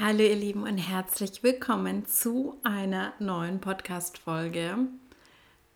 Hallo 0.00 0.20
ihr 0.20 0.36
Lieben 0.36 0.62
und 0.62 0.78
herzlich 0.78 1.42
willkommen 1.42 2.06
zu 2.06 2.56
einer 2.62 3.14
neuen 3.18 3.60
Podcast-Folge. 3.60 4.86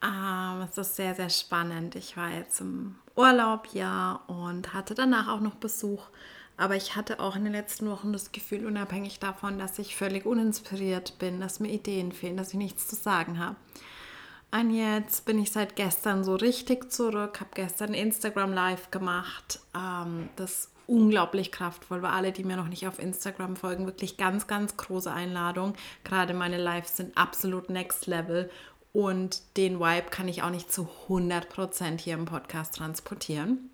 Ähm, 0.00 0.62
es 0.62 0.78
ist 0.78 0.94
sehr, 0.94 1.16
sehr 1.16 1.28
spannend. 1.28 1.96
Ich 1.96 2.16
war 2.16 2.30
jetzt 2.30 2.60
im 2.60 2.94
Urlaub, 3.16 3.66
ja, 3.72 4.20
und 4.28 4.74
hatte 4.74 4.94
danach 4.94 5.26
auch 5.26 5.40
noch 5.40 5.56
Besuch. 5.56 6.04
Aber 6.56 6.76
ich 6.76 6.94
hatte 6.94 7.18
auch 7.18 7.34
in 7.34 7.42
den 7.42 7.52
letzten 7.52 7.90
Wochen 7.90 8.12
das 8.12 8.30
Gefühl, 8.30 8.64
unabhängig 8.64 9.18
davon, 9.18 9.58
dass 9.58 9.80
ich 9.80 9.96
völlig 9.96 10.24
uninspiriert 10.24 11.18
bin, 11.18 11.40
dass 11.40 11.58
mir 11.58 11.72
Ideen 11.72 12.12
fehlen, 12.12 12.36
dass 12.36 12.50
ich 12.50 12.58
nichts 12.58 12.86
zu 12.86 12.94
sagen 12.94 13.40
habe. 13.40 13.56
Und 14.52 14.70
jetzt 14.70 15.24
bin 15.24 15.40
ich 15.40 15.50
seit 15.50 15.74
gestern 15.74 16.22
so 16.22 16.36
richtig 16.36 16.92
zurück, 16.92 17.40
habe 17.40 17.50
gestern 17.54 17.92
Instagram 17.92 18.52
Live 18.52 18.92
gemacht. 18.92 19.58
Ähm, 19.74 20.28
das 20.36 20.71
unglaublich 20.86 21.52
kraftvoll. 21.52 22.02
Weil 22.02 22.12
alle, 22.12 22.32
die 22.32 22.44
mir 22.44 22.56
noch 22.56 22.68
nicht 22.68 22.86
auf 22.86 22.98
Instagram 22.98 23.56
folgen, 23.56 23.86
wirklich 23.86 24.16
ganz, 24.16 24.46
ganz 24.46 24.76
große 24.76 25.12
Einladung. 25.12 25.74
Gerade 26.04 26.34
meine 26.34 26.58
Lives 26.58 26.96
sind 26.96 27.16
absolut 27.16 27.70
next 27.70 28.06
level 28.06 28.50
und 28.92 29.42
den 29.56 29.80
Vibe 29.80 30.10
kann 30.10 30.28
ich 30.28 30.42
auch 30.42 30.50
nicht 30.50 30.70
zu 30.70 30.88
100% 31.08 31.98
hier 31.98 32.14
im 32.14 32.26
Podcast 32.26 32.76
transportieren. 32.76 33.70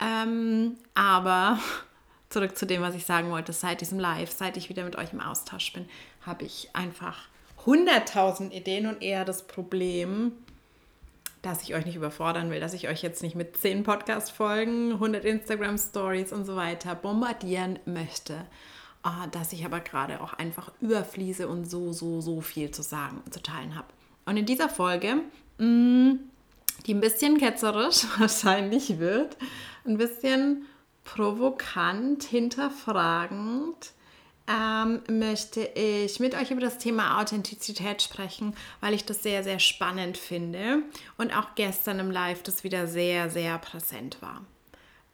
Ähm, 0.00 0.76
aber 0.94 1.58
zurück 2.28 2.56
zu 2.56 2.66
dem, 2.66 2.82
was 2.82 2.94
ich 2.94 3.04
sagen 3.04 3.30
wollte. 3.30 3.52
Seit 3.52 3.80
diesem 3.80 3.98
Live, 3.98 4.30
seit 4.30 4.56
ich 4.56 4.68
wieder 4.68 4.84
mit 4.84 4.96
euch 4.96 5.12
im 5.12 5.20
Austausch 5.20 5.72
bin, 5.72 5.88
habe 6.22 6.44
ich 6.44 6.70
einfach 6.72 7.28
100.000 7.64 8.50
Ideen 8.52 8.86
und 8.86 9.02
eher 9.02 9.24
das 9.24 9.46
Problem, 9.46 10.32
dass 11.44 11.62
ich 11.62 11.74
euch 11.74 11.84
nicht 11.84 11.96
überfordern 11.96 12.50
will, 12.50 12.60
dass 12.60 12.72
ich 12.72 12.88
euch 12.88 13.02
jetzt 13.02 13.22
nicht 13.22 13.36
mit 13.36 13.56
10 13.56 13.82
Podcast-Folgen, 13.82 14.92
100 14.92 15.24
Instagram-Stories 15.24 16.32
und 16.32 16.44
so 16.46 16.56
weiter 16.56 16.94
bombardieren 16.94 17.78
möchte. 17.84 18.46
Ah, 19.02 19.26
dass 19.26 19.52
ich 19.52 19.66
aber 19.66 19.80
gerade 19.80 20.22
auch 20.22 20.32
einfach 20.32 20.72
überfließe 20.80 21.46
und 21.46 21.66
so, 21.66 21.92
so, 21.92 22.22
so 22.22 22.40
viel 22.40 22.70
zu 22.70 22.82
sagen 22.82 23.20
und 23.24 23.34
zu 23.34 23.42
teilen 23.42 23.74
habe. 23.74 23.88
Und 24.24 24.38
in 24.38 24.46
dieser 24.46 24.70
Folge, 24.70 25.16
mm, 25.58 26.12
die 26.86 26.94
ein 26.94 27.00
bisschen 27.00 27.36
ketzerisch 27.36 28.06
wahrscheinlich 28.18 28.98
wird, 28.98 29.36
ein 29.84 29.98
bisschen 29.98 30.64
provokant, 31.04 32.22
hinterfragend, 32.22 33.92
ähm, 34.46 35.00
möchte 35.08 35.60
ich 35.62 36.20
mit 36.20 36.34
euch 36.34 36.50
über 36.50 36.60
das 36.60 36.78
Thema 36.78 37.20
Authentizität 37.20 38.02
sprechen, 38.02 38.54
weil 38.80 38.94
ich 38.94 39.04
das 39.04 39.22
sehr, 39.22 39.42
sehr 39.42 39.58
spannend 39.58 40.18
finde 40.18 40.82
und 41.16 41.36
auch 41.36 41.54
gestern 41.54 41.98
im 41.98 42.10
Live 42.10 42.42
das 42.42 42.64
wieder 42.64 42.86
sehr, 42.86 43.30
sehr 43.30 43.58
präsent 43.58 44.18
war. 44.20 44.42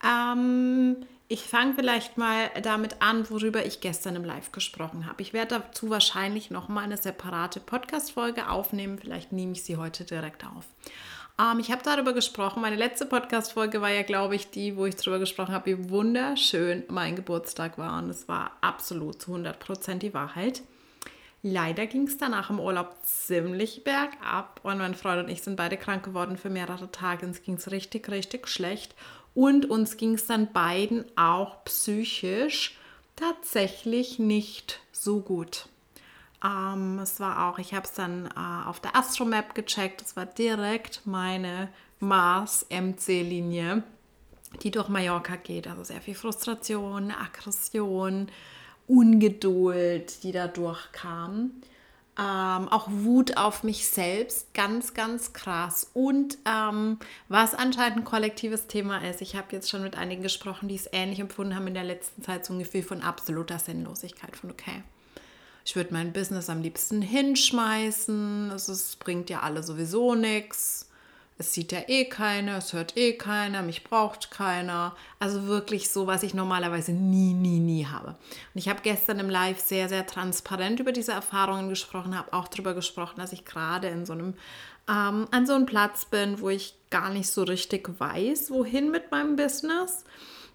Ähm, 0.05 0.97
ich 1.29 1.43
fange 1.43 1.75
vielleicht 1.75 2.19
mal 2.19 2.51
damit 2.61 3.01
an, 3.03 3.31
worüber 3.31 3.65
ich 3.65 3.81
gestern 3.81 4.17
im 4.17 4.25
Live 4.25 4.51
gesprochen 4.51 5.07
habe. 5.07 5.23
Ich 5.23 5.33
werde 5.33 5.61
dazu 5.61 5.89
wahrscheinlich 5.89 6.51
noch 6.51 6.69
mal 6.69 6.83
eine 6.83 6.97
separate 6.97 7.61
Podcast-Folge 7.61 8.49
aufnehmen. 8.49 8.99
Vielleicht 8.99 9.31
nehme 9.31 9.53
ich 9.53 9.63
sie 9.63 9.77
heute 9.77 10.05
direkt 10.05 10.45
auf. 10.45 10.65
Ähm, 11.41 11.59
ich 11.59 11.71
habe 11.71 11.83
darüber 11.83 12.13
gesprochen. 12.13 12.61
Meine 12.61 12.77
letzte 12.77 13.07
Podcast-Folge 13.07 13.81
war 13.81 13.91
ja, 13.91 14.03
glaube 14.03 14.35
ich, 14.37 14.51
die, 14.51 14.77
wo 14.77 14.87
ich 14.87 14.97
darüber 14.97 15.19
gesprochen 15.19 15.55
habe, 15.55 15.67
wie 15.67 15.91
wunderschön 15.91 16.85
mein 16.89 17.17
Geburtstag 17.17 17.79
war. 17.79 18.03
Und 18.03 18.11
es 18.11 18.29
war 18.29 18.53
absolut 18.61 19.23
zu 19.23 19.35
100% 19.35 19.99
die 19.99 20.15
Wahrheit. 20.15 20.63
Leider 21.43 21.87
ging 21.87 22.07
es 22.07 22.19
danach 22.19 22.51
im 22.51 22.61
Urlaub 22.61 22.95
ziemlich 23.03 23.83
bergab 23.83 24.61
und 24.63 24.77
mein 24.77 24.95
Freund 24.95 25.25
und 25.25 25.31
ich 25.31 25.41
sind 25.41 25.57
beide 25.57 25.79
krank 25.79 26.05
geworden 26.05 26.37
für 26.37 26.51
mehrere 26.51 26.93
Tage. 26.93 27.25
Uns 27.25 27.43
ging 27.43 27.55
es 27.55 27.71
richtig, 27.71 28.11
richtig 28.11 28.47
schlecht 28.47 28.95
und 29.35 29.65
uns 29.71 29.97
ging 29.97 30.15
es 30.15 30.27
dann 30.27 30.53
beiden 30.53 31.07
auch 31.17 31.65
psychisch 31.65 32.77
tatsächlich 33.17 34.19
nicht 34.19 34.81
so 34.93 35.21
gut. 35.21 35.70
Ähm, 36.45 36.99
es 37.01 37.21
war 37.21 37.49
auch, 37.49 37.59
ich 37.59 37.75
habe 37.75 37.87
es 37.87 37.93
dann 37.93 38.27
äh, 38.27 38.69
auf 38.69 38.81
der 38.81 38.97
Astromap 38.97 39.55
gecheckt. 39.55 40.03
Es 40.03 40.17
war 40.17 40.27
direkt 40.27 41.03
meine 41.05 41.69
Mars-MC-Linie, 42.01 43.83
die 44.63 44.71
durch 44.71 44.89
Mallorca 44.89 45.37
geht. 45.37 45.69
Also 45.69 45.85
sehr 45.85 46.01
viel 46.01 46.15
Frustration, 46.15 47.11
Aggression, 47.11 48.29
Ungeduld, 48.87 50.23
die 50.23 50.33
da 50.33 50.49
durchkam. 50.49 51.53
Ähm, 52.19 52.69
auch 52.69 52.89
Wut 52.91 53.37
auf 53.37 53.63
mich 53.63 53.89
selbst, 53.89 54.53
ganz, 54.53 54.95
ganz 54.95 55.33
krass. 55.33 55.91
Und 55.95 56.39
ähm, 56.45 56.99
was 57.29 57.55
anscheinend 57.55 57.99
ein 57.99 58.05
kollektives 58.05 58.67
Thema 58.67 58.99
ist, 59.09 59.23
ich 59.23 59.37
habe 59.37 59.49
jetzt 59.53 59.71
schon 59.71 59.83
mit 59.83 59.97
einigen 59.97 60.23
gesprochen, 60.23 60.69
die 60.69 60.75
es 60.75 60.89
ähnlich 60.93 61.21
empfunden 61.21 61.55
haben 61.55 61.69
in 61.69 61.75
der 61.75 61.85
letzten 61.85 62.23
Zeit, 62.23 62.45
so 62.45 62.53
ein 62.53 62.59
Gefühl 62.59 62.83
von 62.83 63.01
absoluter 63.03 63.59
Sinnlosigkeit, 63.59 64.37
von 64.37 64.51
okay, 64.51 64.83
ich 65.65 65.77
würde 65.77 65.93
mein 65.93 66.13
Business 66.13 66.49
am 66.51 66.63
liebsten 66.63 67.03
hinschmeißen. 67.03 68.51
Es 68.51 68.97
bringt 68.97 69.31
ja 69.31 69.41
alle 69.41 69.63
sowieso 69.63 70.15
nichts. 70.15 70.87
Es 71.41 71.55
sieht 71.55 71.73
ja 71.73 71.81
eh 71.89 72.05
keiner, 72.05 72.59
es 72.59 72.75
hört 72.75 72.99
eh 72.99 73.15
keiner, 73.15 73.63
mich 73.63 73.83
braucht 73.83 74.31
keiner. 74.31 74.95
Also 75.19 75.47
wirklich 75.47 75.89
so, 75.89 76.07
was 76.07 76.23
ich 76.23 76.35
normalerweise 76.35 76.93
nie, 76.93 77.33
nie, 77.33 77.61
nie 77.61 77.87
habe. 77.87 78.09
Und 78.09 78.19
ich 78.57 78.69
habe 78.69 78.81
gestern 78.83 79.21
im 79.21 79.31
Live 79.31 79.59
sehr, 79.59 79.89
sehr 79.89 80.07
transparent 80.07 80.81
über 80.81 80.93
diese 80.93 81.13
Erfahrungen 81.13 81.71
gesprochen, 81.71 82.19
habe 82.19 82.35
auch 82.35 82.47
darüber 82.49 82.75
gesprochen, 82.75 83.21
dass 83.21 83.33
ich 83.33 83.47
gerade 83.47 83.89
in 83.89 84.05
so 84.05 84.13
einem 84.13 84.35
ähm, 84.87 85.29
an 85.31 85.47
so 85.47 85.55
einem 85.55 85.67
Platz 85.67 86.05
bin, 86.05 86.41
wo 86.41 86.51
ich 86.51 86.75
gar 86.91 87.11
nicht 87.11 87.31
so 87.31 87.45
richtig 87.45 87.89
weiß, 87.99 88.51
wohin 88.51 88.91
mit 88.91 89.11
meinem 89.11 89.37
Business, 89.37 90.05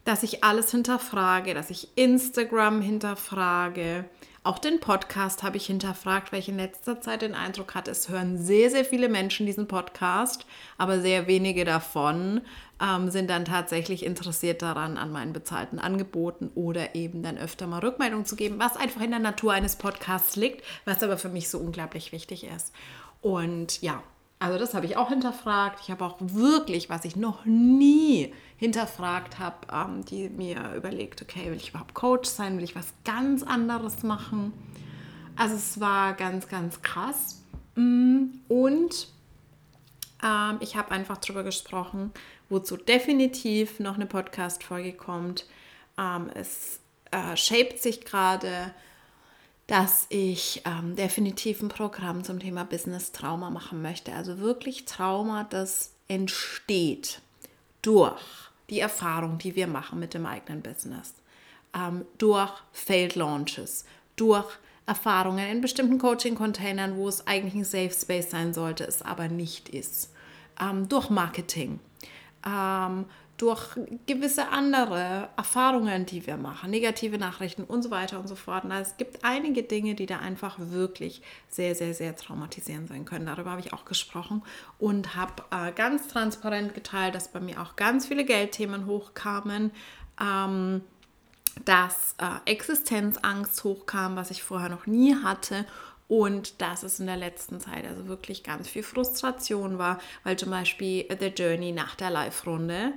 dass 0.03 0.23
ich 0.23 0.43
alles 0.43 0.71
hinterfrage, 0.71 1.53
dass 1.53 1.69
ich 1.69 1.87
Instagram 1.95 2.81
hinterfrage, 2.81 4.05
auch 4.45 4.59
den 4.59 4.79
Podcast 4.79 5.41
habe 5.41 5.57
ich 5.57 5.65
hinterfragt, 5.65 6.31
weil 6.31 6.39
ich 6.39 6.49
in 6.49 6.57
letzter 6.57 7.01
Zeit 7.01 7.23
den 7.23 7.33
Eindruck 7.33 7.73
hatte, 7.73 7.89
es 7.89 8.09
hören 8.09 8.37
sehr, 8.37 8.69
sehr 8.69 8.85
viele 8.85 9.09
Menschen 9.09 9.45
diesen 9.45 9.67
Podcast, 9.67 10.45
aber 10.77 11.01
sehr 11.01 11.25
wenige 11.25 11.65
davon 11.65 12.41
ähm, 12.79 13.09
sind 13.09 13.29
dann 13.29 13.45
tatsächlich 13.45 14.05
interessiert 14.05 14.61
daran, 14.61 14.97
an 14.97 15.11
meinen 15.11 15.33
bezahlten 15.33 15.79
Angeboten 15.79 16.51
oder 16.53 16.93
eben 16.93 17.23
dann 17.23 17.37
öfter 17.37 17.65
mal 17.65 17.79
Rückmeldung 17.79 18.25
zu 18.25 18.35
geben, 18.35 18.59
was 18.59 18.77
einfach 18.77 19.01
in 19.01 19.11
der 19.11 19.19
Natur 19.19 19.53
eines 19.53 19.77
Podcasts 19.77 20.35
liegt, 20.35 20.63
was 20.85 21.01
aber 21.01 21.17
für 21.17 21.29
mich 21.29 21.49
so 21.49 21.57
unglaublich 21.57 22.11
wichtig 22.11 22.43
ist. 22.43 22.71
Und 23.21 23.81
ja, 23.81 24.03
also 24.37 24.59
das 24.59 24.75
habe 24.75 24.85
ich 24.85 24.95
auch 24.95 25.09
hinterfragt. 25.09 25.79
Ich 25.81 25.89
habe 25.89 26.05
auch 26.05 26.17
wirklich, 26.19 26.89
was 26.89 27.03
ich 27.05 27.15
noch 27.15 27.45
nie 27.45 28.31
hinterfragt 28.57 29.39
habe, 29.39 29.67
ähm, 29.71 30.05
die 30.05 30.29
mir 30.29 30.73
überlegt, 30.75 31.21
okay, 31.21 31.49
will 31.51 31.57
ich 31.57 31.69
überhaupt 31.69 31.93
Coach 31.93 32.29
sein, 32.29 32.57
will 32.57 32.63
ich 32.63 32.75
was 32.75 32.93
ganz 33.03 33.43
anderes 33.43 34.03
machen? 34.03 34.53
Also 35.35 35.55
es 35.55 35.79
war 35.79 36.13
ganz, 36.13 36.47
ganz 36.47 36.81
krass. 36.81 37.41
Mm, 37.75 38.27
und 38.47 39.09
ähm, 40.23 40.57
ich 40.61 40.77
habe 40.77 40.91
einfach 40.91 41.17
darüber 41.17 41.43
gesprochen, 41.43 42.11
wozu 42.49 42.77
definitiv 42.77 43.79
noch 43.79 43.95
eine 43.95 44.05
Podcast-Folge 44.05 44.93
kommt. 44.93 45.45
Ähm, 45.97 46.29
es 46.33 46.79
äh, 47.11 47.35
shaped 47.35 47.81
sich 47.81 48.05
gerade, 48.05 48.73
dass 49.67 50.05
ich 50.09 50.61
ähm, 50.65 50.95
definitiv 50.95 51.61
ein 51.61 51.69
Programm 51.69 52.23
zum 52.23 52.39
Thema 52.39 52.63
Business 52.63 53.11
Trauma 53.11 53.49
machen 53.49 53.81
möchte. 53.81 54.13
Also 54.13 54.39
wirklich 54.39 54.85
Trauma, 54.85 55.43
das 55.43 55.91
entsteht 56.07 57.21
durch 57.85 58.21
die 58.69 58.79
Erfahrung, 58.79 59.37
die 59.37 59.55
wir 59.55 59.67
machen 59.67 59.99
mit 59.99 60.13
dem 60.13 60.25
eigenen 60.25 60.61
Business, 60.61 61.13
ähm, 61.75 62.05
durch 62.17 62.51
Failed 62.71 63.15
Launches, 63.15 63.85
durch 64.15 64.47
Erfahrungen 64.87 65.47
in 65.49 65.61
bestimmten 65.61 65.99
Coaching-Containern, 65.99 66.95
wo 66.95 67.07
es 67.07 67.25
eigentlich 67.27 67.55
ein 67.55 67.63
Safe 67.63 67.91
Space 67.91 68.31
sein 68.31 68.53
sollte, 68.53 68.85
es 68.85 69.01
aber 69.01 69.27
nicht 69.27 69.69
ist, 69.69 70.11
ähm, 70.59 70.87
durch 70.89 71.09
Marketing, 71.09 71.79
ähm, 72.45 73.05
durch 73.37 73.75
gewisse 74.07 74.47
andere 74.49 75.29
Erfahrungen, 75.35 76.05
die 76.05 76.25
wir 76.25 76.37
machen, 76.37 76.71
negative 76.71 77.17
Nachrichten 77.17 77.63
und 77.63 77.83
so 77.83 77.91
weiter 77.91 78.19
und 78.19 78.27
so 78.27 78.35
fort. 78.35 78.63
Und 78.63 78.71
es 78.71 78.95
gibt 78.95 79.25
einige 79.25 79.63
Dinge, 79.63 79.95
die 79.95 80.05
da 80.05 80.19
einfach 80.19 80.57
wirklich 80.57 81.21
sehr, 81.49 81.75
sehr, 81.75 81.93
sehr 81.93 82.15
traumatisierend 82.15 82.87
sein 82.87 83.03
können. 83.03 83.25
Darüber 83.25 83.51
habe 83.51 83.61
ich 83.61 83.73
auch 83.73 83.83
gesprochen 83.83 84.41
und 84.79 85.15
habe 85.15 85.43
äh, 85.51 85.73
ganz 85.73 86.07
transparent 86.07 86.73
geteilt, 86.73 87.13
dass 87.13 87.27
bei 87.27 87.41
mir 87.41 87.61
auch 87.61 87.75
ganz 87.75 88.07
viele 88.07 88.23
Geldthemen 88.23 88.85
hochkamen. 88.85 89.71
Ähm, 90.21 90.81
dass 91.63 92.15
äh, 92.17 92.51
Existenzangst 92.51 93.63
hochkam, 93.63 94.17
was 94.17 94.29
ich 94.29 94.43
vorher 94.43 94.67
noch 94.67 94.87
nie 94.87 95.15
hatte 95.15 95.65
und 96.07 96.61
dass 96.61 96.83
es 96.83 96.99
in 96.99 97.07
der 97.07 97.17
letzten 97.17 97.59
Zeit 97.59 97.85
also 97.85 98.07
wirklich 98.07 98.43
ganz 98.43 98.67
viel 98.67 98.83
Frustration 98.83 99.77
war, 99.77 99.99
weil 100.23 100.37
zum 100.37 100.51
Beispiel 100.51 101.05
The 101.17 101.27
Journey 101.27 101.71
nach 101.71 101.95
der 101.95 102.09
Live-Runde 102.09 102.93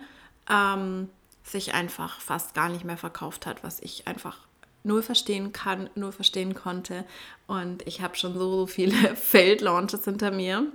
ähm, 0.48 1.08
sich 1.42 1.74
einfach 1.74 2.20
fast 2.20 2.54
gar 2.54 2.68
nicht 2.68 2.84
mehr 2.84 2.96
verkauft 2.96 3.46
hat, 3.46 3.64
was 3.64 3.80
ich 3.80 4.06
einfach 4.06 4.38
null 4.84 5.02
verstehen 5.02 5.52
kann, 5.52 5.90
nur 5.94 6.12
verstehen 6.12 6.54
konnte. 6.54 7.04
Und 7.46 7.86
ich 7.86 8.00
habe 8.00 8.16
schon 8.16 8.34
so, 8.34 8.50
so 8.50 8.66
viele 8.66 9.16
Failed-Launches 9.16 10.04
hinter 10.04 10.30
mir, 10.30 10.66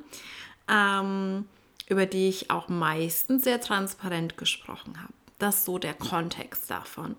ähm, 0.68 1.48
über 1.88 2.06
die 2.06 2.30
ich 2.30 2.50
auch 2.50 2.70
meistens 2.70 3.44
sehr 3.44 3.62
transparent 3.62 4.38
gesprochen 4.38 5.02
habe. 5.02 5.14
Das 5.40 5.58
ist 5.58 5.66
so 5.66 5.78
der 5.78 5.94
Kontext 5.94 6.70
davon. 6.70 7.16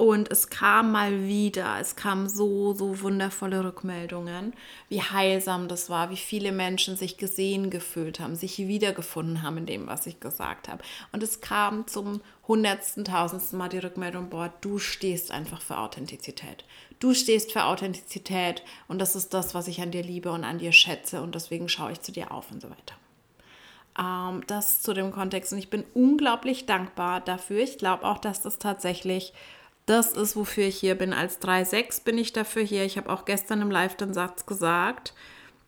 Und 0.00 0.32
es 0.32 0.48
kam 0.48 0.92
mal 0.92 1.26
wieder, 1.26 1.76
es 1.78 1.94
kamen 1.94 2.26
so, 2.26 2.72
so 2.72 3.02
wundervolle 3.02 3.62
Rückmeldungen, 3.62 4.54
wie 4.88 5.02
heilsam 5.02 5.68
das 5.68 5.90
war, 5.90 6.08
wie 6.08 6.16
viele 6.16 6.52
Menschen 6.52 6.96
sich 6.96 7.18
gesehen 7.18 7.68
gefühlt 7.68 8.18
haben, 8.18 8.34
sich 8.34 8.56
wiedergefunden 8.56 9.42
haben 9.42 9.58
in 9.58 9.66
dem, 9.66 9.86
was 9.86 10.06
ich 10.06 10.18
gesagt 10.18 10.70
habe. 10.70 10.82
Und 11.12 11.22
es 11.22 11.42
kam 11.42 11.86
zum 11.86 12.22
hundertsten, 12.48 13.04
tausendsten 13.04 13.58
Mal 13.58 13.68
die 13.68 13.76
Rückmeldung, 13.76 14.30
boah, 14.30 14.50
du 14.62 14.78
stehst 14.78 15.32
einfach 15.32 15.60
für 15.60 15.76
Authentizität. 15.76 16.64
Du 16.98 17.12
stehst 17.12 17.52
für 17.52 17.64
Authentizität 17.64 18.62
und 18.88 19.02
das 19.02 19.14
ist 19.14 19.34
das, 19.34 19.54
was 19.54 19.68
ich 19.68 19.82
an 19.82 19.90
dir 19.90 20.02
liebe 20.02 20.32
und 20.32 20.44
an 20.44 20.56
dir 20.56 20.72
schätze 20.72 21.20
und 21.20 21.34
deswegen 21.34 21.68
schaue 21.68 21.92
ich 21.92 22.00
zu 22.00 22.10
dir 22.10 22.32
auf 22.32 22.50
und 22.50 22.62
so 22.62 22.70
weiter. 22.70 22.94
Ähm, 23.98 24.44
das 24.46 24.80
zu 24.80 24.94
dem 24.94 25.12
Kontext 25.12 25.52
und 25.52 25.58
ich 25.58 25.68
bin 25.68 25.84
unglaublich 25.92 26.64
dankbar 26.64 27.20
dafür. 27.20 27.58
Ich 27.58 27.76
glaube 27.76 28.04
auch, 28.04 28.16
dass 28.16 28.40
das 28.40 28.58
tatsächlich 28.58 29.34
das 29.90 30.12
ist, 30.12 30.36
wofür 30.36 30.64
ich 30.64 30.76
hier 30.76 30.94
bin. 30.94 31.12
Als 31.12 31.40
3.6 31.40 32.04
bin 32.04 32.16
ich 32.16 32.32
dafür 32.32 32.62
hier. 32.62 32.84
Ich 32.84 32.96
habe 32.96 33.10
auch 33.10 33.24
gestern 33.24 33.60
im 33.60 33.70
Live 33.70 33.96
den 33.96 34.14
Satz 34.14 34.46
gesagt, 34.46 35.14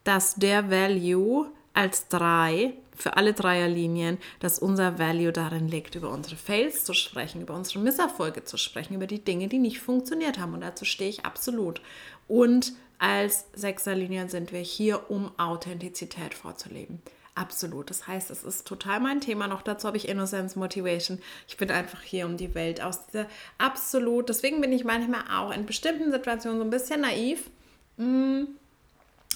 dass 0.04 0.36
der 0.36 0.70
Value 0.70 1.50
als 1.74 2.08
3 2.08 2.74
für 2.94 3.16
alle 3.16 3.32
Dreierlinien, 3.32 4.18
dass 4.38 4.58
unser 4.58 4.98
Value 4.98 5.32
darin 5.32 5.66
liegt, 5.66 5.94
über 5.94 6.10
unsere 6.10 6.36
Fails 6.36 6.84
zu 6.84 6.94
sprechen, 6.94 7.42
über 7.42 7.54
unsere 7.54 7.80
Misserfolge 7.80 8.44
zu 8.44 8.58
sprechen, 8.58 8.94
über 8.94 9.06
die 9.06 9.24
Dinge, 9.24 9.48
die 9.48 9.58
nicht 9.58 9.80
funktioniert 9.80 10.38
haben. 10.38 10.54
Und 10.54 10.60
dazu 10.60 10.84
stehe 10.84 11.10
ich 11.10 11.24
absolut. 11.24 11.80
Und 12.28 12.74
als 12.98 13.46
Sechserlinien 13.54 14.28
sind 14.28 14.52
wir 14.52 14.60
hier, 14.60 15.10
um 15.10 15.32
Authentizität 15.38 16.34
vorzuleben. 16.34 17.02
Absolut. 17.34 17.88
Das 17.88 18.06
heißt, 18.06 18.30
es 18.30 18.44
ist 18.44 18.66
total 18.66 19.00
mein 19.00 19.22
Thema. 19.22 19.46
Noch 19.48 19.62
dazu 19.62 19.86
habe 19.86 19.96
ich 19.96 20.08
Innocence 20.08 20.54
Motivation. 20.54 21.18
Ich 21.48 21.56
bin 21.56 21.70
einfach 21.70 22.02
hier 22.02 22.26
um 22.26 22.36
die 22.36 22.54
Welt 22.54 22.82
aus 22.82 23.06
dieser 23.06 23.26
absolut. 23.56 24.28
Deswegen 24.28 24.60
bin 24.60 24.70
ich 24.72 24.84
manchmal 24.84 25.24
auch 25.34 25.50
in 25.50 25.64
bestimmten 25.64 26.12
Situationen 26.12 26.58
so 26.58 26.64
ein 26.64 26.70
bisschen 26.70 27.00
naiv. 27.00 27.48
Mm, 27.96 28.44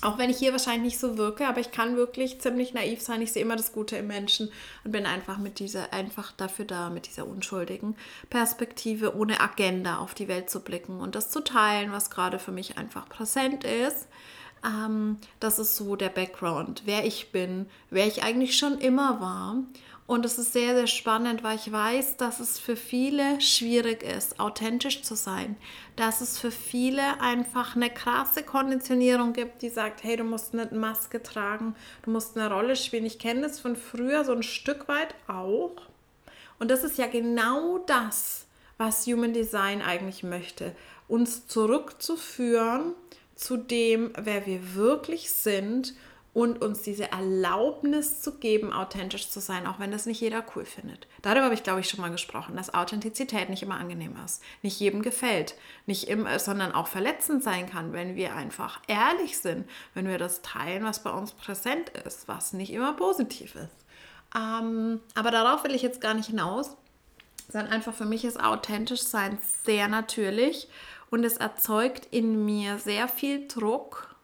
auch 0.02 0.18
wenn 0.18 0.28
ich 0.28 0.36
hier 0.36 0.52
wahrscheinlich 0.52 0.92
nicht 0.92 0.98
so 0.98 1.16
wirke, 1.16 1.48
aber 1.48 1.60
ich 1.60 1.70
kann 1.70 1.96
wirklich 1.96 2.38
ziemlich 2.38 2.74
naiv 2.74 3.00
sein. 3.00 3.22
Ich 3.22 3.32
sehe 3.32 3.40
immer 3.40 3.56
das 3.56 3.72
Gute 3.72 3.96
im 3.96 4.08
Menschen 4.08 4.50
und 4.84 4.92
bin 4.92 5.06
einfach 5.06 5.38
mit 5.38 5.58
dieser, 5.58 5.94
einfach 5.94 6.32
dafür 6.32 6.66
da, 6.66 6.90
mit 6.90 7.06
dieser 7.06 7.26
unschuldigen 7.26 7.96
Perspektive, 8.28 9.16
ohne 9.16 9.40
Agenda 9.40 9.98
auf 9.98 10.12
die 10.12 10.28
Welt 10.28 10.50
zu 10.50 10.60
blicken 10.60 11.00
und 11.00 11.14
das 11.14 11.30
zu 11.30 11.40
teilen, 11.40 11.92
was 11.92 12.10
gerade 12.10 12.38
für 12.38 12.52
mich 12.52 12.76
einfach 12.76 13.08
präsent 13.08 13.64
ist. 13.64 14.06
Ähm, 14.66 15.18
das 15.40 15.58
ist 15.58 15.76
so 15.76 15.96
der 15.96 16.08
Background, 16.08 16.82
wer 16.84 17.04
ich 17.04 17.30
bin, 17.32 17.66
wer 17.90 18.06
ich 18.06 18.22
eigentlich 18.22 18.58
schon 18.58 18.78
immer 18.78 19.20
war. 19.20 19.62
Und 20.06 20.24
es 20.24 20.38
ist 20.38 20.52
sehr, 20.52 20.76
sehr 20.76 20.86
spannend, 20.86 21.42
weil 21.42 21.56
ich 21.56 21.72
weiß, 21.72 22.16
dass 22.16 22.38
es 22.38 22.60
für 22.60 22.76
viele 22.76 23.40
schwierig 23.40 24.04
ist, 24.04 24.38
authentisch 24.38 25.02
zu 25.02 25.16
sein. 25.16 25.56
Dass 25.96 26.20
es 26.20 26.38
für 26.38 26.52
viele 26.52 27.20
einfach 27.20 27.74
eine 27.74 27.90
krasse 27.90 28.44
Konditionierung 28.44 29.32
gibt, 29.32 29.62
die 29.62 29.68
sagt, 29.68 30.04
hey, 30.04 30.16
du 30.16 30.22
musst 30.22 30.54
eine 30.54 30.66
Maske 30.78 31.22
tragen, 31.22 31.74
du 32.02 32.12
musst 32.12 32.36
eine 32.36 32.52
Rolle 32.52 32.76
spielen. 32.76 33.04
Ich 33.04 33.18
kenne 33.18 33.42
das 33.42 33.58
von 33.58 33.74
früher 33.74 34.24
so 34.24 34.32
ein 34.32 34.44
Stück 34.44 34.86
weit 34.86 35.14
auch. 35.26 35.74
Und 36.60 36.70
das 36.70 36.84
ist 36.84 36.98
ja 36.98 37.08
genau 37.08 37.78
das, 37.78 38.46
was 38.78 39.06
Human 39.06 39.32
Design 39.32 39.82
eigentlich 39.82 40.22
möchte. 40.22 40.76
Uns 41.08 41.48
zurückzuführen 41.48 42.94
zu 43.36 43.56
dem, 43.56 44.12
wer 44.18 44.46
wir 44.46 44.74
wirklich 44.74 45.30
sind 45.30 45.94
und 46.36 46.60
uns 46.60 46.82
diese 46.82 47.10
Erlaubnis 47.12 48.20
zu 48.20 48.34
geben, 48.38 48.70
authentisch 48.70 49.30
zu 49.30 49.40
sein, 49.40 49.66
auch 49.66 49.78
wenn 49.78 49.90
das 49.90 50.04
nicht 50.04 50.20
jeder 50.20 50.44
cool 50.54 50.66
findet. 50.66 51.06
Darüber 51.22 51.44
habe 51.44 51.54
ich, 51.54 51.62
glaube 51.62 51.80
ich, 51.80 51.88
schon 51.88 52.02
mal 52.02 52.10
gesprochen, 52.10 52.56
dass 52.56 52.74
Authentizität 52.74 53.48
nicht 53.48 53.62
immer 53.62 53.78
angenehm 53.78 54.14
ist, 54.22 54.42
nicht 54.60 54.78
jedem 54.78 55.00
gefällt, 55.00 55.54
nicht 55.86 56.08
immer, 56.08 56.38
sondern 56.38 56.72
auch 56.72 56.88
verletzend 56.88 57.42
sein 57.42 57.70
kann, 57.70 57.94
wenn 57.94 58.16
wir 58.16 58.34
einfach 58.34 58.82
ehrlich 58.86 59.38
sind, 59.38 59.66
wenn 59.94 60.08
wir 60.08 60.18
das 60.18 60.42
teilen, 60.42 60.84
was 60.84 61.02
bei 61.02 61.10
uns 61.10 61.32
präsent 61.32 61.88
ist, 62.04 62.28
was 62.28 62.52
nicht 62.52 62.70
immer 62.70 62.92
positiv 62.92 63.54
ist. 63.54 63.86
Ähm, 64.36 65.00
aber 65.14 65.30
darauf 65.30 65.64
will 65.64 65.74
ich 65.74 65.80
jetzt 65.80 66.02
gar 66.02 66.12
nicht 66.12 66.26
hinaus, 66.26 66.76
sondern 67.50 67.72
einfach 67.72 67.94
für 67.94 68.04
mich 68.04 68.26
ist 68.26 68.38
authentisch 68.38 69.02
sein 69.02 69.38
sehr 69.64 69.88
natürlich 69.88 70.68
und 71.10 71.24
es 71.24 71.36
erzeugt 71.36 72.08
in 72.10 72.44
mir 72.44 72.78
sehr 72.78 73.08
viel 73.08 73.46
Druck 73.48 74.14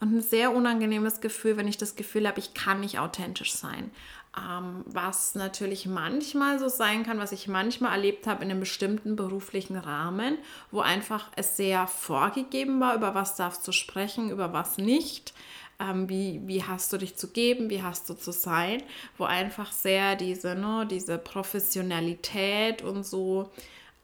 und 0.00 0.14
ein 0.14 0.20
sehr 0.20 0.54
unangenehmes 0.54 1.20
Gefühl, 1.20 1.56
wenn 1.56 1.68
ich 1.68 1.76
das 1.76 1.96
Gefühl 1.96 2.28
habe, 2.28 2.38
ich 2.38 2.54
kann 2.54 2.80
nicht 2.80 2.98
authentisch 2.98 3.52
sein. 3.52 3.90
Ähm, 4.36 4.84
was 4.86 5.34
natürlich 5.34 5.86
manchmal 5.86 6.58
so 6.58 6.68
sein 6.68 7.02
kann, 7.02 7.18
was 7.18 7.32
ich 7.32 7.48
manchmal 7.48 7.92
erlebt 7.92 8.26
habe 8.26 8.44
in 8.44 8.50
einem 8.50 8.60
bestimmten 8.60 9.16
beruflichen 9.16 9.76
Rahmen, 9.76 10.38
wo 10.70 10.80
einfach 10.80 11.30
es 11.34 11.56
sehr 11.56 11.86
vorgegeben 11.86 12.80
war, 12.80 12.94
über 12.94 13.14
was 13.14 13.34
darfst 13.36 13.66
du 13.66 13.72
sprechen, 13.72 14.30
über 14.30 14.52
was 14.52 14.78
nicht. 14.78 15.34
Ähm, 15.80 16.08
wie, 16.08 16.40
wie 16.44 16.62
hast 16.62 16.92
du 16.92 16.98
dich 16.98 17.16
zu 17.16 17.28
geben, 17.28 17.70
wie 17.70 17.82
hast 17.82 18.08
du 18.08 18.14
zu 18.14 18.32
sein, 18.32 18.82
wo 19.16 19.24
einfach 19.24 19.72
sehr 19.72 20.16
diese, 20.16 20.54
ne, 20.54 20.86
diese 20.90 21.18
Professionalität 21.18 22.82
und 22.82 23.04
so 23.04 23.50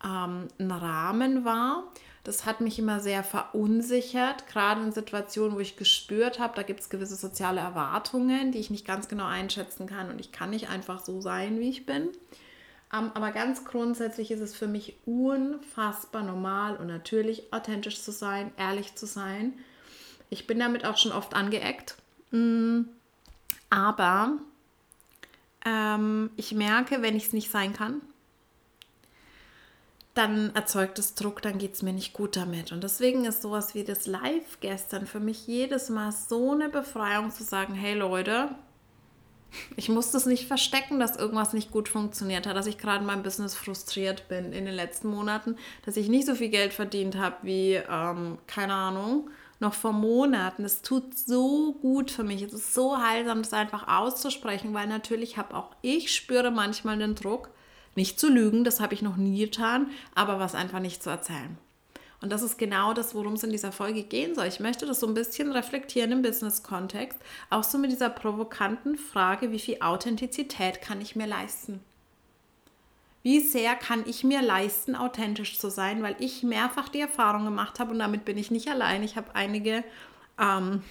ähm, 0.04 0.48
ein 0.58 0.70
Rahmen 0.70 1.44
war. 1.44 1.84
Das 2.24 2.46
hat 2.46 2.62
mich 2.62 2.78
immer 2.78 3.00
sehr 3.00 3.22
verunsichert, 3.22 4.46
gerade 4.46 4.82
in 4.82 4.92
Situationen, 4.92 5.56
wo 5.56 5.60
ich 5.60 5.76
gespürt 5.76 6.38
habe, 6.38 6.54
da 6.56 6.62
gibt 6.62 6.80
es 6.80 6.88
gewisse 6.88 7.16
soziale 7.16 7.60
Erwartungen, 7.60 8.50
die 8.50 8.58
ich 8.58 8.70
nicht 8.70 8.86
ganz 8.86 9.08
genau 9.08 9.26
einschätzen 9.26 9.86
kann 9.86 10.10
und 10.10 10.18
ich 10.18 10.32
kann 10.32 10.50
nicht 10.50 10.70
einfach 10.70 11.04
so 11.04 11.20
sein, 11.20 11.60
wie 11.60 11.68
ich 11.68 11.84
bin. 11.84 12.08
Ähm, 12.94 13.10
aber 13.14 13.30
ganz 13.32 13.64
grundsätzlich 13.64 14.30
ist 14.30 14.40
es 14.40 14.56
für 14.56 14.66
mich 14.66 14.96
unfassbar 15.04 16.22
normal 16.22 16.76
und 16.76 16.86
natürlich 16.86 17.52
authentisch 17.52 18.00
zu 18.00 18.10
sein, 18.10 18.52
ehrlich 18.56 18.94
zu 18.94 19.06
sein. 19.06 19.52
Ich 20.30 20.46
bin 20.46 20.58
damit 20.58 20.86
auch 20.86 20.96
schon 20.96 21.12
oft 21.12 21.34
angeeckt. 21.34 21.96
Mm, 22.30 22.82
aber 23.68 24.38
ähm, 25.66 26.30
ich 26.36 26.52
merke, 26.52 27.02
wenn 27.02 27.16
ich 27.16 27.26
es 27.26 27.32
nicht 27.32 27.50
sein 27.50 27.72
kann, 27.72 28.00
dann 30.14 30.55
erzeugt 30.55 30.99
es 31.00 31.14
Druck, 31.14 31.43
dann 31.43 31.58
geht 31.58 31.75
es 31.75 31.82
mir 31.82 31.93
nicht 31.93 32.12
gut 32.12 32.37
damit. 32.37 32.71
Und 32.71 32.85
deswegen 32.85 33.25
ist 33.25 33.42
sowas 33.42 33.75
wie 33.75 33.83
das 33.83 34.06
Live 34.06 34.61
gestern 34.61 35.06
für 35.06 35.21
mich 35.21 35.47
jedes 35.47 35.90
Mal 35.90 36.12
so 36.12 36.52
eine 36.52 36.68
Befreiung 36.68 37.33
zu 37.33 37.42
sagen, 37.42 37.75
hey 37.75 37.94
Leute, 37.94 38.50
ich 39.76 39.88
muss 39.88 40.11
das 40.11 40.26
nicht 40.26 40.47
verstecken, 40.47 41.00
dass 41.00 41.16
irgendwas 41.16 41.52
nicht 41.52 41.71
gut 41.71 41.88
funktioniert 41.88 42.47
hat, 42.47 42.56
dass 42.56 42.66
ich 42.66 42.78
gerade 42.78 43.00
in 43.00 43.06
meinem 43.06 43.23
Business 43.23 43.54
frustriert 43.54 44.28
bin 44.28 44.52
in 44.52 44.64
den 44.64 44.75
letzten 44.75 45.09
Monaten, 45.09 45.56
dass 45.85 45.97
ich 45.97 46.09
nicht 46.09 46.26
so 46.26 46.35
viel 46.35 46.49
Geld 46.49 46.73
verdient 46.73 47.16
habe 47.16 47.37
wie, 47.42 47.75
ähm, 47.75 48.38
keine 48.47 48.75
Ahnung, 48.75 49.30
noch 49.61 49.75
vor 49.75 49.92
Monaten. 49.92 50.64
Es 50.64 50.83
tut 50.83 51.16
so 51.16 51.75
gut 51.80 52.11
für 52.11 52.25
mich. 52.25 52.42
Es 52.42 52.52
ist 52.52 52.75
so 52.75 52.99
heilsam, 52.99 53.42
das 53.42 53.52
einfach 53.52 53.88
auszusprechen, 53.88 54.75
weil 54.75 54.87
natürlich 54.87 55.38
habe 55.38 55.56
auch 55.56 55.71
ich 55.83 56.14
spüre 56.14 56.50
manchmal 56.50 56.99
den 56.99 57.14
Druck, 57.14 57.50
nicht 57.96 58.18
zu 58.18 58.28
lügen, 58.28 58.64
das 58.64 58.80
habe 58.80 58.94
ich 58.94 59.02
noch 59.02 59.16
nie 59.16 59.38
getan, 59.38 59.90
aber 60.14 60.38
was 60.38 60.54
einfach 60.54 60.80
nicht 60.80 61.02
zu 61.02 61.10
erzählen. 61.10 61.58
Und 62.20 62.30
das 62.30 62.40
ist 62.40 62.56
genau 62.56 62.94
das, 62.94 63.14
worum 63.14 63.34
es 63.34 63.42
in 63.42 63.50
dieser 63.50 63.70
Folge 63.70 64.02
gehen 64.02 64.34
soll. 64.34 64.46
Ich 64.46 64.58
möchte 64.58 64.86
das 64.86 65.00
so 65.00 65.06
ein 65.06 65.12
bisschen 65.12 65.52
reflektieren 65.52 66.10
im 66.10 66.22
Business-Kontext, 66.22 67.18
auch 67.50 67.64
so 67.64 67.76
mit 67.76 67.92
dieser 67.92 68.08
provokanten 68.08 68.96
Frage, 68.96 69.52
wie 69.52 69.58
viel 69.58 69.76
Authentizität 69.80 70.80
kann 70.80 71.02
ich 71.02 71.16
mir 71.16 71.26
leisten? 71.26 71.80
Wie 73.22 73.40
sehr 73.40 73.74
kann 73.74 74.04
ich 74.06 74.24
mir 74.24 74.40
leisten, 74.40 74.96
authentisch 74.96 75.58
zu 75.58 75.70
sein, 75.70 76.02
weil 76.02 76.16
ich 76.18 76.42
mehrfach 76.42 76.88
die 76.88 77.00
Erfahrung 77.00 77.44
gemacht 77.44 77.78
habe 77.78 77.90
und 77.90 77.98
damit 77.98 78.24
bin 78.24 78.38
ich 78.38 78.50
nicht 78.50 78.68
allein. 78.68 79.02
Ich 79.02 79.16
habe 79.16 79.34
einige 79.34 79.84
ähm, 80.40 80.82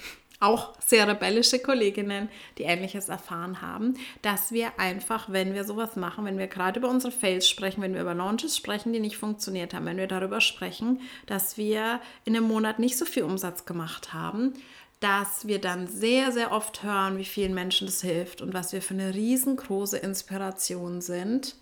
auch 0.43 0.73
sehr 0.79 1.07
rebellische 1.07 1.59
Kolleginnen, 1.59 2.29
die 2.57 2.63
ähnliches 2.63 3.09
erfahren 3.09 3.61
haben, 3.61 3.95
dass 4.21 4.51
wir 4.51 4.77
einfach, 4.77 5.31
wenn 5.31 5.53
wir 5.53 5.63
sowas 5.63 5.95
machen, 5.95 6.25
wenn 6.25 6.37
wir 6.37 6.47
gerade 6.47 6.79
über 6.79 6.89
unsere 6.89 7.11
Fails 7.11 7.47
sprechen, 7.47 7.81
wenn 7.81 7.93
wir 7.93 8.01
über 8.01 8.13
Launches 8.13 8.57
sprechen, 8.57 8.93
die 8.93 8.99
nicht 8.99 9.17
funktioniert 9.17 9.73
haben, 9.73 9.85
wenn 9.85 9.97
wir 9.97 10.07
darüber 10.07 10.41
sprechen, 10.41 11.01
dass 11.25 11.57
wir 11.57 12.01
in 12.25 12.35
einem 12.35 12.47
Monat 12.47 12.79
nicht 12.79 12.97
so 12.97 13.05
viel 13.05 13.23
Umsatz 13.23 13.65
gemacht 13.65 14.13
haben, 14.13 14.53
dass 14.99 15.47
wir 15.47 15.59
dann 15.59 15.87
sehr, 15.87 16.31
sehr 16.31 16.51
oft 16.51 16.83
hören, 16.83 17.17
wie 17.17 17.25
vielen 17.25 17.53
Menschen 17.53 17.87
das 17.87 18.01
hilft 18.01 18.41
und 18.41 18.53
was 18.53 18.71
wir 18.73 18.81
für 18.81 18.93
eine 18.93 19.13
riesengroße 19.13 19.97
Inspiration 19.97 21.01
sind 21.01 21.55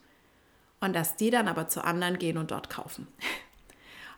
und 0.80 0.96
dass 0.96 1.16
die 1.16 1.30
dann 1.30 1.48
aber 1.48 1.68
zu 1.68 1.84
anderen 1.84 2.20
gehen 2.20 2.38
und 2.38 2.52
dort 2.52 2.70
kaufen 2.70 3.08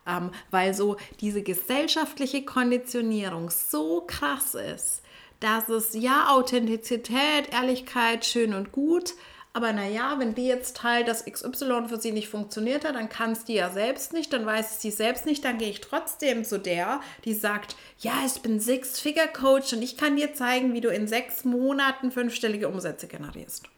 ähm, 0.08 0.32
weil 0.52 0.74
so 0.74 0.98
diese 1.22 1.44
gesellschaftliche 1.44 2.44
Konditionierung 2.44 3.50
so 3.50 4.02
krass 4.08 4.56
ist, 4.56 5.02
dass 5.40 5.70
es 5.70 5.94
ja 5.94 6.30
Authentizität, 6.30 7.52
Ehrlichkeit, 7.52 8.26
schön 8.26 8.54
und 8.54 8.72
gut, 8.72 9.14
aber 9.56 9.72
naja, 9.72 10.16
wenn 10.18 10.34
die 10.34 10.48
jetzt 10.48 10.78
teilt, 10.78 11.08
dass 11.08 11.26
XY 11.26 11.88
für 11.88 12.02
sie 12.02 12.12
nicht 12.12 12.28
funktioniert 12.28 12.86
hat, 12.86 12.96
dann 12.96 13.08
kann 13.08 13.34
es 13.34 13.46
die 13.46 13.54
ja 13.54 13.70
selbst 13.70 14.12
nicht, 14.12 14.34
dann 14.34 14.48
weiß 14.48 14.72
es 14.72 14.82
sie 14.82 14.90
selbst 14.90 15.28
nicht, 15.28 15.46
dann 15.46 15.60
gehe 15.60 15.70
ich 15.70 15.80
trotzdem 15.80 16.44
zu 16.44 16.58
der, 16.58 17.02
die 17.24 17.36
sagt, 17.36 17.76
ja, 18.00 18.14
ich 18.26 18.42
bin 18.42 18.60
Six-Figure-Coach 18.60 19.74
und 19.74 19.84
ich 19.84 19.96
kann 19.96 20.16
dir 20.16 20.34
zeigen, 20.34 20.74
wie 20.74 20.82
du 20.82 20.90
in 20.90 21.08
sechs 21.08 21.46
Monaten 21.46 22.12
fünfstellige 22.12 22.68
Umsätze 22.68 23.08
generierst. 23.08 23.70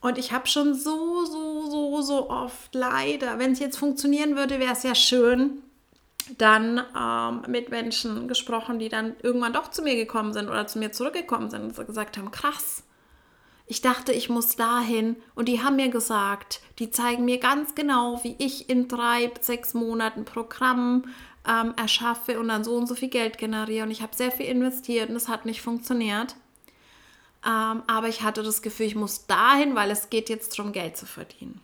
Und 0.00 0.18
ich 0.18 0.32
habe 0.32 0.46
schon 0.46 0.74
so, 0.74 1.24
so, 1.24 1.70
so, 1.70 2.02
so 2.02 2.30
oft 2.30 2.74
leider, 2.74 3.38
wenn 3.38 3.52
es 3.52 3.58
jetzt 3.58 3.78
funktionieren 3.78 4.36
würde, 4.36 4.60
wäre 4.60 4.72
es 4.72 4.84
ja 4.84 4.94
schön, 4.94 5.62
dann 6.36 6.82
ähm, 6.96 7.50
mit 7.50 7.70
Menschen 7.70 8.28
gesprochen, 8.28 8.78
die 8.78 8.88
dann 8.88 9.14
irgendwann 9.22 9.52
doch 9.52 9.70
zu 9.70 9.82
mir 9.82 9.96
gekommen 9.96 10.32
sind 10.32 10.48
oder 10.48 10.66
zu 10.66 10.78
mir 10.78 10.92
zurückgekommen 10.92 11.50
sind 11.50 11.62
und 11.78 11.86
gesagt 11.86 12.18
haben, 12.18 12.30
krass, 12.30 12.84
ich 13.66 13.82
dachte, 13.82 14.12
ich 14.12 14.30
muss 14.30 14.56
dahin. 14.56 15.16
Und 15.34 15.46
die 15.46 15.62
haben 15.62 15.76
mir 15.76 15.90
gesagt, 15.90 16.60
die 16.78 16.90
zeigen 16.90 17.24
mir 17.26 17.38
ganz 17.38 17.74
genau, 17.74 18.20
wie 18.24 18.34
ich 18.38 18.70
in 18.70 18.88
drei, 18.88 19.30
sechs 19.40 19.74
Monaten 19.74 20.24
Programm 20.24 21.04
ähm, 21.46 21.74
erschaffe 21.76 22.40
und 22.40 22.48
dann 22.48 22.64
so 22.64 22.74
und 22.76 22.86
so 22.86 22.94
viel 22.94 23.08
Geld 23.08 23.36
generiere. 23.36 23.84
Und 23.84 23.90
ich 23.90 24.00
habe 24.00 24.16
sehr 24.16 24.32
viel 24.32 24.46
investiert 24.46 25.10
und 25.10 25.16
es 25.16 25.28
hat 25.28 25.44
nicht 25.44 25.60
funktioniert. 25.60 26.34
Ähm, 27.46 27.82
aber 27.86 28.08
ich 28.08 28.22
hatte 28.22 28.42
das 28.42 28.62
Gefühl, 28.62 28.86
ich 28.86 28.94
muss 28.94 29.26
dahin, 29.26 29.74
weil 29.74 29.90
es 29.90 30.10
geht 30.10 30.28
jetzt 30.28 30.58
darum, 30.58 30.72
Geld 30.72 30.96
zu 30.96 31.06
verdienen. 31.06 31.60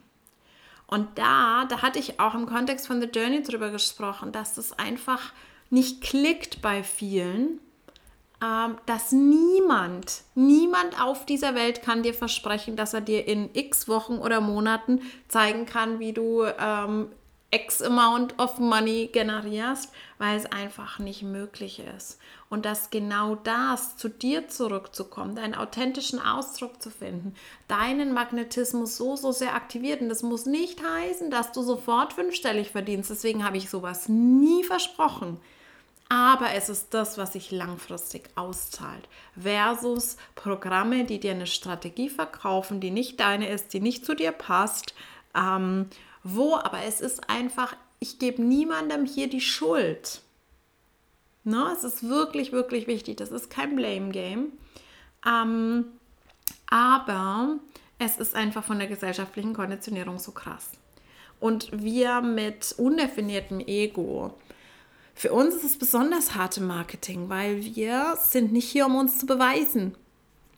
Und 0.87 1.19
da, 1.19 1.64
da 1.69 1.83
hatte 1.83 1.99
ich 1.99 2.21
auch 2.21 2.35
im 2.35 2.47
Kontext 2.47 2.87
von 2.87 3.00
The 3.00 3.09
Journey 3.09 3.43
drüber 3.43 3.71
gesprochen, 3.71 4.33
dass 4.33 4.54
das 4.54 4.78
einfach 4.78 5.33
nicht 5.71 6.02
klickt 6.02 6.62
bei 6.62 6.85
vielen, 6.85 7.59
ähm, 8.43 8.76
dass 8.87 9.11
niemand, 9.12 10.23
niemand 10.35 11.00
auf 11.00 11.26
dieser 11.26 11.54
Welt 11.54 11.83
kann 11.83 12.02
dir 12.02 12.14
versprechen, 12.14 12.76
dass 12.76 12.95
er 12.95 13.00
dir 13.00 13.26
in 13.26 13.50
x 13.54 13.88
Wochen 13.88 14.19
oder 14.19 14.40
Monaten 14.40 15.00
zeigen 15.28 15.66
kann, 15.66 15.99
wie 15.99 16.12
du 16.12 16.45
ähm, 16.45 17.09
X 17.55 17.81
Amount 17.83 18.37
of 18.41 18.59
Money 18.59 19.11
generierst, 19.13 19.93
weil 20.19 20.37
es 20.37 20.47
einfach 20.47 20.99
nicht 20.99 21.23
möglich 21.23 21.81
ist. 21.97 22.19
Und 22.51 22.65
dass 22.65 22.91
genau 22.91 23.37
das 23.37 23.97
zu 23.97 24.09
dir 24.09 24.49
zurückzukommen, 24.49 25.37
deinen 25.37 25.55
authentischen 25.55 26.21
Ausdruck 26.21 26.83
zu 26.83 26.91
finden, 26.91 27.35
deinen 27.69 28.13
Magnetismus 28.13 28.97
so, 28.97 29.15
so 29.15 29.31
sehr 29.31 29.55
aktiviert. 29.55 30.01
Und 30.01 30.09
das 30.09 30.25
muss 30.25 30.47
nicht 30.47 30.83
heißen, 30.83 31.31
dass 31.31 31.53
du 31.53 31.63
sofort 31.63 32.13
fünfstellig 32.15 32.71
verdienst. 32.71 33.11
Deswegen 33.11 33.45
habe 33.45 33.57
ich 33.57 33.71
sowas 33.71 34.09
nie 34.09 34.65
versprochen. 34.65 35.39
Aber 36.09 36.53
es 36.55 36.69
ist 36.69 36.93
das, 36.93 37.19
was 37.19 37.35
sich 37.35 37.53
langfristig 37.53 38.31
auszahlt. 38.35 39.09
Versus 39.41 40.17
Programme, 40.35 41.05
die 41.05 41.21
dir 41.21 41.33
eine 41.33 41.47
Strategie 41.47 42.11
verkaufen, 42.11 42.81
die 42.81 42.91
nicht 42.91 43.21
deine 43.21 43.49
ist, 43.49 43.73
die 43.73 43.81
nicht 43.81 44.05
zu 44.05 44.15
dir 44.15 44.33
passt. 44.33 44.95
Ähm, 45.35 45.87
wo, 46.25 46.57
aber 46.57 46.83
es 46.85 47.00
ist 47.00 47.28
einfach, 47.31 47.76
ich 48.00 48.19
gebe 48.19 48.43
niemandem 48.43 49.04
hier 49.04 49.28
die 49.28 49.43
Schuld. 49.43 50.23
Ne? 51.45 51.71
Es 51.76 51.85
ist 51.85 52.09
wirklich, 52.09 52.50
wirklich 52.50 52.87
wichtig. 52.87 53.19
Das 53.19 53.31
ist 53.31 53.50
kein 53.50 53.76
Blame 53.76 54.09
Game. 54.11 54.52
Ähm, 55.26 55.85
aber 56.66 57.59
es 57.99 58.16
ist 58.16 58.35
einfach 58.35 58.64
von 58.64 58.78
der 58.78 58.88
gesellschaftlichen 58.88 59.54
Konditionierung 59.54 60.19
so 60.19 60.33
krass. 60.33 60.71
Und 61.40 61.69
wir 61.73 62.23
mit 62.23 62.75
undefiniertem 62.78 63.61
Ego, 63.61 64.35
für 65.14 65.33
uns 65.33 65.54
ist 65.54 65.64
es 65.64 65.78
besonders 65.78 66.35
harte 66.35 66.62
Marketing, 66.62 67.28
weil 67.28 67.62
wir 67.62 68.16
sind 68.21 68.52
nicht 68.52 68.69
hier, 68.69 68.87
um 68.87 68.97
uns 68.97 69.19
zu 69.19 69.26
beweisen 69.26 69.95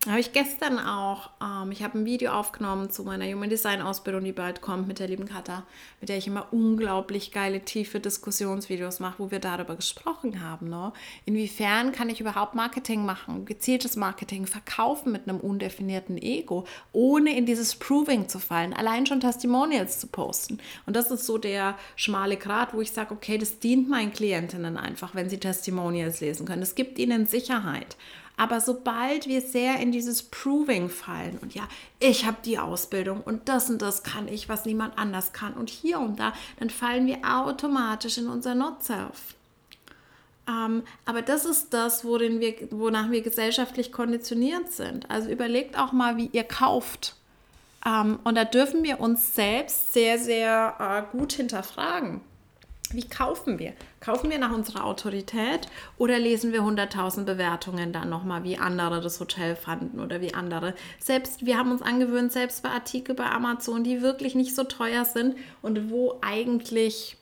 habe 0.08 0.20
ich 0.20 0.32
gestern 0.32 0.78
auch, 0.78 1.30
ähm, 1.42 1.72
ich 1.72 1.82
habe 1.82 1.98
ein 1.98 2.04
Video 2.04 2.32
aufgenommen 2.32 2.90
zu 2.90 3.02
meiner 3.02 3.24
Human 3.26 3.50
Design 3.50 3.80
Ausbildung, 3.80 4.22
die 4.24 4.32
bald 4.32 4.60
kommt 4.60 4.86
mit 4.86 4.98
der 4.98 5.08
lieben 5.08 5.26
Katha, 5.26 5.64
mit 6.00 6.08
der 6.08 6.16
ich 6.16 6.26
immer 6.26 6.52
unglaublich 6.52 7.32
geile, 7.32 7.60
tiefe 7.60 7.98
Diskussionsvideos 7.98 9.00
mache, 9.00 9.18
wo 9.18 9.30
wir 9.30 9.40
darüber 9.40 9.74
gesprochen 9.74 10.42
haben. 10.42 10.68
Ne? 10.68 10.92
Inwiefern 11.24 11.92
kann 11.92 12.08
ich 12.08 12.20
überhaupt 12.20 12.54
Marketing 12.54 13.04
machen, 13.04 13.44
gezieltes 13.46 13.96
Marketing, 13.96 14.46
verkaufen 14.46 15.10
mit 15.10 15.28
einem 15.28 15.40
undefinierten 15.40 16.18
Ego, 16.18 16.66
ohne 16.92 17.36
in 17.36 17.46
dieses 17.46 17.74
Proving 17.74 18.28
zu 18.28 18.38
fallen, 18.38 18.74
allein 18.74 19.06
schon 19.06 19.20
Testimonials 19.20 19.98
zu 19.98 20.06
posten. 20.06 20.58
Und 20.86 20.94
das 20.94 21.10
ist 21.10 21.26
so 21.26 21.36
der 21.38 21.76
schmale 21.96 22.36
Grat, 22.36 22.74
wo 22.74 22.80
ich 22.80 22.92
sage, 22.92 23.12
okay, 23.12 23.38
das 23.38 23.58
dient 23.58 23.88
meinen 23.88 24.12
Klientinnen 24.12 24.76
einfach, 24.76 25.14
wenn 25.14 25.28
sie 25.28 25.38
Testimonials 25.38 26.20
lesen 26.20 26.46
können. 26.46 26.62
Es 26.62 26.74
gibt 26.74 26.98
ihnen 26.98 27.26
Sicherheit. 27.26 27.96
Aber 28.36 28.60
sobald 28.60 29.26
wir 29.26 29.40
sehr 29.40 29.80
in 29.80 29.92
dieses 29.92 30.22
Proving 30.22 30.90
fallen 30.90 31.38
und 31.40 31.54
ja, 31.54 31.66
ich 32.00 32.26
habe 32.26 32.36
die 32.44 32.58
Ausbildung 32.58 33.22
und 33.22 33.48
das 33.48 33.70
und 33.70 33.80
das 33.80 34.02
kann 34.02 34.28
ich, 34.28 34.48
was 34.48 34.66
niemand 34.66 34.98
anders 34.98 35.32
kann 35.32 35.54
und 35.54 35.70
hier 35.70 35.98
und 35.98 36.20
da, 36.20 36.34
dann 36.58 36.68
fallen 36.68 37.06
wir 37.06 37.18
automatisch 37.24 38.18
in 38.18 38.28
unser 38.28 38.54
Not-Self. 38.54 39.34
Ähm, 40.48 40.82
aber 41.04 41.22
das 41.22 41.44
ist 41.44 41.72
das, 41.72 42.04
worin 42.04 42.40
wir, 42.40 42.54
wonach 42.70 43.10
wir 43.10 43.22
gesellschaftlich 43.22 43.90
konditioniert 43.90 44.70
sind. 44.70 45.10
Also 45.10 45.30
überlegt 45.30 45.78
auch 45.78 45.92
mal, 45.92 46.16
wie 46.16 46.30
ihr 46.32 46.44
kauft. 46.44 47.16
Ähm, 47.84 48.18
und 48.22 48.36
da 48.36 48.44
dürfen 48.44 48.84
wir 48.84 49.00
uns 49.00 49.34
selbst 49.34 49.92
sehr, 49.92 50.18
sehr 50.18 50.76
äh, 50.78 51.16
gut 51.16 51.32
hinterfragen. 51.32 52.20
Wie 52.92 53.08
kaufen 53.08 53.58
wir? 53.58 53.72
Kaufen 54.00 54.30
wir 54.30 54.38
nach 54.38 54.52
unserer 54.52 54.84
Autorität 54.84 55.68
oder 55.98 56.18
lesen 56.18 56.52
wir 56.52 56.62
100.000 56.62 57.24
Bewertungen 57.24 57.92
dann 57.92 58.08
nochmal, 58.08 58.44
wie 58.44 58.58
andere 58.58 59.00
das 59.00 59.18
Hotel 59.18 59.56
fanden 59.56 60.00
oder 60.00 60.20
wie 60.20 60.34
andere? 60.34 60.74
Selbst, 60.98 61.44
wir 61.44 61.58
haben 61.58 61.72
uns 61.72 61.82
angewöhnt, 61.82 62.32
selbst 62.32 62.62
bei 62.62 62.70
Artikeln 62.70 63.16
bei 63.16 63.26
Amazon, 63.26 63.82
die 63.82 64.02
wirklich 64.02 64.34
nicht 64.34 64.54
so 64.54 64.64
teuer 64.64 65.04
sind 65.04 65.36
und 65.62 65.90
wo 65.90 66.18
eigentlich, 66.20 67.16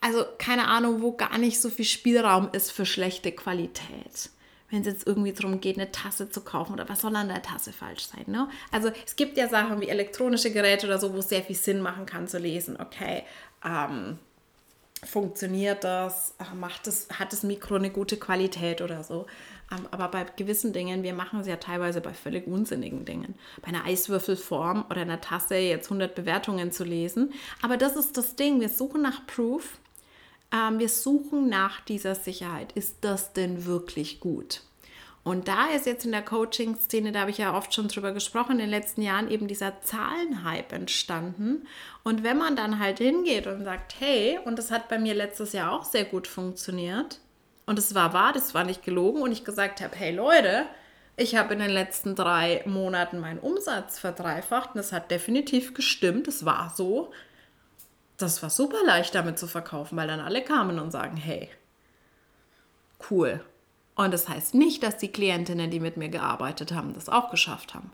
also 0.00 0.24
keine 0.38 0.68
Ahnung, 0.68 1.02
wo 1.02 1.12
gar 1.12 1.36
nicht 1.36 1.60
so 1.60 1.68
viel 1.68 1.84
Spielraum 1.84 2.48
ist 2.52 2.70
für 2.70 2.86
schlechte 2.86 3.32
Qualität 3.32 4.30
wenn 4.70 4.80
es 4.82 4.86
jetzt 4.86 5.06
irgendwie 5.06 5.32
darum 5.32 5.60
geht, 5.60 5.78
eine 5.78 5.90
Tasse 5.92 6.28
zu 6.28 6.42
kaufen 6.42 6.74
oder 6.74 6.88
was 6.88 7.00
soll 7.00 7.16
an 7.16 7.28
der 7.28 7.42
Tasse 7.42 7.72
falsch 7.72 8.06
sein. 8.06 8.24
Ne? 8.26 8.48
Also 8.70 8.90
es 9.06 9.16
gibt 9.16 9.36
ja 9.38 9.48
Sachen 9.48 9.80
wie 9.80 9.88
elektronische 9.88 10.52
Geräte 10.52 10.86
oder 10.86 10.98
so, 10.98 11.14
wo 11.14 11.18
es 11.18 11.28
sehr 11.28 11.42
viel 11.42 11.56
Sinn 11.56 11.80
machen 11.80 12.06
kann 12.06 12.28
zu 12.28 12.38
lesen. 12.38 12.78
Okay, 12.78 13.22
ähm, 13.64 14.18
funktioniert 15.04 15.84
das, 15.84 16.34
macht 16.56 16.86
das, 16.86 17.08
hat 17.18 17.32
das 17.32 17.42
Mikro 17.42 17.76
eine 17.76 17.90
gute 17.90 18.16
Qualität 18.16 18.80
oder 18.80 19.04
so. 19.04 19.26
Ähm, 19.70 19.86
aber 19.90 20.08
bei 20.08 20.24
gewissen 20.36 20.72
Dingen, 20.72 21.02
wir 21.02 21.14
machen 21.14 21.40
es 21.40 21.46
ja 21.46 21.56
teilweise 21.56 22.00
bei 22.00 22.12
völlig 22.12 22.46
unsinnigen 22.46 23.04
Dingen. 23.04 23.34
Bei 23.62 23.68
einer 23.68 23.84
Eiswürfelform 23.84 24.86
oder 24.90 25.02
einer 25.02 25.20
Tasse 25.20 25.56
jetzt 25.56 25.86
100 25.86 26.14
Bewertungen 26.14 26.72
zu 26.72 26.84
lesen. 26.84 27.32
Aber 27.62 27.76
das 27.76 27.96
ist 27.96 28.16
das 28.16 28.36
Ding, 28.36 28.60
wir 28.60 28.68
suchen 28.68 29.02
nach 29.02 29.26
Proof. 29.26 29.78
Ähm, 30.52 30.78
wir 30.78 30.88
suchen 30.88 31.48
nach 31.48 31.80
dieser 31.82 32.14
Sicherheit. 32.14 32.72
Ist 32.72 32.96
das 33.02 33.32
denn 33.32 33.66
wirklich 33.66 34.20
gut? 34.20 34.62
Und 35.28 35.46
da 35.46 35.66
ist 35.76 35.84
jetzt 35.84 36.06
in 36.06 36.12
der 36.12 36.24
Coaching-Szene, 36.24 37.12
da 37.12 37.20
habe 37.20 37.30
ich 37.30 37.36
ja 37.36 37.54
oft 37.54 37.74
schon 37.74 37.88
drüber 37.88 38.12
gesprochen, 38.12 38.52
in 38.52 38.58
den 38.60 38.70
letzten 38.70 39.02
Jahren 39.02 39.30
eben 39.30 39.46
dieser 39.46 39.82
Zahlenhype 39.82 40.74
entstanden. 40.74 41.66
Und 42.02 42.22
wenn 42.22 42.38
man 42.38 42.56
dann 42.56 42.78
halt 42.78 42.96
hingeht 42.96 43.46
und 43.46 43.62
sagt, 43.62 43.96
hey, 44.00 44.38
und 44.46 44.58
das 44.58 44.70
hat 44.70 44.88
bei 44.88 44.98
mir 44.98 45.12
letztes 45.12 45.52
Jahr 45.52 45.72
auch 45.72 45.84
sehr 45.84 46.06
gut 46.06 46.26
funktioniert, 46.26 47.20
und 47.66 47.78
es 47.78 47.94
war 47.94 48.14
wahr, 48.14 48.32
das 48.32 48.54
war 48.54 48.64
nicht 48.64 48.82
gelogen, 48.82 49.20
und 49.20 49.30
ich 49.30 49.44
gesagt 49.44 49.82
habe, 49.82 49.94
hey 49.94 50.14
Leute, 50.14 50.64
ich 51.18 51.36
habe 51.36 51.52
in 51.52 51.60
den 51.60 51.72
letzten 51.72 52.14
drei 52.14 52.62
Monaten 52.64 53.18
meinen 53.18 53.38
Umsatz 53.38 53.98
verdreifacht 53.98 54.70
und 54.70 54.78
das 54.78 54.92
hat 54.92 55.10
definitiv 55.10 55.74
gestimmt, 55.74 56.26
es 56.26 56.46
war 56.46 56.72
so. 56.74 57.12
Das 58.16 58.42
war 58.42 58.48
super 58.48 58.82
leicht 58.86 59.14
damit 59.14 59.38
zu 59.38 59.46
verkaufen, 59.46 59.98
weil 59.98 60.08
dann 60.08 60.20
alle 60.20 60.42
kamen 60.42 60.78
und 60.78 60.90
sagen, 60.90 61.18
hey, 61.18 61.50
cool, 63.10 63.42
und 64.04 64.12
das 64.12 64.28
heißt 64.28 64.54
nicht, 64.54 64.84
dass 64.84 64.96
die 64.96 65.08
Klientinnen, 65.08 65.70
die 65.70 65.80
mit 65.80 65.96
mir 65.96 66.08
gearbeitet 66.08 66.72
haben, 66.72 66.94
das 66.94 67.08
auch 67.08 67.30
geschafft 67.30 67.74
haben. 67.74 67.90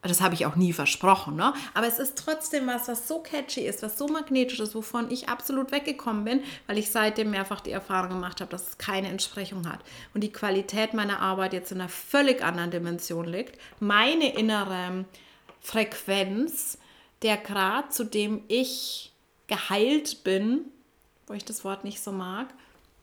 Das 0.00 0.20
habe 0.20 0.34
ich 0.34 0.46
auch 0.46 0.54
nie 0.54 0.72
versprochen, 0.72 1.34
ne? 1.34 1.52
Aber 1.74 1.86
es 1.86 1.98
ist 1.98 2.16
trotzdem 2.16 2.66
was, 2.68 2.86
was 2.86 3.08
so 3.08 3.18
catchy 3.20 3.60
ist, 3.60 3.82
was 3.82 3.98
so 3.98 4.06
magnetisch 4.06 4.60
ist, 4.60 4.74
wovon 4.74 5.10
ich 5.10 5.28
absolut 5.28 5.72
weggekommen 5.72 6.24
bin, 6.24 6.42
weil 6.66 6.78
ich 6.78 6.90
seitdem 6.90 7.30
mehrfach 7.30 7.60
die 7.60 7.72
Erfahrung 7.72 8.10
gemacht 8.10 8.40
habe, 8.40 8.50
dass 8.50 8.68
es 8.68 8.78
keine 8.78 9.08
Entsprechung 9.08 9.68
hat. 9.68 9.80
Und 10.14 10.22
die 10.22 10.32
Qualität 10.32 10.94
meiner 10.94 11.20
Arbeit 11.20 11.52
jetzt 11.52 11.72
in 11.72 11.80
einer 11.80 11.88
völlig 11.88 12.42
anderen 12.42 12.70
Dimension 12.70 13.26
liegt. 13.26 13.60
Meine 13.80 14.34
innere 14.34 15.04
Frequenz, 15.60 16.78
der 17.22 17.36
Grad, 17.36 17.92
zu 17.92 18.04
dem 18.04 18.42
ich 18.46 19.12
geheilt 19.48 20.24
bin, 20.24 20.66
wo 21.26 21.34
ich 21.34 21.44
das 21.44 21.64
Wort 21.64 21.84
nicht 21.84 22.00
so 22.00 22.12
mag, 22.12 22.48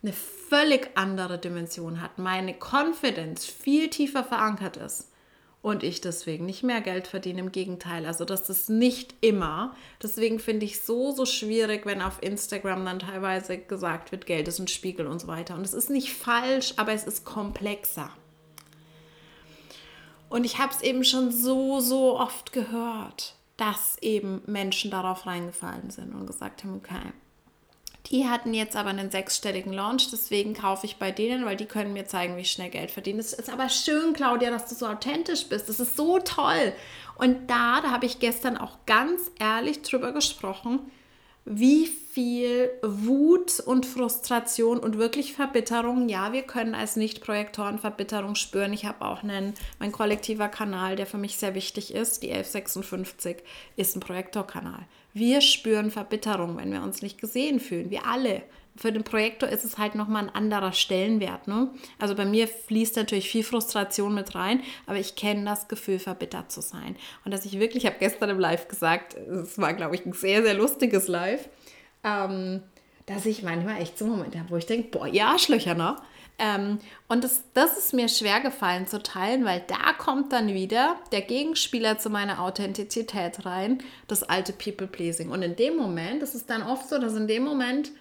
eine 0.02 0.12
völlig 0.12 0.90
andere 0.94 1.38
Dimension 1.38 2.00
hat, 2.00 2.18
meine 2.18 2.54
Confidence 2.54 3.44
viel 3.44 3.88
tiefer 3.88 4.24
verankert 4.24 4.76
ist 4.76 5.10
und 5.62 5.82
ich 5.82 6.00
deswegen 6.00 6.46
nicht 6.46 6.62
mehr 6.62 6.80
Geld 6.80 7.06
verdiene. 7.06 7.40
Im 7.40 7.52
Gegenteil, 7.52 8.06
also 8.06 8.24
das 8.24 8.48
ist 8.48 8.70
nicht 8.70 9.14
immer. 9.20 9.76
Deswegen 10.02 10.38
finde 10.38 10.64
ich 10.64 10.80
so, 10.80 11.12
so 11.12 11.26
schwierig, 11.26 11.84
wenn 11.84 12.00
auf 12.00 12.22
Instagram 12.22 12.84
dann 12.86 13.00
teilweise 13.00 13.58
gesagt 13.58 14.10
wird, 14.10 14.24
Geld 14.24 14.48
ist 14.48 14.58
ein 14.58 14.68
Spiegel 14.68 15.06
und 15.06 15.20
so 15.20 15.26
weiter. 15.26 15.54
Und 15.54 15.66
es 15.66 15.74
ist 15.74 15.90
nicht 15.90 16.14
falsch, 16.14 16.74
aber 16.78 16.92
es 16.92 17.04
ist 17.04 17.26
komplexer. 17.26 18.10
Und 20.30 20.44
ich 20.44 20.58
habe 20.58 20.72
es 20.72 20.80
eben 20.80 21.04
schon 21.04 21.30
so, 21.30 21.80
so 21.80 22.18
oft 22.18 22.52
gehört, 22.52 23.34
dass 23.58 23.98
eben 24.00 24.40
Menschen 24.46 24.90
darauf 24.90 25.26
reingefallen 25.26 25.90
sind 25.90 26.14
und 26.14 26.26
gesagt 26.26 26.64
haben, 26.64 26.76
okay, 26.76 27.12
Die 28.10 28.28
hatten 28.28 28.54
jetzt 28.54 28.74
aber 28.74 28.90
einen 28.90 29.10
sechsstelligen 29.10 29.72
Launch, 29.72 30.10
deswegen 30.10 30.52
kaufe 30.52 30.84
ich 30.84 30.96
bei 30.96 31.12
denen, 31.12 31.44
weil 31.44 31.56
die 31.56 31.66
können 31.66 31.92
mir 31.92 32.06
zeigen, 32.06 32.36
wie 32.36 32.40
ich 32.40 32.50
schnell 32.50 32.70
Geld 32.70 32.90
verdiene. 32.90 33.20
Es 33.20 33.32
ist 33.32 33.48
aber 33.48 33.68
schön, 33.68 34.14
Claudia, 34.14 34.50
dass 34.50 34.66
du 34.66 34.74
so 34.74 34.86
authentisch 34.86 35.46
bist. 35.46 35.68
Das 35.68 35.78
ist 35.78 35.96
so 35.96 36.18
toll. 36.18 36.72
Und 37.16 37.48
da, 37.48 37.80
da 37.80 37.92
habe 37.92 38.06
ich 38.06 38.18
gestern 38.18 38.56
auch 38.56 38.78
ganz 38.84 39.30
ehrlich 39.38 39.82
drüber 39.82 40.12
gesprochen, 40.12 40.80
wie 41.52 41.86
viel 41.86 42.70
Wut 42.80 43.58
und 43.58 43.84
Frustration 43.84 44.78
und 44.78 44.98
wirklich 44.98 45.32
Verbitterung, 45.32 46.08
ja, 46.08 46.32
wir 46.32 46.42
können 46.42 46.76
als 46.76 46.94
Nicht-Projektoren 46.94 47.80
Verbitterung 47.80 48.36
spüren. 48.36 48.72
Ich 48.72 48.84
habe 48.84 49.04
auch 49.04 49.24
einen, 49.24 49.54
mein 49.80 49.90
kollektiver 49.90 50.48
Kanal, 50.48 50.94
der 50.94 51.06
für 51.06 51.18
mich 51.18 51.38
sehr 51.38 51.56
wichtig 51.56 51.92
ist, 51.92 52.22
die 52.22 52.30
1156, 52.30 53.38
ist 53.74 53.96
ein 53.96 54.00
Projektorkanal. 54.00 54.86
Wir 55.12 55.40
spüren 55.40 55.90
Verbitterung, 55.90 56.56
wenn 56.56 56.72
wir 56.72 56.82
uns 56.82 57.02
nicht 57.02 57.20
gesehen 57.20 57.58
fühlen. 57.58 57.90
Wir 57.90 58.06
alle 58.06 58.42
für 58.76 58.92
den 58.92 59.04
Projektor 59.04 59.48
ist 59.48 59.64
es 59.64 59.78
halt 59.78 59.94
nochmal 59.94 60.24
ein 60.24 60.34
anderer 60.34 60.72
Stellenwert. 60.72 61.48
Ne? 61.48 61.70
Also 61.98 62.14
bei 62.14 62.24
mir 62.24 62.48
fließt 62.48 62.96
natürlich 62.96 63.28
viel 63.28 63.44
Frustration 63.44 64.14
mit 64.14 64.34
rein, 64.34 64.62
aber 64.86 64.98
ich 64.98 65.16
kenne 65.16 65.44
das 65.44 65.68
Gefühl, 65.68 65.98
verbittert 65.98 66.50
zu 66.50 66.62
sein. 66.62 66.96
Und 67.24 67.32
dass 67.32 67.44
ich 67.44 67.58
wirklich, 67.58 67.84
ich 67.84 67.90
habe 67.90 68.00
gestern 68.00 68.30
im 68.30 68.38
Live 68.38 68.68
gesagt, 68.68 69.14
es 69.14 69.58
war, 69.58 69.74
glaube 69.74 69.94
ich, 69.94 70.06
ein 70.06 70.12
sehr, 70.12 70.42
sehr 70.42 70.54
lustiges 70.54 71.08
Live, 71.08 71.48
ähm, 72.04 72.62
dass 73.06 73.26
ich 73.26 73.42
manchmal 73.42 73.80
echt 73.82 73.98
so 73.98 74.06
Momente 74.06 74.38
habe, 74.38 74.50
wo 74.50 74.56
ich 74.56 74.66
denke, 74.66 74.88
boah, 74.96 75.06
ihr 75.06 75.26
Arschlöcher, 75.26 75.74
ne? 75.74 75.96
Ähm, 76.38 76.78
und 77.06 77.22
das, 77.22 77.42
das 77.52 77.76
ist 77.76 77.92
mir 77.92 78.08
schwer 78.08 78.40
gefallen 78.40 78.86
zu 78.86 79.02
teilen, 79.02 79.44
weil 79.44 79.62
da 79.66 79.92
kommt 79.92 80.32
dann 80.32 80.48
wieder 80.48 80.96
der 81.12 81.20
Gegenspieler 81.20 81.98
zu 81.98 82.08
meiner 82.08 82.40
Authentizität 82.40 83.44
rein, 83.44 83.82
das 84.08 84.22
alte 84.22 84.54
People-Pleasing. 84.54 85.28
Und 85.28 85.42
in 85.42 85.54
dem 85.54 85.76
Moment, 85.76 86.22
das 86.22 86.34
ist 86.34 86.48
dann 86.48 86.62
oft 86.62 86.88
so, 86.88 86.98
dass 86.98 87.14
in 87.14 87.28
dem 87.28 87.44
Moment 87.44 87.92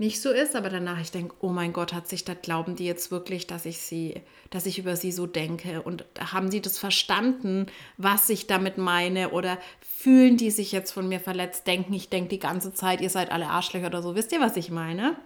nicht 0.00 0.22
so 0.22 0.30
ist, 0.30 0.56
aber 0.56 0.70
danach 0.70 0.98
ich 0.98 1.10
denke, 1.10 1.34
oh 1.40 1.50
mein 1.50 1.74
Gott, 1.74 1.92
hat 1.92 2.08
sich 2.08 2.24
das, 2.24 2.38
glauben 2.40 2.74
die 2.74 2.86
jetzt 2.86 3.10
wirklich, 3.10 3.46
dass 3.46 3.66
ich 3.66 3.80
sie, 3.80 4.14
dass 4.48 4.64
ich 4.64 4.78
über 4.78 4.96
sie 4.96 5.12
so 5.12 5.26
denke 5.26 5.82
und 5.82 6.06
haben 6.18 6.50
sie 6.50 6.62
das 6.62 6.78
verstanden, 6.78 7.66
was 7.98 8.30
ich 8.30 8.46
damit 8.46 8.78
meine 8.78 9.28
oder 9.32 9.58
fühlen 9.82 10.38
die 10.38 10.50
sich 10.50 10.72
jetzt 10.72 10.92
von 10.92 11.06
mir 11.06 11.20
verletzt, 11.20 11.66
denken, 11.66 11.92
ich 11.92 12.08
denke 12.08 12.30
die 12.30 12.38
ganze 12.38 12.72
Zeit, 12.72 13.02
ihr 13.02 13.10
seid 13.10 13.30
alle 13.30 13.48
Arschlöcher 13.48 13.88
oder 13.88 14.00
so, 14.02 14.14
wisst 14.14 14.32
ihr, 14.32 14.40
was 14.40 14.56
ich 14.56 14.70
meine? 14.70 15.16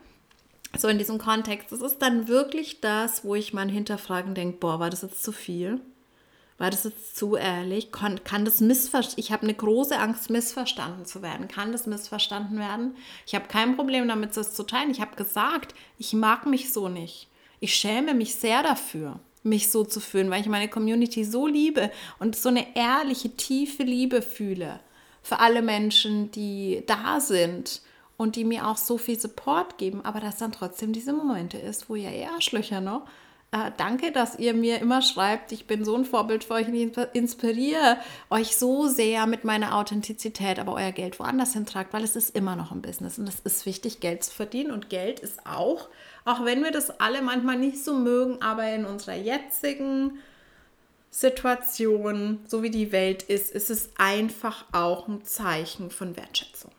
So 0.76 0.88
in 0.88 0.98
diesem 0.98 1.18
Kontext, 1.18 1.70
das 1.70 1.80
ist 1.80 1.98
dann 1.98 2.26
wirklich 2.26 2.80
das, 2.80 3.24
wo 3.24 3.36
ich 3.36 3.54
mal 3.54 3.70
hinterfragen 3.70 4.34
denke, 4.34 4.58
boah, 4.58 4.80
war 4.80 4.90
das 4.90 5.02
jetzt 5.02 5.22
zu 5.22 5.30
viel? 5.30 5.80
War 6.56 6.70
das 6.70 6.84
jetzt 6.84 7.16
zu 7.16 7.34
ehrlich? 7.34 7.90
Kann, 7.90 8.22
kann 8.22 8.44
das 8.44 8.60
missverstanden? 8.60 9.20
Ich 9.20 9.32
habe 9.32 9.42
eine 9.42 9.54
große 9.54 9.98
Angst, 9.98 10.30
missverstanden 10.30 11.04
zu 11.04 11.20
werden. 11.20 11.48
Kann 11.48 11.72
das 11.72 11.86
missverstanden 11.86 12.58
werden? 12.58 12.96
Ich 13.26 13.34
habe 13.34 13.48
kein 13.48 13.76
Problem 13.76 14.06
damit, 14.06 14.36
das 14.36 14.54
zu 14.54 14.62
teilen. 14.62 14.90
Ich 14.90 15.00
habe 15.00 15.16
gesagt, 15.16 15.74
ich 15.98 16.12
mag 16.12 16.46
mich 16.46 16.72
so 16.72 16.88
nicht. 16.88 17.28
Ich 17.58 17.74
schäme 17.74 18.14
mich 18.14 18.36
sehr 18.36 18.62
dafür, 18.62 19.18
mich 19.42 19.70
so 19.70 19.84
zu 19.84 19.98
fühlen, 19.98 20.30
weil 20.30 20.42
ich 20.42 20.48
meine 20.48 20.68
Community 20.68 21.24
so 21.24 21.46
liebe 21.46 21.90
und 22.20 22.36
so 22.36 22.50
eine 22.50 22.76
ehrliche, 22.76 23.30
tiefe 23.30 23.82
Liebe 23.82 24.22
fühle 24.22 24.80
für 25.22 25.40
alle 25.40 25.62
Menschen, 25.62 26.30
die 26.30 26.84
da 26.86 27.18
sind 27.18 27.80
und 28.16 28.36
die 28.36 28.44
mir 28.44 28.68
auch 28.68 28.76
so 28.76 28.96
viel 28.96 29.18
Support 29.18 29.78
geben, 29.78 30.04
aber 30.04 30.20
dass 30.20 30.36
dann 30.36 30.52
trotzdem 30.52 30.92
diese 30.92 31.12
Momente 31.12 31.58
ist, 31.58 31.88
wo 31.88 31.96
ihr 31.96 32.10
eher 32.10 32.32
Arschlöcher, 32.32 32.80
ne? 32.80 33.02
Äh, 33.54 33.70
danke, 33.76 34.10
dass 34.10 34.36
ihr 34.36 34.52
mir 34.52 34.80
immer 34.80 35.00
schreibt, 35.00 35.52
ich 35.52 35.68
bin 35.68 35.84
so 35.84 35.94
ein 35.94 36.04
Vorbild 36.04 36.42
für 36.42 36.54
euch 36.54 36.66
und 36.66 36.74
ich 36.74 36.98
inspiriere 37.12 37.98
euch 38.28 38.56
so 38.56 38.88
sehr 38.88 39.28
mit 39.28 39.44
meiner 39.44 39.76
Authentizität, 39.76 40.58
aber 40.58 40.72
euer 40.72 40.90
Geld 40.90 41.20
woanders 41.20 41.52
hintragt, 41.52 41.92
weil 41.92 42.02
es 42.02 42.16
ist 42.16 42.34
immer 42.34 42.56
noch 42.56 42.72
ein 42.72 42.82
Business 42.82 43.16
und 43.16 43.28
es 43.28 43.38
ist 43.38 43.64
wichtig, 43.64 44.00
Geld 44.00 44.24
zu 44.24 44.32
verdienen 44.32 44.72
und 44.72 44.90
Geld 44.90 45.20
ist 45.20 45.46
auch, 45.46 45.88
auch 46.24 46.44
wenn 46.44 46.64
wir 46.64 46.72
das 46.72 46.98
alle 46.98 47.22
manchmal 47.22 47.56
nicht 47.56 47.84
so 47.84 47.94
mögen, 47.94 48.42
aber 48.42 48.66
in 48.66 48.84
unserer 48.84 49.14
jetzigen 49.14 50.18
Situation, 51.12 52.40
so 52.48 52.64
wie 52.64 52.70
die 52.70 52.90
Welt 52.90 53.22
ist, 53.22 53.52
ist 53.54 53.70
es 53.70 53.90
einfach 53.98 54.64
auch 54.72 55.06
ein 55.06 55.24
Zeichen 55.24 55.92
von 55.92 56.16
Wertschätzung. 56.16 56.72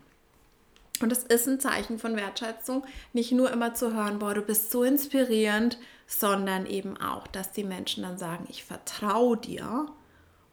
Und 1.02 1.12
es 1.14 1.24
ist 1.24 1.48
ein 1.48 1.62
Zeichen 1.62 2.00
von 2.00 2.18
Wertschätzung, 2.18 2.84
nicht 3.14 3.32
nur 3.32 3.50
immer 3.50 3.74
zu 3.76 3.94
hören, 3.94 4.20
boah, 4.20 4.34
du 4.34 4.42
bist 4.42 4.72
so 4.72 4.84
inspirierend, 4.84 5.78
sondern 6.08 6.66
eben 6.66 6.98
auch, 6.98 7.28
dass 7.28 7.52
die 7.52 7.64
Menschen 7.64 8.04
dann 8.04 8.18
sagen, 8.18 8.46
ich 8.50 8.64
vertraue 8.64 9.38
dir 9.38 9.88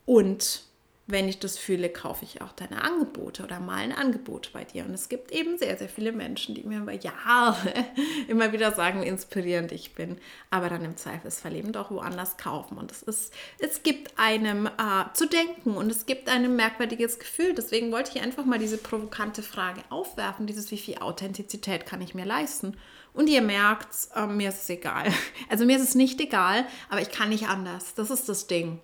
und 0.07 0.65
wenn 1.13 1.29
ich 1.29 1.39
das 1.39 1.59
fühle, 1.59 1.91
kaufe 1.91 2.25
ich 2.25 2.41
auch 2.41 2.53
deine 2.53 2.83
Angebote 2.83 3.45
oder 3.45 3.61
mal 3.61 3.77
ein 3.77 3.93
Angebot 3.93 4.51
bei 4.53 4.65
dir. 4.65 4.85
Und 4.85 4.95
es 4.95 5.09
gibt 5.09 5.31
eben 5.31 5.59
sehr, 5.59 5.77
sehr 5.77 5.89
viele 5.89 6.11
Menschen, 6.11 6.55
die 6.55 6.65
mir 6.65 6.81
über 6.81 6.93
Jahre 6.93 7.73
immer 8.29 8.53
wieder 8.53 8.73
sagen, 8.73 9.03
wie 9.03 9.07
inspirierend 9.07 9.71
ich 9.73 9.95
bin, 9.95 10.17
aber 10.51 10.71
dann 10.71 10.85
im 10.85 10.97
Zweifelsfall 10.97 11.55
eben 11.55 11.73
doch 11.73 11.91
woanders 11.91 12.39
kaufen. 12.39 12.79
Und 12.79 12.91
es 12.91 13.03
ist, 13.03 13.33
es 13.59 13.83
gibt 13.83 14.19
einem 14.19 14.67
äh, 14.67 15.05
zu 15.13 15.27
denken 15.27 15.77
und 15.77 15.93
es 15.93 16.07
gibt 16.07 16.29
einem 16.29 16.57
merkwürdiges 16.57 17.19
Gefühl. 17.19 17.55
Deswegen 17.55 17.93
wollte 17.93 18.13
ich 18.17 18.23
einfach 18.25 18.47
mal 18.47 18.59
diese 18.59 18.79
provokante 18.79 19.43
Frage 19.43 19.83
aufwerfen, 19.91 20.47
dieses, 20.47 20.71
wie 20.71 20.79
viel 20.79 20.99
Authentizität 20.99 21.87
kann 21.87 22.01
ich 22.01 22.15
mir 22.15 22.25
leisten? 22.25 22.77
Und 23.13 23.29
ihr 23.29 23.43
merkt, 23.43 23.89
äh, 24.17 24.27
mir 24.27 24.49
ist 24.49 24.63
es 24.63 24.71
egal. 24.71 25.13
Also 25.51 25.67
mir 25.67 25.77
ist 25.77 25.83
es 25.83 25.95
nicht 25.95 26.19
egal, 26.21 26.65
aber 26.89 27.03
ich 27.03 27.11
kann 27.11 27.29
nicht 27.29 27.49
anders. 27.49 27.95
Das 27.95 28.11
ist 28.11 28.31
das 28.31 28.47
Ding. 28.47 28.81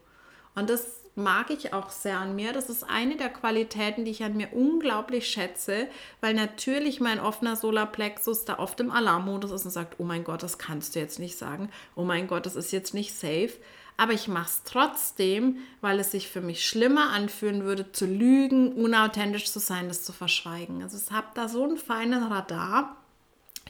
Und 0.54 0.68
das 0.68 0.98
mag 1.18 1.50
ich 1.50 1.74
auch 1.74 1.90
sehr 1.90 2.18
an 2.18 2.35
mir. 2.35 2.52
Das 2.52 2.70
ist 2.70 2.85
eine 2.85 3.16
der 3.16 3.28
Qualitäten, 3.28 4.04
die 4.04 4.12
ich 4.12 4.24
an 4.24 4.37
mir 4.37 4.52
unglaublich 4.52 5.28
schätze, 5.28 5.88
weil 6.20 6.33
natürlich 6.33 7.00
mein 7.00 7.20
offener 7.20 7.57
Solarplexus 7.57 8.44
da 8.44 8.59
oft 8.59 8.81
im 8.81 8.90
Alarmmodus 8.90 9.50
ist 9.50 9.64
und 9.64 9.72
sagt, 9.72 9.96
oh 9.98 10.04
mein 10.04 10.24
Gott, 10.24 10.42
das 10.42 10.59
kannst 10.59 10.94
du 10.94 11.00
jetzt 11.00 11.18
nicht 11.18 11.37
sagen. 11.37 11.70
Oh 11.94 12.04
mein 12.04 12.28
Gott, 12.28 12.46
das 12.46 12.57
ist 12.57 12.72
jetzt 12.72 12.94
nicht 12.94 13.14
safe. 13.14 13.52
Aber 13.96 14.12
ich 14.12 14.28
mache 14.28 14.46
es 14.46 14.62
trotzdem, 14.62 15.59
weil 15.81 15.98
es 15.98 16.12
sich 16.12 16.28
für 16.28 16.40
mich 16.40 16.64
schlimmer 16.64 17.11
anfühlen 17.11 17.64
würde, 17.64 17.90
zu 17.90 18.07
lügen, 18.07 18.72
unauthentisch 18.72 19.50
zu 19.50 19.59
sein, 19.59 19.88
das 19.88 20.04
zu 20.04 20.12
verschweigen. 20.12 20.85
Also 20.85 20.96
ich 20.96 21.11
habe 21.11 21.26
da 21.35 21.48
so 21.48 21.64
einen 21.64 21.78
feinen 21.78 22.22
Radar 22.22 22.97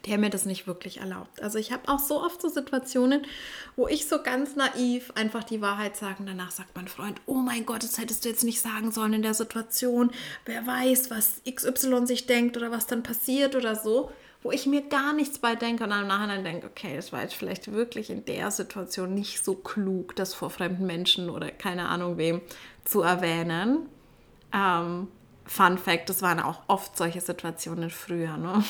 der 0.07 0.19
mir 0.19 0.31
das 0.31 0.45
nicht 0.45 0.67
wirklich 0.67 0.99
erlaubt. 0.99 1.43
Also 1.43 1.59
ich 1.59 1.73
habe 1.73 1.89
auch 1.89 1.99
so 1.99 2.23
oft 2.23 2.41
so 2.41 2.49
Situationen, 2.49 3.27
wo 3.77 3.89
ich 3.89 4.07
so 4.07 4.23
ganz 4.23 4.57
naiv 4.57 5.13
einfach 5.15 5.45
die 5.45 5.61
Wahrheit 5.61 5.97
sage. 5.97 6.25
Danach 6.25 6.51
sagt 6.51 6.77
mein 6.77 6.89
Freund, 6.89 7.21
oh 7.27 7.35
mein 7.35 7.67
Gott, 7.67 7.83
das 7.83 7.99
hättest 7.99 8.25
du 8.25 8.29
jetzt 8.29 8.45
nicht 8.45 8.61
sagen 8.61 8.93
sollen 8.93 9.15
in 9.15 9.23
der 9.23 9.35
Situation. 9.35 10.11
Wer 10.45 10.67
weiß, 10.67 11.11
was 11.11 11.43
XY 11.49 12.07
sich 12.07 12.27
denkt 12.27 12.57
oder 12.57 12.71
was 12.71 12.87
dann 12.87 13.03
passiert 13.03 13.55
oder 13.55 13.75
so. 13.75 14.11
Wo 14.41 14.53
ich 14.53 14.67
mir 14.67 14.83
gar 14.83 15.13
nichts 15.15 15.41
bei 15.41 15.57
denke 15.57 15.83
und 15.83 15.91
im 15.91 16.07
Nachhinein 16.07 16.45
denke, 16.45 16.69
okay, 16.69 16.95
das 16.95 17.13
war 17.13 17.23
jetzt 17.23 17.35
vielleicht 17.35 17.73
wirklich 17.73 18.09
in 18.09 18.25
der 18.25 18.53
Situation 18.53 19.13
nicht 19.13 19.45
so 19.45 19.55
klug, 19.55 20.15
das 20.15 20.33
vor 20.33 20.51
fremden 20.51 20.87
Menschen 20.87 21.29
oder 21.29 21.51
keine 21.51 21.89
Ahnung 21.89 22.19
wem 22.19 22.41
zu 22.85 23.03
erwähnen. 23.03 23.89
Ähm, 24.55 25.09
Fun 25.49 25.79
Fact, 25.79 26.11
das 26.11 26.21
waren 26.21 26.41
auch 26.41 26.61
oft 26.67 26.97
solche 26.97 27.23
Situationen 27.23 27.89
früher, 27.89 28.37
ne? 28.37 28.63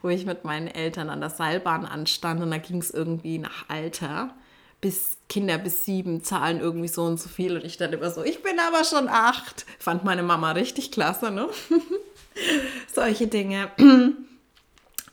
wo 0.00 0.08
ich 0.08 0.24
mit 0.24 0.44
meinen 0.44 0.68
Eltern 0.68 1.10
an 1.10 1.20
der 1.20 1.30
Seilbahn 1.30 1.84
anstand 1.84 2.40
und 2.40 2.52
da 2.52 2.58
ging 2.58 2.78
es 2.78 2.90
irgendwie 2.90 3.38
nach 3.38 3.68
Alter. 3.68 4.32
Bis 4.80 5.18
Kinder 5.28 5.58
bis 5.58 5.84
sieben 5.84 6.24
zahlen 6.24 6.60
irgendwie 6.60 6.88
so 6.88 7.04
und 7.04 7.20
so 7.20 7.28
viel 7.28 7.56
und 7.56 7.64
ich 7.64 7.76
dann 7.76 7.92
immer 7.92 8.10
so, 8.10 8.22
ich 8.22 8.42
bin 8.42 8.58
aber 8.60 8.84
schon 8.84 9.08
acht. 9.08 9.66
Fand 9.78 10.04
meine 10.04 10.22
Mama 10.22 10.52
richtig 10.52 10.90
klasse, 10.90 11.30
ne? 11.30 11.48
Solche 12.94 13.26
Dinge. 13.26 13.70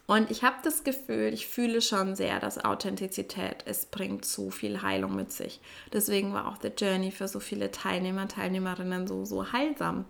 Und 0.06 0.32
ich 0.32 0.44
habe 0.44 0.56
das 0.64 0.86
Gefühl, 0.86 1.34
ich 1.34 1.48
fühle 1.48 1.82
schon 1.82 2.16
sehr, 2.16 2.40
dass 2.40 2.64
Authentizität, 2.64 3.64
es 3.66 3.88
bringt 3.88 4.24
so 4.24 4.52
viel 4.52 4.82
Heilung 4.82 5.16
mit 5.16 5.34
sich. 5.34 5.60
Deswegen 5.92 6.34
war 6.34 6.48
auch 6.48 6.58
The 6.62 6.70
Journey 6.70 7.12
für 7.12 7.28
so 7.28 7.42
viele 7.42 7.72
Teilnehmer, 7.72 8.30
Teilnehmerinnen 8.30 9.06
so, 9.08 9.26
so 9.26 9.52
heilsam. 9.52 10.06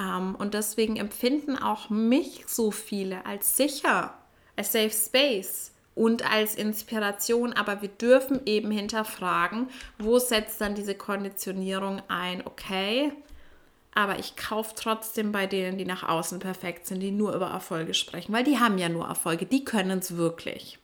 Ähm, 0.00 0.34
und 0.34 0.54
deswegen 0.54 0.96
empfinden 0.96 1.56
auch 1.56 1.90
mich 1.90 2.44
so 2.46 2.70
viele 2.70 3.26
als 3.26 3.56
sicher, 3.56 4.14
als 4.56 4.72
Safe 4.72 4.90
Space 4.90 5.72
und 5.94 6.28
als 6.28 6.54
Inspiration. 6.54 7.52
Aber 7.52 7.82
wir 7.82 7.90
dürfen 7.90 8.40
eben 8.46 8.70
hinterfragen, 8.70 9.68
wo 9.98 10.18
setzt 10.18 10.60
dann 10.60 10.74
diese 10.74 10.94
Konditionierung 10.94 12.02
ein? 12.08 12.46
Okay, 12.46 13.12
aber 13.92 14.18
ich 14.18 14.36
kaufe 14.36 14.74
trotzdem 14.76 15.32
bei 15.32 15.46
denen, 15.46 15.76
die 15.76 15.84
nach 15.84 16.08
außen 16.08 16.38
perfekt 16.38 16.86
sind, 16.86 17.00
die 17.00 17.10
nur 17.10 17.34
über 17.34 17.48
Erfolge 17.48 17.92
sprechen, 17.92 18.32
weil 18.32 18.44
die 18.44 18.58
haben 18.58 18.78
ja 18.78 18.88
nur 18.88 19.06
Erfolge, 19.06 19.46
die 19.46 19.64
können 19.64 19.98
es 19.98 20.16
wirklich. 20.16 20.78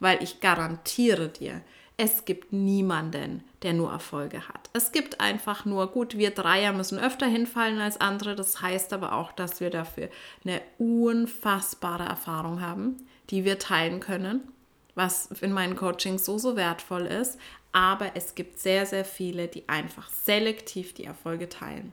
Weil 0.00 0.22
ich 0.22 0.40
garantiere 0.40 1.28
dir, 1.28 1.60
es 2.00 2.24
gibt 2.24 2.52
niemanden, 2.52 3.42
der 3.62 3.72
nur 3.72 3.90
Erfolge 3.90 4.48
hat. 4.48 4.70
Es 4.72 4.92
gibt 4.92 5.20
einfach 5.20 5.64
nur, 5.64 5.88
gut, 5.88 6.16
wir 6.16 6.30
Dreier 6.30 6.72
müssen 6.72 6.96
öfter 6.96 7.26
hinfallen 7.26 7.80
als 7.80 8.00
andere. 8.00 8.36
Das 8.36 8.62
heißt 8.62 8.92
aber 8.92 9.14
auch, 9.14 9.32
dass 9.32 9.60
wir 9.60 9.68
dafür 9.68 10.08
eine 10.44 10.62
unfassbare 10.78 12.04
Erfahrung 12.04 12.60
haben, 12.60 12.96
die 13.30 13.44
wir 13.44 13.58
teilen 13.58 13.98
können, 13.98 14.42
was 14.94 15.26
in 15.40 15.52
meinen 15.52 15.74
Coachings 15.74 16.24
so, 16.24 16.38
so 16.38 16.54
wertvoll 16.54 17.04
ist. 17.06 17.36
Aber 17.72 18.12
es 18.14 18.36
gibt 18.36 18.60
sehr, 18.60 18.86
sehr 18.86 19.04
viele, 19.04 19.48
die 19.48 19.68
einfach 19.68 20.08
selektiv 20.08 20.94
die 20.94 21.04
Erfolge 21.04 21.48
teilen, 21.48 21.92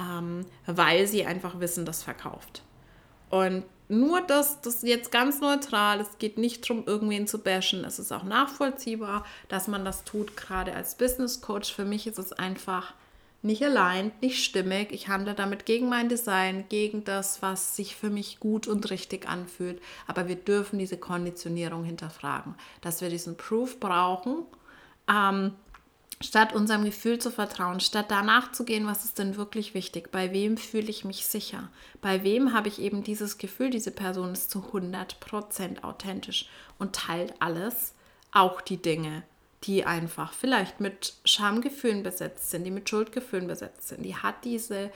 ähm, 0.00 0.46
weil 0.64 1.06
sie 1.06 1.26
einfach 1.26 1.60
wissen, 1.60 1.84
das 1.84 2.02
verkauft. 2.02 2.62
Und 3.28 3.64
nur 3.88 4.20
das, 4.20 4.60
das 4.60 4.82
jetzt 4.82 5.10
ganz 5.10 5.40
neutral, 5.40 6.00
es 6.00 6.18
geht 6.18 6.36
nicht 6.36 6.68
darum, 6.68 6.84
irgendwen 6.86 7.26
zu 7.26 7.38
bashen. 7.38 7.84
Es 7.84 7.98
ist 7.98 8.12
auch 8.12 8.24
nachvollziehbar, 8.24 9.24
dass 9.48 9.66
man 9.66 9.84
das 9.84 10.04
tut, 10.04 10.36
gerade 10.36 10.74
als 10.74 10.96
Business 10.96 11.40
Coach. 11.40 11.72
Für 11.72 11.84
mich 11.84 12.06
ist 12.06 12.18
es 12.18 12.32
einfach 12.32 12.92
nicht 13.40 13.62
allein, 13.64 14.12
nicht 14.20 14.44
stimmig. 14.44 14.92
Ich 14.92 15.08
handle 15.08 15.34
damit 15.34 15.64
gegen 15.64 15.88
mein 15.88 16.08
Design, 16.08 16.64
gegen 16.68 17.04
das, 17.04 17.40
was 17.40 17.76
sich 17.76 17.96
für 17.96 18.10
mich 18.10 18.40
gut 18.40 18.66
und 18.66 18.90
richtig 18.90 19.28
anfühlt. 19.28 19.80
Aber 20.06 20.28
wir 20.28 20.36
dürfen 20.36 20.78
diese 20.78 20.98
Konditionierung 20.98 21.84
hinterfragen, 21.84 22.56
dass 22.80 23.00
wir 23.00 23.08
diesen 23.08 23.36
Proof 23.36 23.80
brauchen. 23.80 24.44
Ähm, 25.08 25.52
statt 26.20 26.52
unserem 26.52 26.84
Gefühl 26.84 27.18
zu 27.18 27.30
vertrauen, 27.30 27.80
statt 27.80 28.06
danach 28.08 28.52
zu 28.52 28.64
gehen, 28.64 28.86
was 28.86 29.04
ist 29.04 29.18
denn 29.18 29.36
wirklich 29.36 29.74
wichtig, 29.74 30.10
bei 30.10 30.32
wem 30.32 30.56
fühle 30.56 30.88
ich 30.88 31.04
mich 31.04 31.26
sicher, 31.26 31.68
bei 32.00 32.24
wem 32.24 32.52
habe 32.52 32.68
ich 32.68 32.80
eben 32.80 33.04
dieses 33.04 33.38
Gefühl, 33.38 33.70
diese 33.70 33.90
Person 33.90 34.32
ist 34.32 34.50
zu 34.50 34.60
100% 34.72 35.82
authentisch 35.82 36.48
und 36.78 36.94
teilt 36.94 37.34
alles, 37.40 37.94
auch 38.32 38.60
die 38.60 38.82
Dinge, 38.82 39.22
die 39.64 39.84
einfach 39.84 40.32
vielleicht 40.32 40.80
mit 40.80 41.14
Schamgefühlen 41.24 42.02
besetzt 42.02 42.50
sind, 42.50 42.64
die 42.64 42.70
mit 42.70 42.88
Schuldgefühlen 42.88 43.46
besetzt 43.46 43.88
sind. 43.88 44.02
Die 44.04 44.16
hat 44.16 44.44
diese 44.44 44.90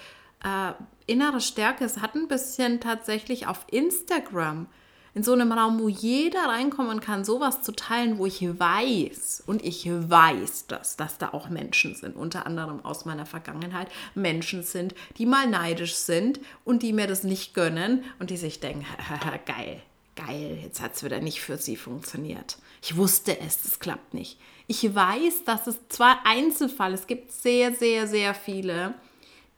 äh, 0.45 0.73
innere 1.07 1.41
Stärke. 1.41 1.85
Es 1.85 1.99
hat 1.99 2.15
ein 2.15 2.29
bisschen 2.29 2.81
tatsächlich 2.81 3.47
auf 3.47 3.65
Instagram 3.71 4.67
in 5.15 5.23
so 5.23 5.33
einem 5.33 5.53
Raum, 5.53 5.79
wo 5.79 5.89
jeder 5.89 6.45
reinkommen 6.45 7.01
kann, 7.01 7.25
sowas 7.25 7.63
zu 7.63 7.73
teilen, 7.73 8.19
wo 8.19 8.27
ich 8.27 8.43
weiß 8.43 9.45
und 9.47 9.65
ich 9.65 9.89
weiß, 9.89 10.67
dass, 10.69 10.97
dass 10.97 11.19
da 11.19 11.31
auch 11.31 11.49
Menschen 11.49 11.95
sind, 11.95 12.17
unter 12.17 12.47
anderem 12.47 12.85
aus 12.85 13.05
meiner 13.05 13.27
Vergangenheit, 13.27 13.89
Menschen 14.15 14.63
sind, 14.63 14.95
die 15.19 15.27
mal 15.27 15.47
neidisch 15.47 15.95
sind 15.95 16.41
und 16.65 16.83
die 16.83 16.93
mir 16.93 17.07
das 17.07 17.25
nicht 17.25 17.55
gönnen 17.55 18.05
und 18.19 18.31
die 18.31 18.37
sich 18.37 18.61
denken, 18.61 18.87
geil, 19.47 19.83
geil, 20.17 20.59
jetzt 20.63 20.81
hat 20.81 20.95
es 20.95 21.05
wieder 21.05 21.21
nicht 21.21 21.41
für 21.41 21.59
sie 21.59 21.77
funktioniert. 21.77 22.57
Ich 22.81 22.97
wusste 22.97 23.39
es, 23.39 23.65
es 23.65 23.79
klappt 23.79 24.15
nicht. 24.15 24.39
Ich 24.67 24.95
weiß, 24.95 25.45
dass 25.45 25.67
es 25.67 25.77
zwar 25.89 26.21
Einzelfall, 26.25 26.95
es 26.95 27.07
gibt 27.07 27.33
sehr, 27.33 27.75
sehr, 27.75 28.07
sehr 28.07 28.35
viele, 28.35 28.95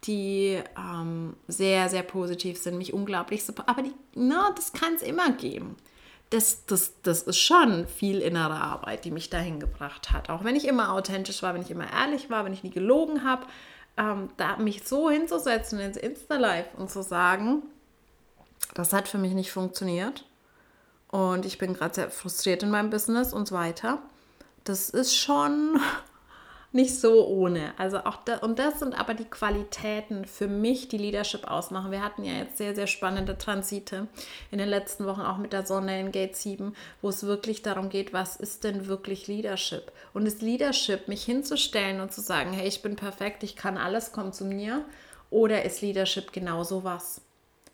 die 0.05 0.61
ähm, 0.77 1.35
sehr, 1.49 1.89
sehr 1.89 2.03
positiv 2.03 2.59
sind, 2.59 2.79
mich 2.79 2.93
unglaublich 2.93 3.45
super, 3.45 3.65
aber 3.67 3.83
die, 3.83 3.95
na, 4.15 4.51
das 4.55 4.73
kann 4.73 4.95
es 4.95 5.03
immer 5.03 5.33
geben. 5.33 5.77
Das, 6.31 6.67
das, 6.67 6.95
das 7.03 7.23
ist 7.23 7.39
schon 7.39 7.87
viel 7.87 8.21
innere 8.21 8.57
Arbeit, 8.57 9.05
die 9.05 9.11
mich 9.11 9.31
dahin 9.31 9.61
gebracht 9.61 10.11
hat. 10.11 10.31
Auch 10.31 10.43
wenn 10.43 10.57
ich 10.57 10.67
immer 10.67 10.93
authentisch 10.93 11.43
war, 11.43 11.55
wenn 11.55 11.63
ich 11.63 11.71
immer 11.71 11.91
ehrlich 11.93 12.29
war, 12.29 12.45
wenn 12.45 12.53
ich 12.53 12.65
nie 12.65 12.71
gelogen 12.71 13.25
habe, 13.25 13.47
ähm, 13.97 14.29
da 14.37 14.57
mich 14.57 14.87
so 14.87 15.11
hinzusetzen 15.11 15.79
ins 15.79 15.97
Insta-Live 15.97 16.75
und 16.77 16.91
zu 16.91 17.03
sagen, 17.03 17.63
das 18.75 18.93
hat 18.93 19.07
für 19.07 19.19
mich 19.19 19.35
nicht 19.35 19.53
funktioniert 19.53 20.25
und 21.09 21.47
ich 21.47 21.59
bin 21.59 21.75
gerade 21.75 21.95
sehr 21.95 22.11
frustriert 22.11 22.63
in 22.63 22.71
meinem 22.71 22.91
Business 22.91 23.33
und 23.33 23.47
so 23.47 23.55
weiter. 23.55 24.03
Das 24.65 24.91
ist 24.91 25.17
schon 25.17 25.79
nicht 26.75 26.99
so 26.99 27.27
ohne. 27.27 27.73
Also 27.79 27.99
auch 27.99 28.17
da, 28.25 28.39
und 28.39 28.59
das 28.59 28.81
sind 28.81 28.99
aber 28.99 29.15
die 29.15 29.25
Qualitäten 29.25 30.25
für 30.25 30.49
mich, 30.49 30.89
die 30.89 30.99
Leadership 30.99 31.49
ausmachen. 31.49 31.93
Wir 31.93 32.03
hatten 32.03 32.25
ja 32.25 32.33
jetzt 32.33 32.59
sehr, 32.59 32.75
sehr 32.75 32.89
spannende 32.89 33.39
Transite 33.39 34.09
in 34.51 34.59
den 34.59 34.69
letzten 34.69 35.07
Wochen, 35.07 35.21
auch 35.21 35.39
mit 35.39 35.53
der 35.53 35.65
Sonne 35.65 36.01
in 36.01 36.11
Gate 36.11 36.37
7, 36.37 36.75
wo 37.01 37.09
es 37.09 37.25
wirklich 37.25 37.63
darum 37.63 37.91
geht, 37.91 38.13
was 38.13 38.37
ist 38.37 38.65
denn 38.65 38.89
wirklich 38.89 39.29
Leadership? 39.29 39.93
Und 40.13 40.27
ist 40.27 40.43
Leadership, 40.43 41.07
mich 41.07 41.25
hinzustellen 41.25 42.01
und 42.01 42.13
zu 42.13 42.21
sagen, 42.21 42.53
hey, 42.53 42.67
ich 42.67 42.83
bin 42.83 42.97
perfekt, 42.97 43.45
ich 43.45 43.55
kann 43.55 43.79
alles, 43.79 44.11
komm 44.11 44.33
zu 44.33 44.45
mir? 44.45 44.85
Oder 45.31 45.65
ist 45.65 45.81
Leadership 45.81 46.33
genau 46.33 46.65
sowas? 46.65 47.21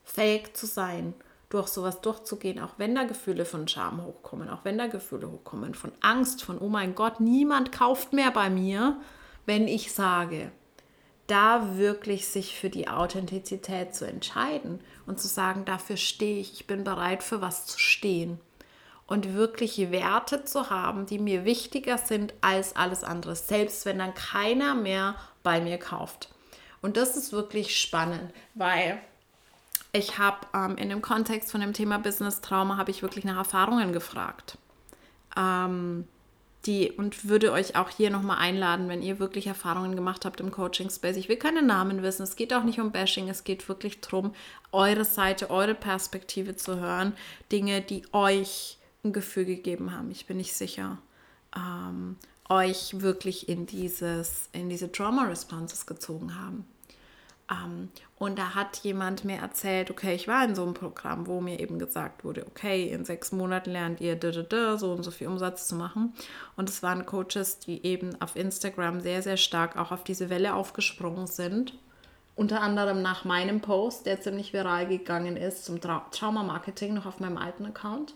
Fähig 0.04 0.54
zu 0.54 0.66
sein 0.66 1.14
durch 1.50 1.68
sowas 1.68 2.00
durchzugehen, 2.00 2.60
auch 2.60 2.74
wenn 2.78 2.94
da 2.94 3.04
Gefühle 3.04 3.44
von 3.44 3.68
Scham 3.68 4.04
hochkommen, 4.04 4.48
auch 4.48 4.64
wenn 4.64 4.78
da 4.78 4.86
Gefühle 4.86 5.30
hochkommen, 5.30 5.74
von 5.74 5.92
Angst, 6.00 6.42
von, 6.42 6.58
oh 6.58 6.68
mein 6.68 6.94
Gott, 6.94 7.20
niemand 7.20 7.72
kauft 7.72 8.12
mehr 8.12 8.30
bei 8.30 8.48
mir, 8.48 8.96
wenn 9.46 9.68
ich 9.68 9.92
sage, 9.92 10.52
da 11.26 11.76
wirklich 11.76 12.28
sich 12.28 12.58
für 12.58 12.70
die 12.70 12.88
Authentizität 12.88 13.94
zu 13.94 14.06
entscheiden 14.06 14.80
und 15.06 15.20
zu 15.20 15.28
sagen, 15.28 15.64
dafür 15.64 15.96
stehe 15.96 16.40
ich, 16.40 16.52
ich 16.54 16.66
bin 16.66 16.84
bereit 16.84 17.22
für 17.22 17.40
was 17.40 17.66
zu 17.66 17.78
stehen 17.78 18.40
und 19.10 19.34
wirklich 19.34 19.90
Werte 19.90 20.44
zu 20.44 20.70
haben, 20.70 21.04
die 21.04 21.18
mir 21.18 21.44
wichtiger 21.44 21.98
sind 21.98 22.32
als 22.40 22.76
alles 22.76 23.02
andere, 23.02 23.34
selbst 23.34 23.84
wenn 23.86 23.98
dann 23.98 24.14
keiner 24.14 24.76
mehr 24.76 25.16
bei 25.42 25.60
mir 25.60 25.78
kauft. 25.78 26.28
Und 26.80 26.96
das 26.96 27.16
ist 27.16 27.32
wirklich 27.32 27.78
spannend, 27.78 28.32
weil 28.54 29.00
ich 29.92 30.18
habe 30.18 30.46
ähm, 30.54 30.76
in 30.76 30.88
dem 30.88 31.02
Kontext 31.02 31.50
von 31.50 31.60
dem 31.60 31.72
Thema 31.72 31.98
Business 31.98 32.40
Trauma 32.40 32.76
habe 32.76 32.90
ich 32.90 33.02
wirklich 33.02 33.24
nach 33.24 33.36
Erfahrungen 33.36 33.92
gefragt. 33.92 34.58
Ähm, 35.36 36.06
die 36.66 36.90
und 36.92 37.26
würde 37.26 37.52
euch 37.52 37.76
auch 37.76 37.88
hier 37.88 38.10
nochmal 38.10 38.38
einladen, 38.38 38.88
wenn 38.88 39.02
ihr 39.02 39.18
wirklich 39.18 39.46
Erfahrungen 39.46 39.96
gemacht 39.96 40.24
habt 40.24 40.40
im 40.40 40.50
Coaching 40.50 40.90
Space. 40.90 41.16
Ich 41.16 41.28
will 41.28 41.36
keine 41.36 41.62
Namen 41.62 42.02
wissen. 42.02 42.22
Es 42.22 42.36
geht 42.36 42.52
auch 42.52 42.64
nicht 42.64 42.80
um 42.80 42.92
Bashing. 42.92 43.28
Es 43.28 43.44
geht 43.44 43.66
wirklich 43.68 44.00
darum, 44.00 44.34
eure 44.70 45.06
Seite, 45.06 45.50
eure 45.50 45.74
Perspektive 45.74 46.56
zu 46.56 46.78
hören. 46.78 47.14
Dinge, 47.50 47.80
die 47.80 48.02
euch 48.12 48.76
ein 49.04 49.12
Gefühl 49.12 49.46
gegeben 49.46 49.92
haben. 49.92 50.10
Ich 50.10 50.26
bin 50.26 50.36
nicht 50.36 50.52
sicher. 50.52 50.98
Ähm, 51.56 52.16
euch 52.50 53.00
wirklich 53.00 53.48
in 53.48 53.64
dieses, 53.64 54.50
in 54.52 54.68
diese 54.68 54.92
Trauma 54.92 55.24
Responses 55.24 55.86
gezogen 55.86 56.38
haben. 56.38 56.66
Um, 57.50 57.88
und 58.16 58.38
da 58.38 58.54
hat 58.54 58.76
jemand 58.78 59.24
mir 59.24 59.38
erzählt, 59.38 59.90
okay, 59.90 60.14
ich 60.14 60.28
war 60.28 60.44
in 60.44 60.54
so 60.54 60.62
einem 60.62 60.74
Programm, 60.74 61.26
wo 61.26 61.40
mir 61.40 61.58
eben 61.58 61.80
gesagt 61.80 62.22
wurde, 62.24 62.46
okay, 62.46 62.88
in 62.90 63.04
sechs 63.04 63.32
Monaten 63.32 63.72
lernt 63.72 64.00
ihr 64.00 64.16
so 64.78 64.92
und 64.92 65.02
so 65.02 65.10
viel 65.10 65.26
Umsatz 65.26 65.66
zu 65.66 65.74
machen. 65.74 66.12
Und 66.56 66.68
es 66.68 66.82
waren 66.82 67.06
Coaches, 67.06 67.58
die 67.58 67.84
eben 67.84 68.20
auf 68.22 68.36
Instagram 68.36 69.00
sehr, 69.00 69.22
sehr 69.22 69.36
stark 69.36 69.76
auch 69.76 69.90
auf 69.90 70.04
diese 70.04 70.30
Welle 70.30 70.54
aufgesprungen 70.54 71.26
sind. 71.26 71.76
Unter 72.36 72.60
anderem 72.60 73.02
nach 73.02 73.24
meinem 73.24 73.60
Post, 73.60 74.06
der 74.06 74.20
ziemlich 74.20 74.52
viral 74.52 74.86
gegangen 74.86 75.36
ist, 75.36 75.64
zum 75.64 75.80
Tra 75.80 76.06
Trauma-Marketing 76.12 76.94
noch 76.94 77.06
auf 77.06 77.18
meinem 77.18 77.36
alten 77.36 77.66
Account 77.66 78.14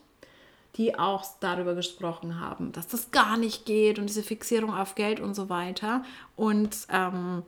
die 0.76 0.98
auch 0.98 1.24
darüber 1.38 1.74
gesprochen 1.74 2.40
haben, 2.40 2.72
dass 2.72 2.88
das 2.88 3.12
gar 3.12 3.36
nicht 3.36 3.64
geht 3.64 4.00
und 4.00 4.08
diese 4.08 4.24
Fixierung 4.24 4.74
auf 4.74 4.96
Geld 4.96 5.20
und 5.20 5.34
so 5.34 5.48
weiter. 5.48 6.02
Und 6.34 6.76
ähm, 6.90 7.44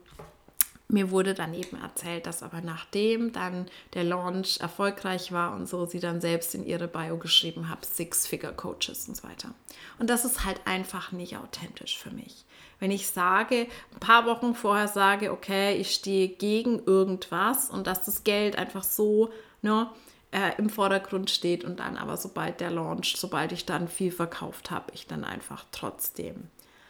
mir 0.88 1.10
wurde 1.10 1.34
dann 1.34 1.52
eben 1.52 1.80
erzählt, 1.80 2.26
dass 2.26 2.42
aber 2.42 2.60
nachdem 2.60 3.32
dann 3.32 3.66
der 3.94 4.04
Launch 4.04 4.60
erfolgreich 4.60 5.32
war 5.32 5.54
und 5.54 5.68
so, 5.68 5.86
sie 5.86 5.98
dann 5.98 6.20
selbst 6.20 6.54
in 6.54 6.64
ihre 6.64 6.86
Bio 6.86 7.16
geschrieben 7.18 7.68
hat, 7.68 7.84
Six-Figure-Coaches 7.84 9.08
und 9.08 9.16
so 9.16 9.24
weiter. 9.24 9.52
Und 9.98 10.10
das 10.10 10.24
ist 10.24 10.44
halt 10.44 10.60
einfach 10.64 11.10
nicht 11.10 11.36
authentisch 11.36 11.98
für 11.98 12.10
mich. 12.10 12.44
Wenn 12.78 12.90
ich 12.90 13.08
sage, 13.08 13.66
ein 13.94 14.00
paar 14.00 14.26
Wochen 14.26 14.54
vorher 14.54 14.86
sage, 14.86 15.32
okay, 15.32 15.76
ich 15.76 15.92
stehe 15.92 16.28
gegen 16.28 16.84
irgendwas 16.84 17.68
und 17.70 17.86
dass 17.86 18.04
das 18.04 18.22
Geld 18.22 18.56
einfach 18.56 18.84
so 18.84 19.30
ne, 19.62 19.90
äh, 20.30 20.52
im 20.58 20.68
Vordergrund 20.68 21.30
steht 21.30 21.64
und 21.64 21.80
dann 21.80 21.96
aber 21.96 22.16
sobald 22.16 22.60
der 22.60 22.70
Launch, 22.70 23.16
sobald 23.16 23.50
ich 23.50 23.64
dann 23.64 23.88
viel 23.88 24.12
verkauft 24.12 24.70
habe, 24.70 24.92
ich 24.94 25.06
dann 25.06 25.24
einfach 25.24 25.64
trotzdem 25.72 26.48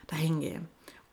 dahin 0.09 0.41
gehe 0.41 0.61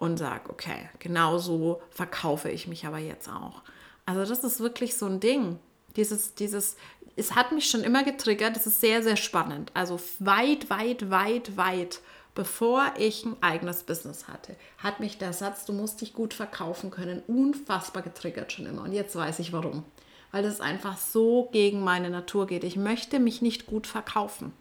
und 0.03 0.17
sage, 0.17 0.49
okay, 0.49 0.89
genau 0.99 1.37
so 1.37 1.81
verkaufe 1.89 2.49
ich 2.49 2.67
mich 2.67 2.85
aber 2.85 2.97
jetzt 2.97 3.29
auch. 3.29 3.61
Also 4.05 4.25
das 4.25 4.43
ist 4.43 4.59
wirklich 4.59 4.97
so 4.97 5.05
ein 5.05 5.21
Ding. 5.21 5.59
Dieses, 5.95 6.35
dieses, 6.35 6.75
es 7.15 7.35
hat 7.35 7.53
mich 7.53 7.69
schon 7.69 7.85
immer 7.85 8.03
getriggert, 8.03 8.57
das 8.57 8.67
ist 8.67 8.81
sehr, 8.81 9.01
sehr 9.01 9.15
spannend. 9.15 9.71
Also 9.73 10.01
weit, 10.19 10.69
weit, 10.69 11.09
weit, 11.09 11.55
weit, 11.55 12.01
bevor 12.35 12.91
ich 12.97 13.23
ein 13.23 13.37
eigenes 13.39 13.83
Business 13.83 14.27
hatte, 14.27 14.57
hat 14.77 14.99
mich 14.99 15.19
der 15.19 15.31
Satz, 15.31 15.63
du 15.63 15.71
musst 15.71 16.01
dich 16.01 16.11
gut 16.11 16.33
verkaufen 16.33 16.91
können, 16.91 17.23
unfassbar 17.27 18.03
getriggert 18.03 18.51
schon 18.51 18.65
immer. 18.65 18.81
Und 18.81 18.91
jetzt 18.91 19.15
weiß 19.15 19.39
ich 19.39 19.53
warum. 19.53 19.85
Weil 20.31 20.43
es 20.43 20.59
einfach 20.59 20.97
so 20.97 21.47
gegen 21.53 21.81
meine 21.81 22.09
Natur 22.09 22.45
geht. 22.45 22.65
Ich 22.65 22.75
möchte 22.75 23.19
mich 23.19 23.41
nicht 23.41 23.67
gut 23.67 23.87
verkaufen. 23.87 24.51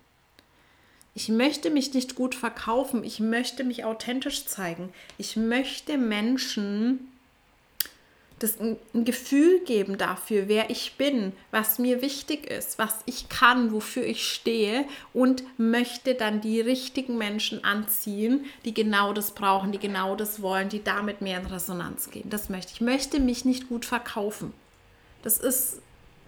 Ich 1.14 1.28
möchte 1.28 1.70
mich 1.70 1.92
nicht 1.92 2.14
gut 2.14 2.34
verkaufen. 2.34 3.04
Ich 3.04 3.20
möchte 3.20 3.64
mich 3.64 3.84
authentisch 3.84 4.46
zeigen. 4.46 4.92
Ich 5.18 5.36
möchte 5.36 5.98
Menschen 5.98 7.12
das 8.42 8.58
ein, 8.60 8.76
ein, 8.92 9.04
Gefühl 9.04 9.60
geben 9.60 9.98
dafür, 9.98 10.48
wer 10.48 10.70
ich 10.70 10.94
bin, 10.98 11.32
was 11.50 11.78
mir 11.78 12.02
wichtig 12.02 12.50
ist, 12.50 12.78
was 12.78 12.96
ich 13.06 13.28
kann, 13.28 13.72
wofür 13.72 14.04
ich 14.04 14.26
stehe 14.26 14.84
und 15.12 15.44
möchte 15.58 16.14
dann 16.14 16.40
die 16.40 16.60
richtigen 16.60 17.18
Menschen 17.18 17.62
anziehen, 17.62 18.44
die 18.64 18.74
genau 18.74 19.12
das 19.12 19.32
brauchen, 19.32 19.72
die 19.72 19.78
genau 19.78 20.16
das 20.16 20.42
wollen, 20.42 20.68
die 20.68 20.82
damit 20.82 21.20
mehr 21.20 21.40
in 21.40 21.46
Resonanz 21.46 22.10
gehen. 22.10 22.28
Das 22.30 22.48
möchte 22.48 22.72
ich. 22.72 22.80
Ich 22.80 22.80
möchte 22.80 23.20
mich 23.20 23.44
nicht 23.44 23.68
gut 23.68 23.84
verkaufen. 23.84 24.52
Das 25.22 25.38
ist 25.38 25.80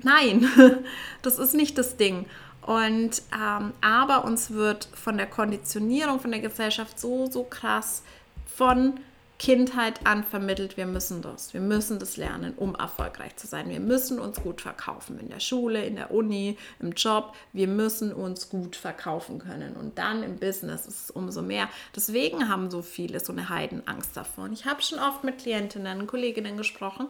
nein, 0.03 0.49
das 1.23 1.39
ist 1.39 1.55
nicht 1.55 1.79
das 1.79 1.97
Ding. 1.97 2.27
Und 2.65 3.23
ähm, 3.35 3.73
aber 3.83 4.25
uns 4.25 4.51
wird 4.51 4.89
von 4.95 5.19
der 5.19 5.27
Konditionierung, 5.27 6.19
von 6.19 6.31
der 6.31 6.41
Gesellschaft 6.41 6.99
so, 6.99 7.31
so 7.31 7.45
krass 7.45 8.03
von 8.47 8.95
Kindheit 9.39 10.07
an 10.07 10.25
vermittelt, 10.25 10.77
wir 10.77 10.87
müssen 10.87 11.21
das. 11.21 11.53
Wir 11.53 11.61
müssen 11.61 11.99
das 11.99 12.17
lernen, 12.17 12.55
um 12.57 12.75
erfolgreich 12.77 13.37
zu 13.37 13.47
sein. 13.47 13.69
Wir 13.69 13.81
müssen 13.81 14.19
uns 14.19 14.41
gut 14.41 14.61
verkaufen 14.61 15.19
in 15.19 15.29
der 15.29 15.41
Schule, 15.41 15.85
in 15.85 15.97
der 15.97 16.13
Uni, 16.13 16.57
im 16.81 16.93
Job. 16.93 17.35
Wir 17.53 17.67
müssen 17.67 18.13
uns 18.13 18.49
gut 18.49 18.77
verkaufen 18.77 19.41
können. 19.41 19.75
Und 19.77 19.99
dann 19.99 20.23
im 20.23 20.37
Business 20.37 20.87
ist 20.87 21.05
es 21.05 21.11
umso 21.11 21.43
mehr. 21.43 21.69
Deswegen 21.95 22.49
haben 22.49 22.71
so 22.71 22.81
viele 22.81 23.21
so 23.21 23.33
eine 23.33 23.49
Heidenangst 23.49 24.17
davon. 24.17 24.53
Ich 24.53 24.65
habe 24.65 24.81
schon 24.81 25.01
oft 25.01 25.25
mit 25.25 25.39
Klientinnen, 25.39 26.07
Kolleginnen 26.07 26.57
gesprochen, 26.57 27.09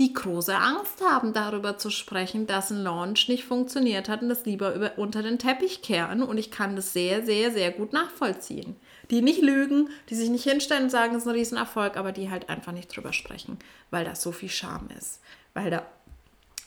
die 0.00 0.12
große 0.12 0.56
Angst 0.56 1.00
haben, 1.02 1.32
darüber 1.32 1.78
zu 1.78 1.90
sprechen, 1.90 2.48
dass 2.48 2.70
ein 2.70 2.82
Launch 2.82 3.28
nicht 3.28 3.44
funktioniert 3.44 4.08
hat 4.08 4.22
und 4.22 4.30
das 4.30 4.44
lieber 4.46 4.74
über, 4.74 4.98
unter 4.98 5.22
den 5.22 5.38
Teppich 5.38 5.82
kehren. 5.82 6.22
Und 6.22 6.38
ich 6.38 6.50
kann 6.50 6.74
das 6.74 6.92
sehr, 6.92 7.24
sehr, 7.24 7.52
sehr 7.52 7.70
gut 7.70 7.92
nachvollziehen 7.92 8.74
die 9.10 9.22
nicht 9.22 9.42
lügen, 9.42 9.90
die 10.08 10.14
sich 10.14 10.30
nicht 10.30 10.44
hinstellen 10.44 10.84
und 10.84 10.90
sagen, 10.90 11.14
es 11.14 11.22
ist 11.22 11.28
ein 11.28 11.34
Riesenerfolg, 11.34 11.96
aber 11.96 12.12
die 12.12 12.30
halt 12.30 12.48
einfach 12.48 12.72
nicht 12.72 12.94
drüber 12.94 13.12
sprechen, 13.12 13.58
weil 13.90 14.04
da 14.04 14.14
so 14.14 14.32
viel 14.32 14.48
Scham 14.48 14.88
ist, 14.96 15.20
weil 15.52 15.70
da 15.70 15.84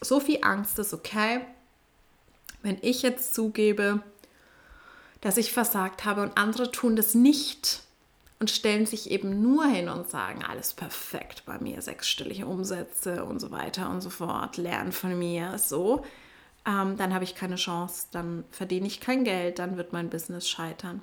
so 0.02 0.20
viel 0.20 0.40
Angst 0.42 0.78
ist, 0.80 0.94
okay, 0.94 1.42
wenn 2.62 2.78
ich 2.82 3.02
jetzt 3.02 3.34
zugebe, 3.34 4.04
dass 5.22 5.38
ich 5.38 5.54
versagt 5.54 6.04
habe 6.04 6.22
und 6.22 6.38
andere 6.38 6.70
tun 6.72 6.98
das 6.98 7.16
nicht 7.16 7.82
und 8.44 8.50
stellen 8.50 8.86
sich 8.86 9.10
eben 9.10 9.42
nur 9.42 9.66
hin 9.68 9.88
und 9.88 10.10
sagen, 10.10 10.44
alles 10.44 10.74
perfekt 10.74 11.44
bei 11.46 11.60
mir, 11.60 11.82
sechsstellige 11.82 12.46
Umsätze 12.46 13.24
und 13.24 13.40
so 13.40 13.52
weiter 13.52 13.90
und 13.90 14.02
so 14.02 14.10
fort, 14.10 14.58
lernen 14.58 14.92
von 14.92 15.18
mir, 15.18 15.58
so, 15.58 16.04
ähm, 16.68 16.98
dann 16.98 17.14
habe 17.14 17.24
ich 17.24 17.36
keine 17.36 17.56
Chance, 17.56 18.08
dann 18.12 18.44
verdiene 18.52 18.86
ich 18.86 19.00
kein 19.00 19.24
Geld, 19.24 19.60
dann 19.60 19.78
wird 19.78 19.94
mein 19.94 20.10
Business 20.10 20.50
scheitern. 20.50 21.02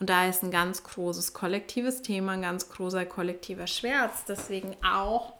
Und 0.00 0.10
da 0.10 0.28
ist 0.28 0.42
ein 0.42 0.50
ganz 0.50 0.82
großes 0.82 1.32
kollektives 1.32 2.02
Thema, 2.02 2.32
ein 2.32 2.42
ganz 2.42 2.68
großer 2.68 3.06
kollektiver 3.06 3.66
Schmerz. 3.66 4.26
Deswegen 4.28 4.76
auch, 4.84 5.32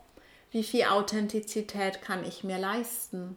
wie 0.52 0.64
viel 0.64 0.84
Authentizität 0.84 2.00
kann 2.00 2.24
ich 2.24 2.44
mir 2.44 2.56
leisten? 2.56 3.36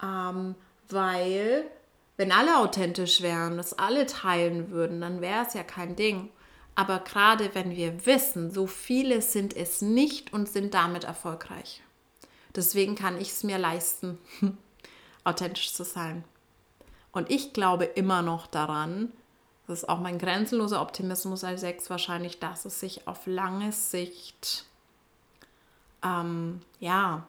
Ähm, 0.00 0.54
weil, 0.88 1.64
wenn 2.16 2.30
alle 2.30 2.58
authentisch 2.58 3.22
wären, 3.22 3.56
das 3.56 3.76
alle 3.76 4.06
teilen 4.06 4.70
würden, 4.70 5.00
dann 5.00 5.20
wäre 5.20 5.44
es 5.44 5.54
ja 5.54 5.64
kein 5.64 5.96
Ding. 5.96 6.30
Aber 6.78 7.00
gerade 7.00 7.56
wenn 7.56 7.72
wir 7.72 8.06
wissen, 8.06 8.52
so 8.52 8.68
viele 8.68 9.20
sind 9.20 9.56
es 9.56 9.82
nicht 9.82 10.32
und 10.32 10.48
sind 10.48 10.74
damit 10.74 11.02
erfolgreich. 11.02 11.82
Deswegen 12.54 12.94
kann 12.94 13.20
ich 13.20 13.30
es 13.30 13.42
mir 13.42 13.58
leisten, 13.58 14.16
authentisch 15.24 15.72
zu 15.72 15.82
sein. 15.82 16.22
Und 17.10 17.32
ich 17.32 17.52
glaube 17.52 17.84
immer 17.84 18.22
noch 18.22 18.46
daran, 18.46 19.12
das 19.66 19.80
ist 19.80 19.88
auch 19.88 19.98
mein 19.98 20.20
grenzenloser 20.20 20.80
Optimismus 20.80 21.42
als 21.42 21.62
Sechs 21.62 21.90
wahrscheinlich, 21.90 22.38
dass 22.38 22.64
es 22.64 22.78
sich 22.78 23.08
auf 23.08 23.26
lange 23.26 23.72
Sicht, 23.72 24.64
ähm, 26.04 26.60
ja, 26.78 27.26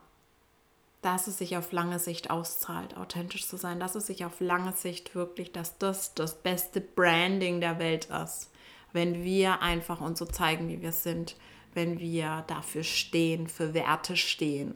dass 1.01 1.25
es 1.25 1.39
sich 1.39 1.57
auf 1.57 1.71
lange 1.71 1.97
Sicht 1.97 2.29
auszahlt, 2.29 2.95
authentisch 2.97 3.47
zu 3.47 3.57
sein, 3.57 3.79
dass 3.79 3.95
es 3.95 4.05
sich 4.05 4.25
auf 4.25 4.41
lange 4.41 4.73
Sicht 4.73 5.15
wirklich, 5.15 5.51
dass 5.51 5.79
das 5.79 6.13
das 6.13 6.35
beste 6.35 6.81
Branding 6.81 7.61
der 7.61 7.79
Welt 7.79 8.09
ist, 8.11 8.51
wenn 8.93 9.23
wir 9.23 9.61
einfach 9.61 10.01
uns 10.01 10.19
so 10.19 10.25
zeigen, 10.25 10.67
wie 10.69 10.81
wir 10.81 10.91
sind, 10.91 11.35
wenn 11.73 11.99
wir 11.99 12.43
dafür 12.47 12.83
stehen, 12.83 13.47
für 13.47 13.73
Werte 13.73 14.17
stehen, 14.17 14.75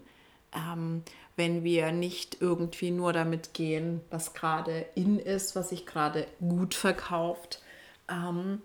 ähm, 0.53 1.03
wenn 1.35 1.63
wir 1.63 1.91
nicht 1.91 2.41
irgendwie 2.41 2.91
nur 2.91 3.13
damit 3.13 3.53
gehen, 3.53 4.01
was 4.09 4.33
gerade 4.33 4.85
in 4.95 5.17
ist, 5.17 5.55
was 5.55 5.69
sich 5.69 5.85
gerade 5.85 6.27
gut 6.39 6.75
verkauft, 6.75 7.61
ähm, 8.07 8.61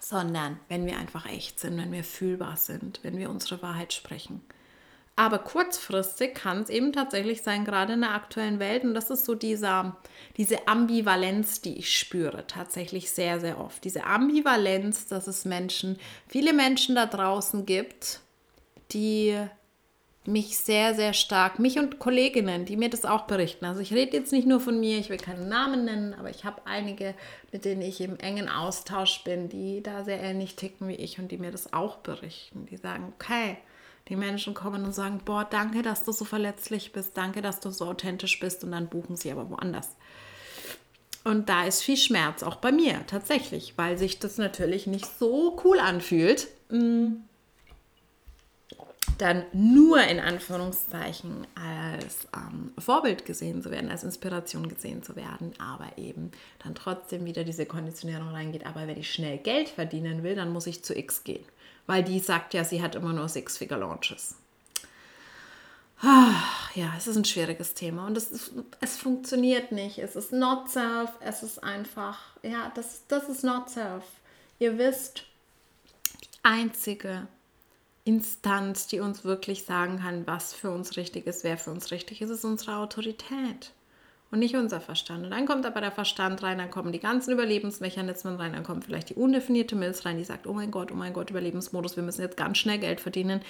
sondern 0.00 0.58
wenn 0.68 0.86
wir 0.86 0.98
einfach 0.98 1.26
echt 1.26 1.60
sind, 1.60 1.78
wenn 1.78 1.92
wir 1.92 2.04
fühlbar 2.04 2.56
sind, 2.56 3.00
wenn 3.02 3.16
wir 3.16 3.30
unsere 3.30 3.62
Wahrheit 3.62 3.92
sprechen. 3.92 4.42
Aber 5.16 5.38
kurzfristig 5.38 6.34
kann 6.34 6.62
es 6.62 6.68
eben 6.68 6.92
tatsächlich 6.92 7.42
sein, 7.42 7.64
gerade 7.64 7.92
in 7.92 8.00
der 8.00 8.14
aktuellen 8.14 8.58
Welt, 8.58 8.82
und 8.82 8.94
das 8.94 9.10
ist 9.10 9.24
so 9.24 9.36
dieser, 9.36 9.96
diese 10.36 10.66
Ambivalenz, 10.66 11.60
die 11.60 11.78
ich 11.78 11.96
spüre, 11.96 12.46
tatsächlich 12.48 13.12
sehr, 13.12 13.38
sehr 13.38 13.60
oft. 13.60 13.84
Diese 13.84 14.04
Ambivalenz, 14.04 15.06
dass 15.06 15.28
es 15.28 15.44
Menschen, 15.44 15.98
viele 16.26 16.52
Menschen 16.52 16.96
da 16.96 17.06
draußen 17.06 17.64
gibt, 17.64 18.20
die 18.90 19.38
mich 20.26 20.58
sehr, 20.58 20.94
sehr 20.94 21.12
stark, 21.12 21.58
mich 21.58 21.78
und 21.78 21.98
Kolleginnen, 21.98 22.64
die 22.64 22.76
mir 22.76 22.88
das 22.88 23.04
auch 23.04 23.22
berichten. 23.22 23.66
Also 23.66 23.80
ich 23.80 23.92
rede 23.92 24.16
jetzt 24.16 24.32
nicht 24.32 24.48
nur 24.48 24.58
von 24.58 24.80
mir, 24.80 24.98
ich 24.98 25.10
will 25.10 25.18
keinen 25.18 25.48
Namen 25.48 25.84
nennen, 25.84 26.14
aber 26.14 26.30
ich 26.30 26.44
habe 26.44 26.62
einige, 26.64 27.14
mit 27.52 27.64
denen 27.64 27.82
ich 27.82 28.00
im 28.00 28.18
engen 28.18 28.48
Austausch 28.48 29.22
bin, 29.22 29.48
die 29.48 29.82
da 29.82 30.02
sehr 30.02 30.20
ähnlich 30.20 30.56
ticken 30.56 30.88
wie 30.88 30.94
ich 30.94 31.18
und 31.18 31.30
die 31.30 31.38
mir 31.38 31.50
das 31.50 31.72
auch 31.72 31.98
berichten. 31.98 32.66
Die 32.66 32.78
sagen, 32.78 33.12
okay, 33.14 33.58
die 34.08 34.16
Menschen 34.16 34.54
kommen 34.54 34.84
und 34.84 34.94
sagen, 34.94 35.20
boah, 35.24 35.46
danke, 35.48 35.82
dass 35.82 36.04
du 36.04 36.12
so 36.12 36.24
verletzlich 36.24 36.92
bist, 36.92 37.16
danke, 37.16 37.42
dass 37.42 37.60
du 37.60 37.70
so 37.70 37.86
authentisch 37.86 38.38
bist 38.38 38.64
und 38.64 38.72
dann 38.72 38.88
buchen 38.88 39.16
sie 39.16 39.32
aber 39.32 39.48
woanders. 39.50 39.90
Und 41.24 41.48
da 41.48 41.64
ist 41.64 41.82
viel 41.82 41.96
Schmerz, 41.96 42.42
auch 42.42 42.56
bei 42.56 42.70
mir 42.70 43.06
tatsächlich, 43.06 43.78
weil 43.78 43.96
sich 43.96 44.18
das 44.18 44.36
natürlich 44.36 44.86
nicht 44.86 45.06
so 45.18 45.58
cool 45.64 45.78
anfühlt. 45.78 46.48
Mm 46.70 47.14
dann 49.18 49.44
nur 49.52 50.02
in 50.02 50.18
Anführungszeichen 50.18 51.46
als 51.54 52.26
ähm, 52.34 52.72
Vorbild 52.78 53.24
gesehen 53.24 53.62
zu 53.62 53.70
werden, 53.70 53.90
als 53.90 54.04
Inspiration 54.04 54.68
gesehen 54.68 55.02
zu 55.02 55.16
werden, 55.16 55.52
aber 55.58 55.98
eben 55.98 56.32
dann 56.62 56.74
trotzdem 56.74 57.24
wieder 57.24 57.44
diese 57.44 57.66
Konditionierung 57.66 58.28
reingeht. 58.28 58.66
Aber 58.66 58.86
wenn 58.86 58.98
ich 58.98 59.12
schnell 59.12 59.38
Geld 59.38 59.68
verdienen 59.68 60.22
will, 60.22 60.34
dann 60.34 60.52
muss 60.52 60.66
ich 60.66 60.82
zu 60.84 60.96
X 60.96 61.24
gehen, 61.24 61.44
weil 61.86 62.02
die 62.02 62.20
sagt 62.20 62.54
ja, 62.54 62.64
sie 62.64 62.82
hat 62.82 62.94
immer 62.94 63.12
nur 63.12 63.28
Six-Figure-Launches. 63.28 64.36
Ah, 66.00 66.34
ja, 66.74 66.92
es 66.98 67.06
ist 67.06 67.16
ein 67.16 67.24
schwieriges 67.24 67.74
Thema 67.74 68.06
und 68.06 68.16
es, 68.16 68.30
ist, 68.30 68.52
es 68.80 68.96
funktioniert 68.96 69.72
nicht. 69.72 69.98
Es 69.98 70.16
ist 70.16 70.32
not 70.32 70.70
self, 70.70 71.10
es 71.20 71.42
ist 71.42 71.62
einfach, 71.62 72.18
ja, 72.42 72.70
das, 72.74 73.02
das 73.08 73.28
ist 73.28 73.44
not 73.44 73.70
self. 73.70 74.04
Ihr 74.58 74.76
wisst, 74.76 75.24
die 76.22 76.28
einzige 76.42 77.26
Instanz, 78.04 78.86
die 78.86 79.00
uns 79.00 79.24
wirklich 79.24 79.64
sagen 79.64 80.00
kann, 80.00 80.26
was 80.26 80.52
für 80.52 80.70
uns 80.70 80.96
richtig 80.96 81.26
ist, 81.26 81.42
wer 81.42 81.56
für 81.56 81.70
uns 81.70 81.90
richtig 81.90 82.20
ist, 82.20 82.30
ist 82.30 82.44
unsere 82.44 82.76
Autorität 82.76 83.72
und 84.34 84.40
nicht 84.40 84.56
unser 84.56 84.80
Verstand. 84.80 85.24
Und 85.24 85.30
dann 85.30 85.46
kommt 85.46 85.64
aber 85.64 85.80
der 85.80 85.92
Verstand 85.92 86.42
rein, 86.42 86.58
dann 86.58 86.72
kommen 86.72 86.90
die 86.90 86.98
ganzen 86.98 87.30
Überlebensmechanismen 87.30 88.34
rein, 88.34 88.52
dann 88.52 88.64
kommt 88.64 88.84
vielleicht 88.84 89.10
die 89.10 89.14
undefinierte 89.14 89.76
Milz 89.76 90.04
rein, 90.04 90.18
die 90.18 90.24
sagt, 90.24 90.48
oh 90.48 90.52
mein 90.52 90.72
Gott, 90.72 90.90
oh 90.90 90.96
mein 90.96 91.12
Gott, 91.12 91.30
Überlebensmodus, 91.30 91.94
wir 91.94 92.02
müssen 92.02 92.22
jetzt 92.22 92.36
ganz 92.36 92.58
schnell 92.58 92.78
Geld 92.78 93.00
verdienen. 93.00 93.42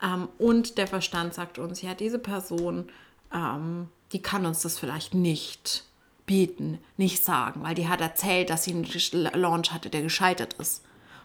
Ähm, 0.00 0.28
und 0.38 0.78
der 0.78 0.86
Verstand 0.86 1.34
sagt 1.34 1.58
uns, 1.58 1.82
ja, 1.82 1.94
diese 1.94 2.20
Person, 2.20 2.88
ähm, 3.34 3.88
die 4.12 4.22
kann 4.22 4.46
uns 4.46 4.60
das 4.60 4.78
vielleicht 4.78 5.12
nicht 5.12 5.82
bieten, 6.24 6.78
nicht 6.96 7.24
sagen, 7.24 7.64
weil 7.64 7.74
die 7.74 7.88
hat 7.88 8.00
erzählt, 8.00 8.48
dass 8.48 8.62
sie 8.62 8.74
einen 8.74 8.86
Launch 9.34 9.72
hatte, 9.72 9.90
der 9.90 10.02
gescheitert 10.02 10.54
ist 10.54 10.84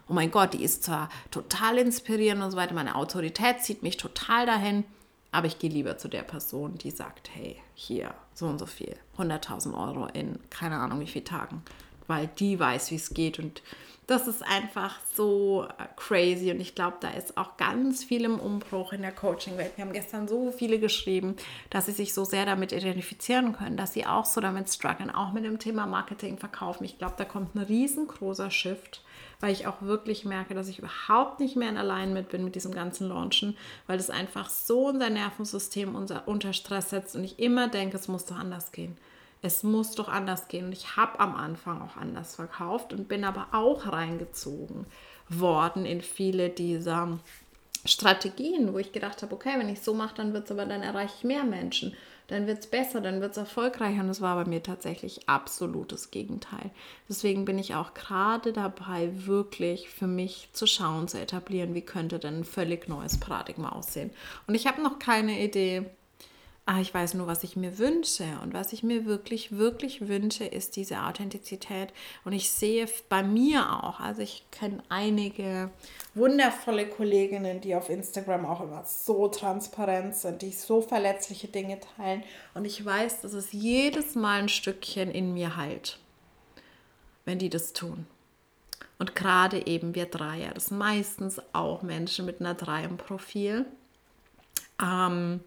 oh 0.09 0.13
mein 0.13 0.31
Gott, 0.31 0.53
die 0.53 0.63
ist 0.63 0.83
zwar 0.83 1.07
total 1.31 1.77
inspirierend 1.77 2.43
und 2.43 2.51
so 2.51 2.57
weiter, 2.57 2.73
meine 2.73 2.95
Autorität 2.95 3.61
zieht 3.61 3.83
mich 3.83 3.95
total 3.95 4.45
dahin, 4.45 4.83
aber 5.31 5.47
ich 5.47 5.59
gehe 5.59 5.69
lieber 5.69 5.97
zu 5.97 6.09
der 6.09 6.23
Person, 6.23 6.77
die 6.77 6.91
sagt, 6.91 7.29
hey, 7.33 7.55
hier, 7.73 8.13
so 8.33 8.47
und 8.47 8.59
so 8.59 8.65
viel, 8.65 8.95
100.000 9.17 9.73
Euro 9.73 10.07
in 10.07 10.39
keine 10.49 10.77
Ahnung 10.77 10.99
wie 10.99 11.07
viele 11.07 11.25
Tagen, 11.25 11.61
weil 12.07 12.27
die 12.39 12.59
weiß, 12.59 12.91
wie 12.91 12.95
es 12.95 13.13
geht. 13.13 13.39
Und 13.39 13.61
das 14.07 14.27
ist 14.27 14.43
einfach 14.43 14.99
so 15.15 15.65
äh, 15.77 15.85
crazy. 15.95 16.51
Und 16.51 16.59
ich 16.59 16.75
glaube, 16.75 16.97
da 16.99 17.09
ist 17.09 17.37
auch 17.37 17.57
ganz 17.57 18.03
viel 18.03 18.25
im 18.25 18.39
Umbruch 18.39 18.93
in 18.93 19.01
der 19.01 19.11
Coaching-Welt. 19.11 19.73
Wir 19.75 19.85
haben 19.85 19.93
gestern 19.93 20.27
so 20.27 20.51
viele 20.51 20.79
geschrieben, 20.79 21.35
dass 21.69 21.85
sie 21.85 21.93
sich 21.93 22.13
so 22.13 22.25
sehr 22.25 22.45
damit 22.45 22.71
identifizieren 22.71 23.53
können, 23.53 23.77
dass 23.77 23.93
sie 23.93 24.05
auch 24.05 24.25
so 24.25 24.41
damit 24.41 24.69
strugglen, 24.69 25.09
auch 25.09 25.31
mit 25.31 25.45
dem 25.45 25.59
Thema 25.59 25.85
Marketing, 25.85 26.37
Verkaufen. 26.37 26.83
Ich 26.83 26.97
glaube, 26.97 27.15
da 27.17 27.25
kommt 27.25 27.55
ein 27.55 27.59
riesengroßer 27.59 28.51
Shift 28.51 29.01
weil 29.43 29.51
ich 29.51 29.67
auch 29.67 29.81
wirklich 29.81 30.23
merke, 30.23 30.53
dass 30.53 30.69
ich 30.69 30.79
überhaupt 30.79 31.41
nicht 31.41 31.57
mehr 31.57 31.67
in 31.67 31.75
Alignment 31.75 32.29
bin 32.29 32.45
mit 32.45 32.55
diesem 32.55 32.73
ganzen 32.73 33.09
Launchen, 33.09 33.57
weil 33.87 33.97
das 33.97 34.09
einfach 34.09 34.49
so 34.49 34.87
unser 34.87 35.09
Nervensystem 35.09 35.95
unser, 35.95 36.29
unter 36.29 36.53
Stress 36.53 36.91
setzt 36.91 37.13
und 37.17 37.25
ich 37.25 37.39
immer 37.39 37.67
denke, 37.67 37.97
es 37.97 38.07
muss 38.07 38.23
doch 38.23 38.37
anders 38.37 38.71
gehen. 38.71 38.97
Es 39.41 39.61
muss 39.61 39.95
doch 39.95 40.07
anders 40.07 40.47
gehen. 40.47 40.67
Und 40.67 40.71
ich 40.71 40.95
habe 40.95 41.19
am 41.19 41.35
Anfang 41.35 41.81
auch 41.81 41.97
anders 41.97 42.35
verkauft 42.35 42.93
und 42.93 43.09
bin 43.09 43.25
aber 43.25 43.47
auch 43.51 43.91
reingezogen 43.91 44.85
worden 45.27 45.85
in 45.85 46.01
viele 46.01 46.49
dieser 46.49 47.19
Strategien, 47.83 48.71
wo 48.71 48.77
ich 48.77 48.93
gedacht 48.93 49.23
habe, 49.23 49.35
okay, 49.35 49.55
wenn 49.57 49.67
ich 49.67 49.81
so 49.81 49.93
mache, 49.93 50.15
dann 50.15 50.31
wird 50.31 50.45
es 50.45 50.51
aber, 50.51 50.65
dann 50.65 50.83
erreiche 50.83 51.15
ich 51.17 51.23
mehr 51.25 51.43
Menschen 51.43 51.93
dann 52.27 52.47
wird 52.47 52.59
es 52.59 52.67
besser, 52.67 53.01
dann 53.01 53.21
wird 53.21 53.31
es 53.31 53.37
erfolgreicher. 53.37 54.01
Und 54.01 54.09
es 54.09 54.21
war 54.21 54.35
bei 54.35 54.49
mir 54.49 54.63
tatsächlich 54.63 55.27
absolutes 55.27 56.11
Gegenteil. 56.11 56.71
Deswegen 57.09 57.45
bin 57.45 57.59
ich 57.59 57.75
auch 57.75 57.93
gerade 57.93 58.53
dabei, 58.53 59.11
wirklich 59.13 59.89
für 59.89 60.07
mich 60.07 60.49
zu 60.53 60.65
schauen, 60.65 61.07
zu 61.07 61.19
etablieren, 61.19 61.73
wie 61.73 61.81
könnte 61.81 62.19
denn 62.19 62.39
ein 62.39 62.45
völlig 62.45 62.87
neues 62.87 63.19
Paradigma 63.19 63.69
aussehen. 63.69 64.11
Und 64.47 64.55
ich 64.55 64.67
habe 64.67 64.81
noch 64.81 64.99
keine 64.99 65.43
Idee, 65.43 65.85
Ah, 66.65 66.79
ich 66.79 66.93
weiß 66.93 67.15
nur, 67.15 67.27
was 67.27 67.43
ich 67.43 67.57
mir 67.57 67.77
wünsche. 67.77 68.23
Und 68.41 68.53
was 68.53 68.71
ich 68.71 68.83
mir 68.83 69.05
wirklich, 69.05 69.57
wirklich 69.57 70.07
wünsche, 70.07 70.45
ist 70.45 70.77
diese 70.77 71.01
Authentizität. 71.01 71.91
Und 72.23 72.31
ich 72.31 72.51
sehe 72.51 72.87
bei 73.09 73.21
mir 73.21 73.83
auch, 73.83 73.99
also 73.99 74.21
ich 74.21 74.45
kenne 74.49 74.81
einige 74.87 75.71
wundervolle 76.15 76.87
Kolleginnen, 76.87 77.59
die 77.59 77.75
auf 77.75 77.89
Instagram 77.89 78.45
auch 78.45 78.61
immer 78.61 78.85
so 78.85 79.27
transparent 79.27 80.15
sind, 80.15 80.41
die 80.41 80.51
so 80.51 80.81
verletzliche 80.81 81.49
Dinge 81.49 81.81
teilen. 81.97 82.23
Und 82.53 82.63
ich 82.63 82.83
weiß, 82.83 83.21
dass 83.21 83.33
es 83.33 83.51
jedes 83.51 84.15
Mal 84.15 84.43
ein 84.43 84.49
Stückchen 84.49 85.11
in 85.11 85.33
mir 85.33 85.57
heilt, 85.57 85.99
wenn 87.25 87.39
die 87.39 87.49
das 87.49 87.73
tun. 87.73 88.07
Und 88.99 89.15
gerade 89.15 89.67
eben 89.67 89.95
wir 89.95 90.05
Dreier, 90.05 90.53
das 90.53 90.67
sind 90.67 90.77
meistens 90.77 91.41
auch 91.51 91.81
Menschen 91.81 92.25
mit 92.25 92.39
einer 92.39 92.53
Drei 92.53 92.85
im 92.85 92.95
Profil. 92.95 93.65
Ähm, 94.81 95.41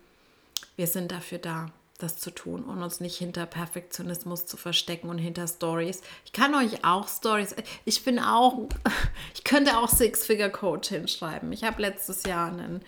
wir 0.77 0.87
sind 0.87 1.13
dafür 1.13 1.39
da, 1.39 1.71
das 1.99 2.19
zu 2.19 2.31
tun 2.31 2.65
und 2.65 2.83
uns 2.83 3.01
nicht 3.01 3.17
hinter 3.17 3.47
Perfektionismus 3.47 4.47
zu 4.47 4.57
verstecken 4.57 5.09
und 5.09 5.19
hinter 5.19 5.49
Stories. 5.49 6.03
Ich 6.25 6.33
kann 6.33 6.55
euch 6.55 6.85
auch 6.85 7.09
Stories, 7.09 7.55
ich 7.85 8.05
bin 8.05 8.19
auch, 8.19 8.69
ich 9.35 9.45
könnte 9.45 9.79
auch 9.79 9.89
Six-Figure-Coach 9.89 10.89
hinschreiben. 10.89 11.53
Ich 11.53 11.65
habe 11.65 11.81
letztes 11.81 12.25
Jahr 12.25 12.49
einen 12.49 12.83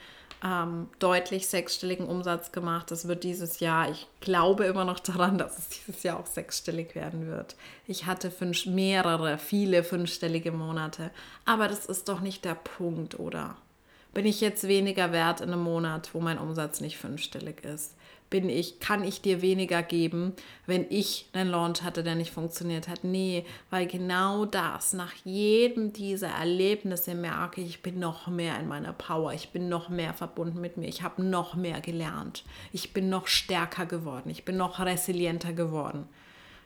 ähm, 0.44 0.88
deutlich 0.98 1.48
sechsstelligen 1.48 2.06
Umsatz 2.06 2.52
gemacht. 2.52 2.90
Das 2.90 3.08
wird 3.08 3.24
dieses 3.24 3.60
Jahr, 3.60 3.90
ich 3.90 4.06
glaube 4.20 4.64
immer 4.64 4.84
noch 4.84 5.00
daran, 5.00 5.38
dass 5.38 5.58
es 5.58 5.68
dieses 5.68 6.02
Jahr 6.02 6.20
auch 6.20 6.26
sechsstellig 6.26 6.94
werden 6.94 7.26
wird. 7.26 7.56
Ich 7.86 8.06
hatte 8.06 8.30
fünf, 8.30 8.66
mehrere, 8.66 9.38
viele 9.38 9.82
fünfstellige 9.82 10.52
Monate. 10.52 11.10
Aber 11.44 11.68
das 11.68 11.86
ist 11.86 12.08
doch 12.08 12.20
nicht 12.20 12.44
der 12.44 12.54
Punkt, 12.54 13.18
oder? 13.18 13.56
Bin 14.14 14.26
ich 14.26 14.40
jetzt 14.40 14.66
weniger 14.66 15.12
wert 15.12 15.40
in 15.40 15.50
einem 15.52 15.62
Monat, 15.62 16.14
wo 16.14 16.20
mein 16.20 16.38
Umsatz 16.38 16.80
nicht 16.80 16.98
fünfstellig 16.98 17.64
ist? 17.64 17.94
Bin 18.30 18.50
ich, 18.50 18.78
kann 18.78 19.04
ich 19.04 19.22
dir 19.22 19.40
weniger 19.40 19.82
geben, 19.82 20.34
wenn 20.66 20.84
ich 20.90 21.30
einen 21.32 21.50
Launch 21.50 21.82
hatte, 21.82 22.02
der 22.02 22.14
nicht 22.14 22.30
funktioniert 22.30 22.86
hat? 22.86 23.02
Nee, 23.02 23.46
weil 23.70 23.86
genau 23.86 24.44
das, 24.44 24.92
nach 24.92 25.14
jedem 25.24 25.94
dieser 25.94 26.28
Erlebnisse 26.28 27.14
merke 27.14 27.62
ich, 27.62 27.68
ich 27.68 27.82
bin 27.82 27.98
noch 27.98 28.26
mehr 28.26 28.58
in 28.60 28.68
meiner 28.68 28.92
Power, 28.92 29.32
ich 29.32 29.48
bin 29.48 29.70
noch 29.70 29.88
mehr 29.88 30.12
verbunden 30.12 30.60
mit 30.60 30.76
mir, 30.76 30.88
ich 30.88 31.02
habe 31.02 31.22
noch 31.22 31.54
mehr 31.54 31.80
gelernt, 31.80 32.44
ich 32.70 32.92
bin 32.92 33.08
noch 33.08 33.28
stärker 33.28 33.86
geworden, 33.86 34.28
ich 34.28 34.44
bin 34.44 34.58
noch 34.58 34.78
resilienter 34.78 35.54
geworden. 35.54 36.06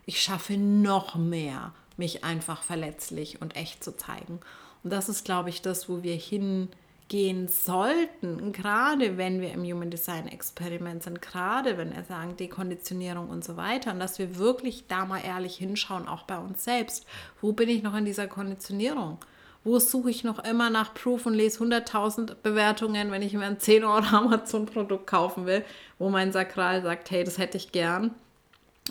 Ich 0.04 0.20
schaffe 0.20 0.56
noch 0.56 1.14
mehr, 1.14 1.72
mich 1.96 2.24
einfach 2.24 2.64
verletzlich 2.64 3.40
und 3.40 3.54
echt 3.54 3.84
zu 3.84 3.96
zeigen. 3.96 4.40
Und 4.82 4.92
das 4.92 5.08
ist, 5.08 5.24
glaube 5.24 5.50
ich, 5.50 5.62
das, 5.62 5.88
wo 5.88 6.02
wir 6.02 6.16
hin 6.16 6.70
gehen 7.08 7.48
sollten, 7.48 8.52
gerade 8.52 9.18
wenn 9.18 9.40
wir 9.40 9.52
im 9.52 9.64
Human 9.64 9.90
Design 9.90 10.28
Experiment 10.28 11.02
sind, 11.02 11.20
gerade 11.20 11.76
wenn 11.76 11.94
wir 11.94 12.04
sagen 12.04 12.36
Dekonditionierung 12.36 13.28
und 13.28 13.44
so 13.44 13.56
weiter, 13.56 13.92
und 13.92 14.00
dass 14.00 14.18
wir 14.18 14.38
wirklich 14.38 14.86
da 14.88 15.04
mal 15.04 15.20
ehrlich 15.24 15.56
hinschauen, 15.56 16.08
auch 16.08 16.22
bei 16.22 16.38
uns 16.38 16.64
selbst. 16.64 17.06
Wo 17.40 17.52
bin 17.52 17.68
ich 17.68 17.82
noch 17.82 17.94
in 17.94 18.04
dieser 18.04 18.28
Konditionierung? 18.28 19.18
Wo 19.64 19.78
suche 19.78 20.10
ich 20.10 20.24
noch 20.24 20.42
immer 20.44 20.70
nach 20.70 20.92
Proof 20.92 21.26
und 21.26 21.34
lese 21.34 21.62
100.000 21.62 22.34
Bewertungen, 22.42 23.12
wenn 23.12 23.22
ich 23.22 23.32
mir 23.34 23.44
ein 23.44 23.60
10 23.60 23.84
Euro 23.84 24.16
Amazon-Produkt 24.16 25.06
kaufen 25.06 25.46
will, 25.46 25.64
wo 25.98 26.10
mein 26.10 26.32
Sakral 26.32 26.82
sagt, 26.82 27.10
hey, 27.10 27.22
das 27.22 27.38
hätte 27.38 27.58
ich 27.58 27.70
gern. 27.70 28.14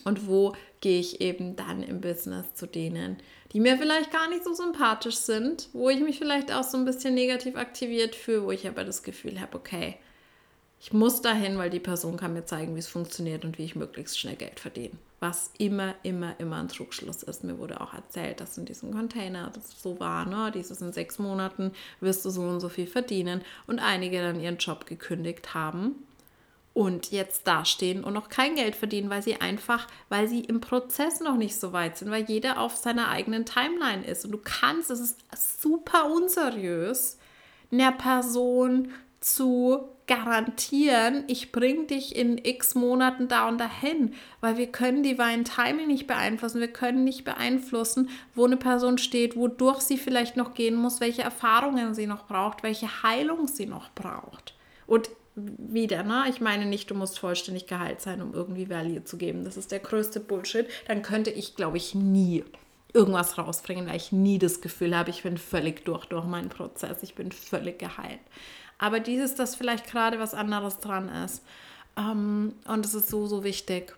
Und 0.06 0.28
wo 0.28 0.54
gehe 0.80 1.00
ich 1.00 1.20
eben 1.20 1.56
dann 1.58 1.84
im 1.84 2.00
Business 2.00 2.54
zu 2.56 2.66
denen, 2.66 3.18
die 3.52 3.60
mir 3.60 3.78
vielleicht 3.78 4.12
gar 4.12 4.30
nicht 4.30 4.44
so 4.44 4.54
sympathisch 4.54 5.18
sind, 5.18 5.70
wo 5.74 5.90
ich 5.90 6.00
mich 6.00 6.18
vielleicht 6.18 6.52
auch 6.52 6.64
so 6.64 6.78
ein 6.78 6.86
bisschen 6.86 7.14
negativ 7.14 7.56
aktiviert 7.56 8.16
fühle, 8.16 8.46
wo 8.46 8.52
ich 8.52 8.68
aber 8.68 8.84
das 8.84 9.04
Gefühl 9.04 9.42
habe, 9.42 9.58
okay, 9.58 9.98
ich 10.80 10.94
muss 10.94 11.22
dahin, 11.22 11.60
weil 11.60 11.70
die 11.70 11.80
Person 11.80 12.18
kann 12.18 12.34
mir 12.34 12.46
zeigen, 12.46 12.74
wie 12.76 12.80
es 12.80 12.88
funktioniert 12.88 13.46
und 13.46 13.60
wie 13.60 13.66
ich 13.66 13.76
möglichst 13.76 14.20
schnell 14.20 14.36
Geld 14.36 14.60
verdiene. 14.60 14.96
Was 15.20 15.52
immer, 15.60 15.94
immer, 16.02 16.34
immer 16.40 16.56
ein 16.56 16.70
Trugschluss 16.70 17.22
ist. 17.22 17.44
Mir 17.44 17.60
wurde 17.60 17.80
auch 17.82 17.94
erzählt, 17.94 18.40
dass 18.40 18.58
in 18.58 18.66
diesem 18.66 18.92
Container 18.92 19.52
das 19.54 19.80
so 19.80 20.00
war, 20.00 20.26
ne? 20.26 20.52
Dieses 20.52 20.82
in 20.82 20.92
sechs 20.92 21.20
Monaten 21.20 21.74
wirst 22.00 22.26
du 22.26 22.32
so 22.32 22.42
und 22.42 22.60
so 22.62 22.70
viel 22.70 22.88
verdienen. 22.88 23.42
Und 23.68 23.78
einige 23.78 24.24
dann 24.24 24.42
ihren 24.42 24.58
Job 24.58 24.88
gekündigt 24.88 25.54
haben 25.54 25.98
und 26.74 27.12
jetzt 27.12 27.48
dastehen 27.48 28.04
und 28.04 28.14
noch 28.14 28.30
kein 28.30 28.56
Geld 28.56 28.76
verdienen, 28.76 29.10
weil 29.10 29.22
sie 29.22 29.42
einfach, 29.42 29.88
weil 30.10 30.28
sie 30.28 30.42
im 30.42 30.62
Prozess 30.62 31.20
noch 31.20 31.36
nicht 31.36 31.60
so 31.60 31.74
weit 31.74 31.98
sind, 31.98 32.12
weil 32.12 32.24
jeder 32.24 32.60
auf 32.60 32.78
seiner 32.78 33.10
eigenen 33.10 33.46
Timeline 33.46 34.06
ist. 34.06 34.24
Und 34.24 34.32
du 34.32 34.40
kannst, 34.42 34.90
es 34.90 35.02
ist 35.02 35.62
super 35.62 36.10
unseriös, 36.10 37.18
einer 37.72 37.92
Person 37.92 38.94
zu 39.20 39.90
garantieren, 40.08 41.24
ich 41.28 41.54
bringe 41.54 41.86
dich 41.86 42.16
in 42.16 42.38
x 42.38 42.76
Monaten 42.76 43.28
da 43.28 43.48
und 43.48 43.60
dahin, 43.60 44.14
weil 44.42 44.58
wir 44.58 44.68
können 44.68 45.04
Divine 45.04 45.44
Timing 45.44 45.88
nicht 45.88 46.08
beeinflussen, 46.08 46.60
wir 46.60 46.74
können 46.74 47.06
nicht 47.06 47.24
beeinflussen, 47.24 48.10
wo 48.36 48.46
eine 48.46 48.58
Person 48.58 48.98
steht, 48.98 49.38
wodurch 49.38 49.80
sie 49.80 49.98
vielleicht 49.98 50.36
noch 50.36 50.54
gehen 50.54 50.76
muss, 50.76 51.00
welche 51.00 51.22
Erfahrungen 51.22 51.94
sie 51.94 52.08
noch 52.08 52.28
braucht, 52.28 52.64
welche 52.64 53.04
Heilung 53.04 53.48
sie 53.48 53.68
noch 53.68 53.92
braucht. 53.92 54.56
Und 54.86 55.10
wieder, 55.36 56.04
ne? 56.04 56.26
Ich 56.30 56.42
meine 56.42 56.66
nicht, 56.66 56.90
du 56.92 56.96
musst 56.96 57.20
vollständig 57.20 57.68
geheilt 57.68 58.02
sein, 58.02 58.22
um 58.22 58.34
irgendwie 58.34 58.70
Value 58.70 59.04
zu 59.04 59.18
geben. 59.18 59.44
Das 59.44 59.58
ist 59.58 59.72
der 59.72 59.80
größte 59.80 60.20
Bullshit. 60.20 60.68
Dann 60.88 61.02
könnte 61.02 61.30
ich, 61.30 61.56
glaube 61.56 61.78
ich, 61.78 61.96
nie 61.96 62.44
irgendwas 62.94 63.38
rausbringen, 63.38 63.88
weil 63.88 63.96
ich 63.96 64.12
nie 64.12 64.38
das 64.38 64.62
Gefühl 64.62 64.98
habe, 64.98 65.10
ich 65.10 65.24
bin 65.24 65.38
völlig 65.38 65.86
durch 65.86 66.06
durch 66.06 66.26
meinen 66.26 66.50
Prozess, 66.50 67.04
ich 67.04 67.16
bin 67.16 67.32
völlig 67.32 67.80
geheilt. 67.80 68.20
Aber 68.78 69.00
dieses, 69.00 69.36
dass 69.36 69.56
vielleicht 69.56 69.88
gerade 69.88 70.20
was 70.20 70.34
anderes 70.34 70.80
dran 70.80 71.08
ist. 71.08 71.44
Ähm, 71.98 72.54
und 72.68 72.86
es 72.86 72.94
ist 72.94 73.10
so, 73.10 73.28
so 73.28 73.44
wichtig 73.44 73.96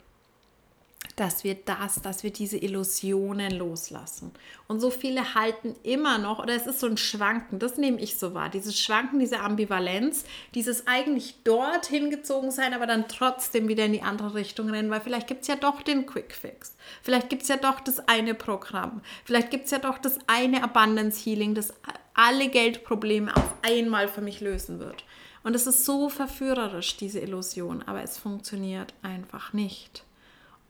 dass 1.15 1.43
wir 1.43 1.56
das, 1.56 2.02
dass 2.02 2.23
wir 2.23 2.32
diese 2.32 2.58
Illusionen 2.58 3.52
loslassen. 3.52 4.32
Und 4.67 4.80
so 4.80 4.89
viele 4.89 5.36
halten 5.36 5.76
immer 5.84 6.17
noch, 6.17 6.39
oder 6.39 6.56
es 6.56 6.67
ist 6.67 6.80
so 6.80 6.88
ein 6.88 6.97
Schwanken, 6.97 7.60
das 7.60 7.78
nehme 7.78 7.99
ich 7.99 8.17
so 8.17 8.34
wahr, 8.34 8.49
dieses 8.49 8.80
Schwanken, 8.80 9.19
diese 9.19 9.39
Ambivalenz, 9.39 10.26
dieses 10.56 10.88
eigentlich 10.88 11.36
dort 11.43 11.86
hingezogen 11.86 12.52
sein, 12.52 12.73
aber 12.73 12.88
dann 12.88 13.08
trotzdem 13.08 13.67
wieder 13.67 13.86
in 13.86 13.93
die 13.93 14.02
andere 14.02 14.34
Richtung 14.34 14.69
rennen, 14.69 14.89
weil 14.89 15.02
vielleicht 15.02 15.28
gibt 15.28 15.41
es 15.41 15.47
ja 15.47 15.56
doch 15.56 15.82
den 15.82 16.06
Quick 16.06 16.34
Fix, 16.34 16.76
vielleicht 17.02 17.30
gibt 17.30 17.43
es 17.43 17.47
ja 17.49 17.58
doch 17.58 17.80
das 17.80 18.08
eine 18.08 18.34
Programm, 18.34 19.02
vielleicht 19.26 19.52
gibt 19.52 19.65
es 19.65 19.71
ja 19.71 19.80
doch 19.80 19.97
das 19.97 20.17
eine 20.28 20.63
Abundance 20.63 21.23
Healing, 21.23 21.56
das 21.56 21.73
alle 22.13 22.49
Geldprobleme 22.49 23.36
auf 23.36 23.54
einmal 23.62 24.08
für 24.08 24.21
mich 24.21 24.41
lösen 24.41 24.80
wird. 24.80 25.04
Und 25.43 25.56
es 25.56 25.67
ist 25.67 25.84
so 25.84 26.10
verführerisch, 26.10 26.95
diese 26.95 27.19
Illusion, 27.19 27.84
aber 27.84 28.02
es 28.02 28.17
funktioniert 28.17 28.93
einfach 29.02 29.52
nicht. 29.52 30.04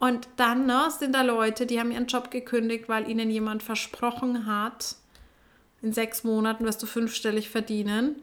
Und 0.04 0.28
dann 0.36 0.66
ne, 0.66 0.92
sind 0.92 1.16
da 1.16 1.22
Leute, 1.22 1.66
die 1.66 1.80
haben 1.80 1.89
ihren 1.89 2.08
Job 2.08 2.30
gekündigt, 2.30 2.89
weil 2.89 3.10
ihnen 3.10 3.30
jemand 3.30 3.63
versprochen 3.63 4.46
hat, 4.46 4.98
in 5.82 5.94
sechs 5.94 6.26
Monaten 6.26 6.66
wirst 6.66 6.84
du 6.84 6.88
fünfstellig 6.88 7.50
verdienen, 7.50 8.22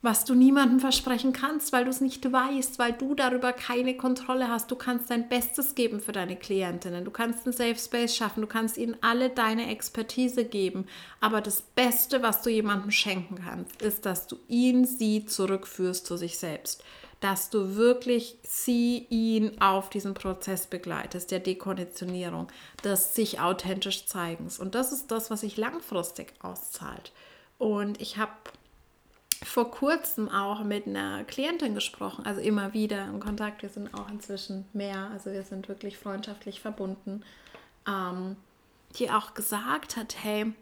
was 0.00 0.24
du 0.24 0.36
niemandem 0.36 0.78
versprechen 0.78 1.32
kannst, 1.32 1.72
weil 1.72 1.86
du 1.86 1.90
es 1.90 2.00
nicht 2.00 2.32
weißt, 2.32 2.78
weil 2.78 2.92
du 2.92 3.16
darüber 3.16 3.52
keine 3.52 3.96
Kontrolle 3.96 4.46
hast. 4.46 4.70
Du 4.70 4.76
kannst 4.76 5.10
dein 5.10 5.28
Bestes 5.28 5.74
geben 5.74 5.98
für 5.98 6.12
deine 6.12 6.36
Klientinnen, 6.36 7.04
du 7.04 7.10
kannst 7.10 7.46
einen 7.46 7.52
Safe 7.52 7.74
Space 7.74 8.14
schaffen, 8.14 8.40
du 8.40 8.46
kannst 8.46 8.78
ihnen 8.78 8.96
alle 9.00 9.28
deine 9.28 9.72
Expertise 9.72 10.44
geben. 10.44 10.86
Aber 11.18 11.40
das 11.40 11.62
Beste, 11.62 12.22
was 12.22 12.42
du 12.42 12.50
jemandem 12.50 12.92
schenken 12.92 13.40
kannst, 13.44 13.82
ist, 13.82 14.06
dass 14.06 14.28
du 14.28 14.36
ihn, 14.46 14.84
sie 14.84 15.26
zurückführst 15.26 16.06
zu 16.06 16.16
sich 16.16 16.38
selbst 16.38 16.84
dass 17.20 17.50
du 17.50 17.76
wirklich 17.76 18.38
sie, 18.42 19.06
ihn 19.10 19.60
auf 19.60 19.90
diesen 19.90 20.14
Prozess 20.14 20.66
begleitest, 20.66 21.30
der 21.30 21.40
Dekonditionierung, 21.40 22.48
des 22.82 23.14
sich 23.14 23.40
authentisch 23.40 24.06
Zeigens. 24.06 24.58
Und 24.58 24.74
das 24.74 24.92
ist 24.92 25.10
das, 25.10 25.30
was 25.30 25.40
sich 25.42 25.56
langfristig 25.56 26.32
auszahlt. 26.40 27.12
Und 27.58 28.00
ich 28.00 28.16
habe 28.16 28.32
vor 29.42 29.70
kurzem 29.70 30.28
auch 30.28 30.64
mit 30.64 30.86
einer 30.86 31.24
Klientin 31.24 31.74
gesprochen, 31.74 32.24
also 32.24 32.40
immer 32.40 32.72
wieder 32.72 33.06
im 33.06 33.20
Kontakt. 33.20 33.62
Wir 33.62 33.68
sind 33.68 33.92
auch 33.94 34.08
inzwischen 34.10 34.66
mehr, 34.72 35.10
also 35.12 35.30
wir 35.30 35.42
sind 35.42 35.68
wirklich 35.68 35.98
freundschaftlich 35.98 36.60
verbunden, 36.60 37.22
ähm, 37.86 38.36
die 38.96 39.10
auch 39.10 39.34
gesagt 39.34 39.96
hat, 39.96 40.16
hey, 40.22 40.52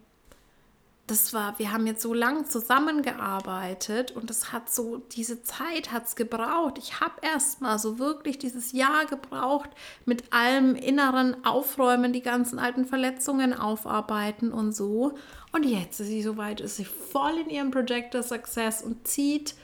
das 1.09 1.33
war, 1.33 1.59
wir 1.59 1.73
haben 1.73 1.87
jetzt 1.87 2.03
so 2.03 2.12
lange 2.12 2.44
zusammengearbeitet 2.44 4.12
und 4.12 4.30
es 4.30 4.53
hat 4.53 4.70
so, 4.70 4.99
diese 5.12 5.43
Zeit 5.43 5.91
hat 5.91 6.07
es 6.07 6.16
gebraucht. 6.16 6.78
Ich 6.78 7.01
habe 7.01 7.14
erst 7.22 7.61
mal 7.61 7.78
so 7.78 7.99
wirklich 7.99 8.39
dieses 8.39 8.72
Jahr 8.72 9.07
gebraucht, 9.07 9.70
mit 10.05 10.32
allem 10.32 10.74
inneren 10.74 11.45
Aufräumen, 11.47 12.12
die 12.12 12.20
ganzen 12.20 12.59
alten 12.59 12.85
Verletzungen 12.85 13.55
aufarbeiten 13.55 14.53
und 14.53 14.72
so. 14.72 15.14
Und 15.53 15.64
jetzt 15.64 16.01
ist 16.01 16.09
sie 16.09 16.22
soweit, 16.22 16.61
ist 16.61 16.76
sie 16.76 16.85
voll 16.85 17.39
in 17.39 17.51
ihrem 17.51 17.70
Projector 17.70 18.22
Success 18.22 18.82
und 18.82 19.07
zieht 19.07 19.55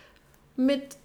mit 0.56 0.96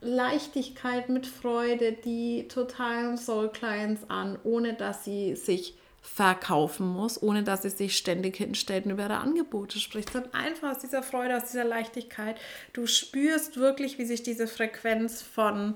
Leichtigkeit, 0.00 1.08
mit 1.08 1.26
Freude 1.26 1.92
die 1.92 2.46
totalen 2.48 3.16
Soul 3.16 3.48
Clients 3.48 4.08
an, 4.08 4.38
ohne 4.44 4.74
dass 4.74 5.04
sie 5.04 5.34
sich 5.34 5.77
verkaufen 6.08 6.86
muss, 6.86 7.22
ohne 7.22 7.42
dass 7.42 7.62
sie 7.62 7.70
sich 7.70 7.96
ständig 7.96 8.36
hinstellt 8.36 8.86
und 8.86 8.92
über 8.92 9.04
ihre 9.04 9.18
Angebote 9.18 9.78
spricht, 9.78 10.12
sondern 10.12 10.34
einfach 10.34 10.72
aus 10.72 10.78
dieser 10.78 11.02
Freude, 11.02 11.36
aus 11.36 11.50
dieser 11.50 11.64
Leichtigkeit. 11.64 12.40
Du 12.72 12.86
spürst 12.86 13.56
wirklich, 13.56 13.98
wie 13.98 14.04
sich 14.04 14.22
diese 14.22 14.48
Frequenz 14.48 15.22
von 15.22 15.74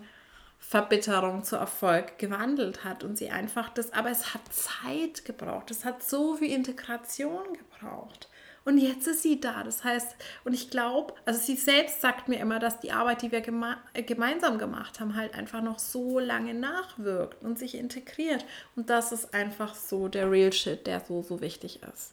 Verbitterung 0.59 1.45
zu 1.45 1.57
Erfolg 1.57 2.19
gewandelt 2.19 2.85
hat 2.85 3.05
und 3.05 3.19
sie 3.19 3.31
einfach 3.31 3.69
das, 3.69 3.93
aber 3.93 4.11
es 4.11 4.33
hat 4.33 4.41
Zeit 4.53 5.25
gebraucht, 5.25 5.71
es 5.71 5.85
hat 5.85 6.03
so 6.03 6.37
viel 6.37 6.51
Integration 6.51 7.45
gebraucht. 7.53 8.29
Und 8.65 8.79
jetzt 8.79 9.07
ist 9.07 9.23
sie 9.23 9.41
da. 9.41 9.65
Das 9.65 9.83
heißt, 9.85 10.15
und 10.45 10.53
ich 10.53 10.71
glaube, 10.71 11.15
also 11.25 11.41
sie 11.41 11.57
selbst 11.57 12.01
sagt 12.01 12.29
mir 12.29 12.39
immer, 12.39 12.59
dass 12.59 12.81
die 12.81 12.93
Arbeit, 12.93 13.23
die 13.23 13.33
wir 13.33 13.41
geme 13.41 13.77
äh, 13.93 14.03
gemeinsam 14.03 14.59
gemacht 14.59 15.01
haben, 15.01 15.17
halt 15.17 15.35
einfach 15.35 15.63
noch 15.63 15.79
so 15.79 16.19
lange 16.19 16.55
nachwirkt 16.55 17.43
und 17.43 17.59
sich 17.59 17.75
integriert. 17.75 18.45
Und 18.77 18.91
das 18.91 19.13
ist 19.13 19.35
einfach 19.35 19.75
so 19.75 20.09
der 20.09 20.31
Real 20.31 20.53
Shit, 20.53 20.87
der 20.87 21.01
so, 21.01 21.23
so 21.23 21.41
wichtig 21.41 21.81
ist. 21.83 22.13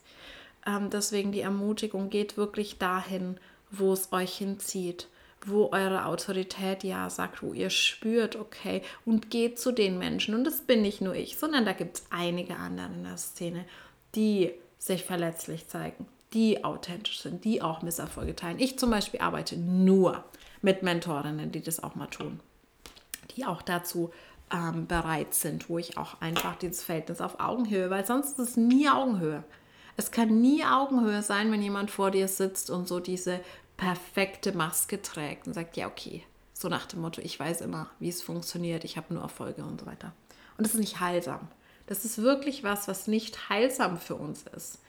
Ähm, 0.66 0.89
deswegen 0.89 1.32
die 1.32 1.41
Ermutigung 1.41 2.10
geht 2.10 2.38
wirklich 2.38 2.78
dahin, 2.78 3.38
wo 3.72 3.93
es 3.93 4.12
euch 4.12 4.38
hinzieht 4.38 5.08
wo 5.45 5.70
eure 5.72 6.06
Autorität 6.06 6.84
ja 6.84 7.10
sagt, 7.10 7.41
wo 7.41 7.54
ihr 7.54 7.70
spürt, 7.70 8.36
okay, 8.36 8.82
und 9.06 9.30
geht 9.30 9.60
zu 9.60 9.72
den 9.72 9.97
Menschen. 9.97 10.36
Und 10.36 10.43
das 10.43 10.62
bin 10.62 10.82
nicht 10.82 11.02
nur 11.02 11.16
ich, 11.16 11.38
sondern 11.38 11.66
da 11.66 11.74
gibt 11.74 11.97
es 11.97 12.06
einige 12.10 12.56
andere 12.58 12.88
in 12.93 13.04
der 13.04 13.18
Szene, 13.18 13.66
die 14.16 14.52
sich 14.78 15.04
verletzlich 15.04 15.68
zeigen, 15.68 16.08
die 16.34 16.64
authentisch 16.64 17.22
sind, 17.22 17.44
die 17.44 17.62
auch 17.62 17.82
Misserfolge 17.82 18.36
teilen. 18.36 18.60
Ich 18.60 18.78
zum 18.78 18.90
Beispiel 18.90 19.20
arbeite 19.20 19.58
nur 19.58 20.24
mit 20.62 20.84
Mentorinnen, 20.84 21.52
die 21.52 21.62
das 21.62 21.82
auch 21.82 21.96
mal 21.96 22.08
tun, 22.08 22.40
die 23.36 23.46
auch 23.46 23.62
dazu 23.62 24.12
ähm, 24.52 24.88
bereit 24.88 25.34
sind, 25.34 25.70
wo 25.70 25.78
ich 25.78 25.98
auch 25.98 26.22
einfach 26.22 26.56
dieses 26.56 26.84
Verhältnis 26.84 27.22
auf 27.22 27.40
Augenhöhe, 27.40 27.90
weil 27.90 28.06
sonst 28.06 28.40
ist 28.40 28.50
es 28.50 28.58
nie 28.58 28.90
Augenhöhe. 28.90 29.44
Es 29.98 30.12
kann 30.12 30.40
nie 30.42 30.64
Augenhöhe 30.64 31.22
sein, 31.24 31.52
wenn 31.52 31.62
jemand 31.62 31.92
vor 31.92 32.12
dir 32.12 32.28
sitzt 32.28 32.70
und 32.70 32.88
so 32.88 33.00
diese 33.00 33.42
perfekte 33.76 34.54
Maske 34.54 35.02
trägt 35.02 35.48
und 35.48 35.54
sagt, 35.54 35.78
ja, 35.78 35.88
okay, 35.88 36.24
so 36.54 36.68
nach 36.68 36.86
dem 36.86 37.02
Motto, 37.02 37.22
ich 37.22 37.40
weiß 37.40 37.62
immer, 37.62 37.90
wie 38.00 38.10
es 38.10 38.22
funktioniert, 38.22 38.84
ich 38.84 38.98
habe 38.98 39.14
nur 39.14 39.24
Erfolge 39.24 39.64
und 39.64 39.80
so 39.80 39.86
weiter. 39.86 40.14
Und 40.58 40.66
das 40.66 40.74
ist 40.74 40.80
nicht 40.80 41.00
heilsam. 41.00 41.48
Das 41.88 42.06
ist 42.06 42.22
wirklich 42.22 42.64
was, 42.64 42.88
was 42.88 43.08
nicht 43.08 43.50
heilsam 43.50 43.98
für 43.98 44.16
uns 44.16 44.44
ist 44.56 44.80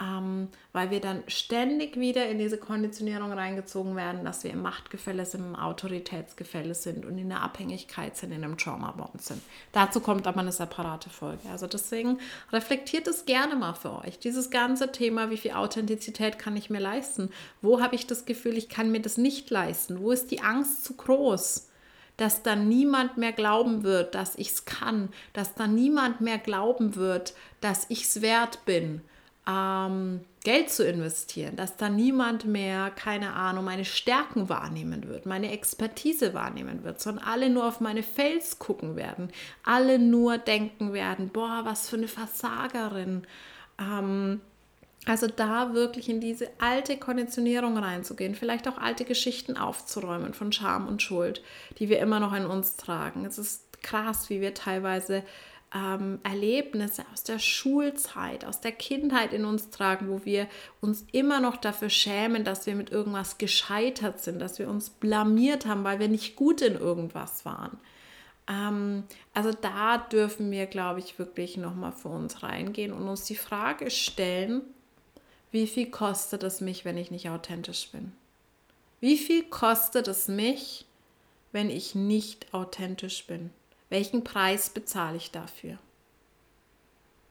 ähm, 0.00 0.48
weil 0.72 0.90
wir 0.90 1.00
dann 1.00 1.22
ständig 1.26 1.96
wieder 1.96 2.28
in 2.28 2.38
diese 2.38 2.58
Konditionierung 2.58 3.32
reingezogen 3.32 3.96
werden, 3.96 4.24
dass 4.24 4.44
wir 4.44 4.50
im 4.50 4.60
Machtgefälle 4.60 5.24
sind, 5.24 5.44
im 5.44 5.56
Autoritätsgefälle 5.56 6.74
sind 6.74 7.06
und 7.06 7.16
in 7.16 7.30
der 7.30 7.42
Abhängigkeit 7.42 8.16
sind, 8.16 8.32
in 8.32 8.44
einem 8.44 8.58
Trauma-Bond 8.58 9.22
sind. 9.22 9.42
Dazu 9.72 10.00
kommt 10.00 10.26
aber 10.26 10.40
eine 10.40 10.52
separate 10.52 11.08
Folge. 11.08 11.48
Also 11.50 11.66
deswegen 11.66 12.18
reflektiert 12.52 13.08
es 13.08 13.24
gerne 13.24 13.56
mal 13.56 13.74
für 13.74 14.04
euch. 14.04 14.18
Dieses 14.18 14.50
ganze 14.50 14.92
Thema, 14.92 15.30
wie 15.30 15.38
viel 15.38 15.52
Authentizität 15.52 16.38
kann 16.38 16.56
ich 16.56 16.68
mir 16.68 16.80
leisten? 16.80 17.30
Wo 17.62 17.80
habe 17.80 17.94
ich 17.94 18.06
das 18.06 18.26
Gefühl, 18.26 18.58
ich 18.58 18.68
kann 18.68 18.90
mir 18.90 19.00
das 19.00 19.16
nicht 19.16 19.48
leisten? 19.50 20.00
Wo 20.00 20.10
ist 20.10 20.30
die 20.30 20.42
Angst 20.42 20.84
zu 20.84 20.94
groß? 20.94 21.70
dass 22.18 22.42
dann 22.42 22.66
niemand 22.66 23.18
mehr 23.18 23.32
glauben 23.32 23.82
wird, 23.82 24.14
dass 24.14 24.36
ich 24.36 24.48
es 24.48 24.64
kann, 24.64 25.10
dass 25.34 25.54
dann 25.54 25.74
niemand 25.74 26.22
mehr 26.22 26.38
glauben 26.38 26.96
wird, 26.96 27.34
dass 27.60 27.84
ich 27.90 28.04
es 28.04 28.22
wert 28.22 28.64
bin, 28.64 29.02
ähm, 29.48 30.20
Geld 30.44 30.70
zu 30.70 30.86
investieren, 30.86 31.56
dass 31.56 31.76
da 31.76 31.88
niemand 31.88 32.44
mehr, 32.44 32.90
keine 32.90 33.32
Ahnung, 33.34 33.64
meine 33.64 33.84
Stärken 33.84 34.48
wahrnehmen 34.48 35.08
wird, 35.08 35.26
meine 35.26 35.50
Expertise 35.50 36.34
wahrnehmen 36.34 36.84
wird, 36.84 37.00
sondern 37.00 37.24
alle 37.24 37.50
nur 37.50 37.66
auf 37.66 37.80
meine 37.80 38.02
Fails 38.02 38.58
gucken 38.58 38.96
werden, 38.96 39.30
alle 39.64 39.98
nur 39.98 40.38
denken 40.38 40.92
werden, 40.92 41.30
boah, 41.30 41.62
was 41.64 41.88
für 41.88 41.96
eine 41.96 42.08
Versagerin. 42.08 43.26
Ähm, 43.80 44.40
also 45.04 45.28
da 45.28 45.72
wirklich 45.72 46.08
in 46.08 46.20
diese 46.20 46.48
alte 46.58 46.96
Konditionierung 46.96 47.78
reinzugehen, 47.78 48.34
vielleicht 48.34 48.66
auch 48.66 48.78
alte 48.78 49.04
Geschichten 49.04 49.56
aufzuräumen 49.56 50.34
von 50.34 50.50
Scham 50.52 50.88
und 50.88 51.00
Schuld, 51.00 51.42
die 51.78 51.88
wir 51.88 52.00
immer 52.00 52.18
noch 52.18 52.34
in 52.34 52.44
uns 52.44 52.76
tragen. 52.76 53.24
Es 53.24 53.38
ist 53.38 53.82
krass, 53.82 54.30
wie 54.30 54.40
wir 54.40 54.52
teilweise 54.52 55.22
ähm, 55.74 56.20
Erlebnisse 56.22 57.04
aus 57.12 57.22
der 57.22 57.38
Schulzeit, 57.38 58.44
aus 58.44 58.60
der 58.60 58.72
Kindheit 58.72 59.32
in 59.32 59.44
uns 59.44 59.70
tragen, 59.70 60.08
wo 60.08 60.24
wir 60.24 60.46
uns 60.80 61.04
immer 61.12 61.40
noch 61.40 61.56
dafür 61.56 61.90
schämen, 61.90 62.44
dass 62.44 62.66
wir 62.66 62.74
mit 62.74 62.90
irgendwas 62.90 63.38
gescheitert 63.38 64.20
sind, 64.20 64.38
dass 64.38 64.58
wir 64.58 64.68
uns 64.68 64.90
blamiert 64.90 65.66
haben, 65.66 65.84
weil 65.84 65.98
wir 65.98 66.08
nicht 66.08 66.36
gut 66.36 66.62
in 66.62 66.74
irgendwas 66.74 67.44
waren. 67.44 67.78
Ähm, 68.48 69.04
also 69.34 69.50
da 69.52 69.98
dürfen 69.98 70.50
wir, 70.50 70.66
glaube 70.66 71.00
ich, 71.00 71.18
wirklich 71.18 71.56
nochmal 71.56 71.92
für 71.92 72.08
uns 72.08 72.42
reingehen 72.42 72.92
und 72.92 73.08
uns 73.08 73.24
die 73.24 73.36
Frage 73.36 73.90
stellen, 73.90 74.62
wie 75.50 75.66
viel 75.66 75.90
kostet 75.90 76.42
es 76.42 76.60
mich, 76.60 76.84
wenn 76.84 76.96
ich 76.96 77.10
nicht 77.10 77.28
authentisch 77.28 77.90
bin? 77.90 78.12
Wie 79.00 79.16
viel 79.16 79.44
kostet 79.44 80.08
es 80.08 80.28
mich, 80.28 80.86
wenn 81.52 81.70
ich 81.70 81.94
nicht 81.94 82.52
authentisch 82.52 83.26
bin? 83.26 83.50
Welchen 83.88 84.24
Preis 84.24 84.70
bezahle 84.70 85.16
ich 85.16 85.30
dafür? 85.30 85.78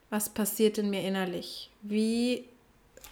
Was 0.09 0.29
passiert 0.29 0.77
in 0.77 0.89
mir 0.89 1.01
innerlich? 1.01 1.69
Wie 1.81 2.45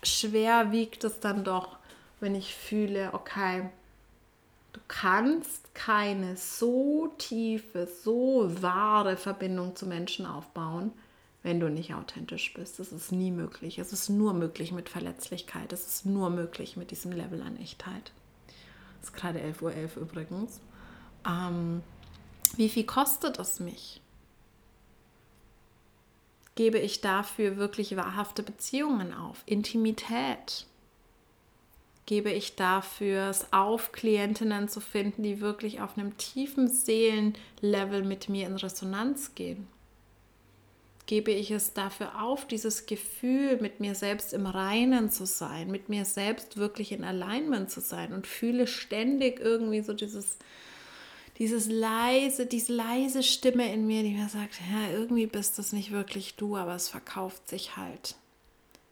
schwer 0.03 0.71
wiegt 0.71 1.03
es 1.03 1.19
dann 1.19 1.43
doch, 1.43 1.77
wenn 2.19 2.35
ich 2.35 2.55
fühle, 2.55 3.13
okay, 3.13 3.69
du 4.71 4.79
kannst 4.87 5.73
keine 5.73 6.37
so 6.37 7.13
tiefe, 7.17 7.87
so 8.03 8.49
wahre 8.61 9.17
Verbindung 9.17 9.75
zu 9.75 9.85
Menschen 9.85 10.25
aufbauen, 10.25 10.93
wenn 11.41 11.59
du 11.59 11.69
nicht 11.69 11.93
authentisch 11.93 12.53
bist. 12.53 12.79
Das 12.79 12.93
ist 12.93 13.11
nie 13.11 13.31
möglich. 13.31 13.77
Es 13.77 13.91
ist 13.91 14.09
nur 14.09 14.33
möglich 14.33 14.71
mit 14.71 14.87
Verletzlichkeit. 14.87 15.73
Es 15.73 15.85
ist 15.85 16.05
nur 16.05 16.29
möglich 16.29 16.77
mit 16.77 16.91
diesem 16.91 17.11
Level 17.11 17.41
an 17.41 17.57
Echtheit. 17.57 18.13
Es 19.01 19.09
ist 19.09 19.15
gerade 19.15 19.39
11.11 19.39 19.61
Uhr 19.61 19.71
.11 19.71 19.97
übrigens. 19.97 20.61
Ähm, 21.27 21.83
wie 22.57 22.69
viel 22.69 22.85
kostet 22.85 23.39
es 23.39 23.59
mich? 23.59 24.01
Gebe 26.55 26.77
ich 26.77 27.01
dafür 27.01 27.57
wirklich 27.57 27.95
wahrhafte 27.95 28.43
Beziehungen 28.43 29.13
auf? 29.13 29.41
Intimität? 29.45 30.67
Gebe 32.05 32.31
ich 32.31 32.55
dafür 32.55 33.29
es 33.29 33.51
auf, 33.51 33.91
Klientinnen 33.91 34.67
zu 34.67 34.81
finden, 34.81 35.23
die 35.23 35.39
wirklich 35.41 35.81
auf 35.81 35.97
einem 35.97 36.17
tiefen 36.17 36.67
Seelenlevel 36.67 38.03
mit 38.03 38.29
mir 38.29 38.45
in 38.45 38.57
Resonanz 38.57 39.33
gehen? 39.35 39.67
Gebe 41.05 41.31
ich 41.31 41.51
es 41.51 41.73
dafür 41.73 42.21
auf, 42.21 42.45
dieses 42.47 42.85
Gefühl, 42.85 43.57
mit 43.59 43.79
mir 43.79 43.95
selbst 43.95 44.33
im 44.33 44.45
Reinen 44.45 45.09
zu 45.09 45.25
sein, 45.25 45.71
mit 45.71 45.89
mir 45.89 46.05
selbst 46.05 46.57
wirklich 46.57 46.91
in 46.91 47.03
Alignment 47.03 47.71
zu 47.71 47.81
sein 47.81 48.13
und 48.13 48.27
fühle 48.27 48.67
ständig 48.67 49.39
irgendwie 49.39 49.81
so 49.81 49.93
dieses, 49.93 50.37
dieses 51.39 51.67
leise, 51.67 52.45
diese 52.45 52.73
leise 52.73 53.23
Stimme 53.23 53.71
in 53.73 53.87
mir, 53.87 54.03
die 54.03 54.13
mir 54.13 54.29
sagt, 54.29 54.55
ja, 54.71 54.91
irgendwie 54.91 55.25
bist 55.25 55.57
das 55.57 55.73
nicht 55.73 55.91
wirklich 55.91 56.35
du, 56.35 56.55
aber 56.57 56.75
es 56.75 56.89
verkauft 56.89 57.47
sich 57.47 57.75
halt. 57.77 58.15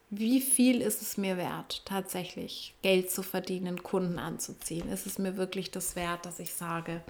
Wie 0.09 0.41
viel 0.41 0.81
ist 0.81 1.01
es 1.01 1.17
mir 1.17 1.37
wert, 1.37 1.83
tatsächlich 1.85 2.73
Geld 2.81 3.11
zu 3.11 3.23
verdienen, 3.23 3.81
Kunden 3.81 4.19
anzuziehen? 4.19 4.89
Ist 4.89 5.05
es 5.05 5.19
mir 5.19 5.37
wirklich 5.37 5.71
das 5.71 5.95
wert, 5.95 6.25
dass 6.25 6.39
ich 6.39 6.53
sage, 6.53 7.01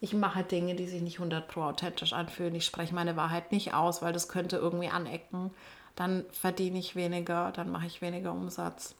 ich 0.00 0.12
mache 0.12 0.42
Dinge, 0.42 0.74
die 0.74 0.86
sich 0.86 1.02
nicht 1.02 1.18
100 1.18 1.48
pro 1.48 1.62
authentisch 1.62 2.12
anfühlen. 2.12 2.54
Ich 2.54 2.64
spreche 2.64 2.94
meine 2.94 3.16
Wahrheit 3.16 3.52
nicht 3.52 3.74
aus, 3.74 4.02
weil 4.02 4.12
das 4.12 4.28
könnte 4.28 4.56
irgendwie 4.56 4.88
anecken. 4.88 5.50
Dann 5.96 6.24
verdiene 6.30 6.78
ich 6.78 6.96
weniger, 6.96 7.52
dann 7.52 7.70
mache 7.70 7.86
ich 7.86 8.02
weniger 8.02 8.32
Umsatz. 8.32 8.94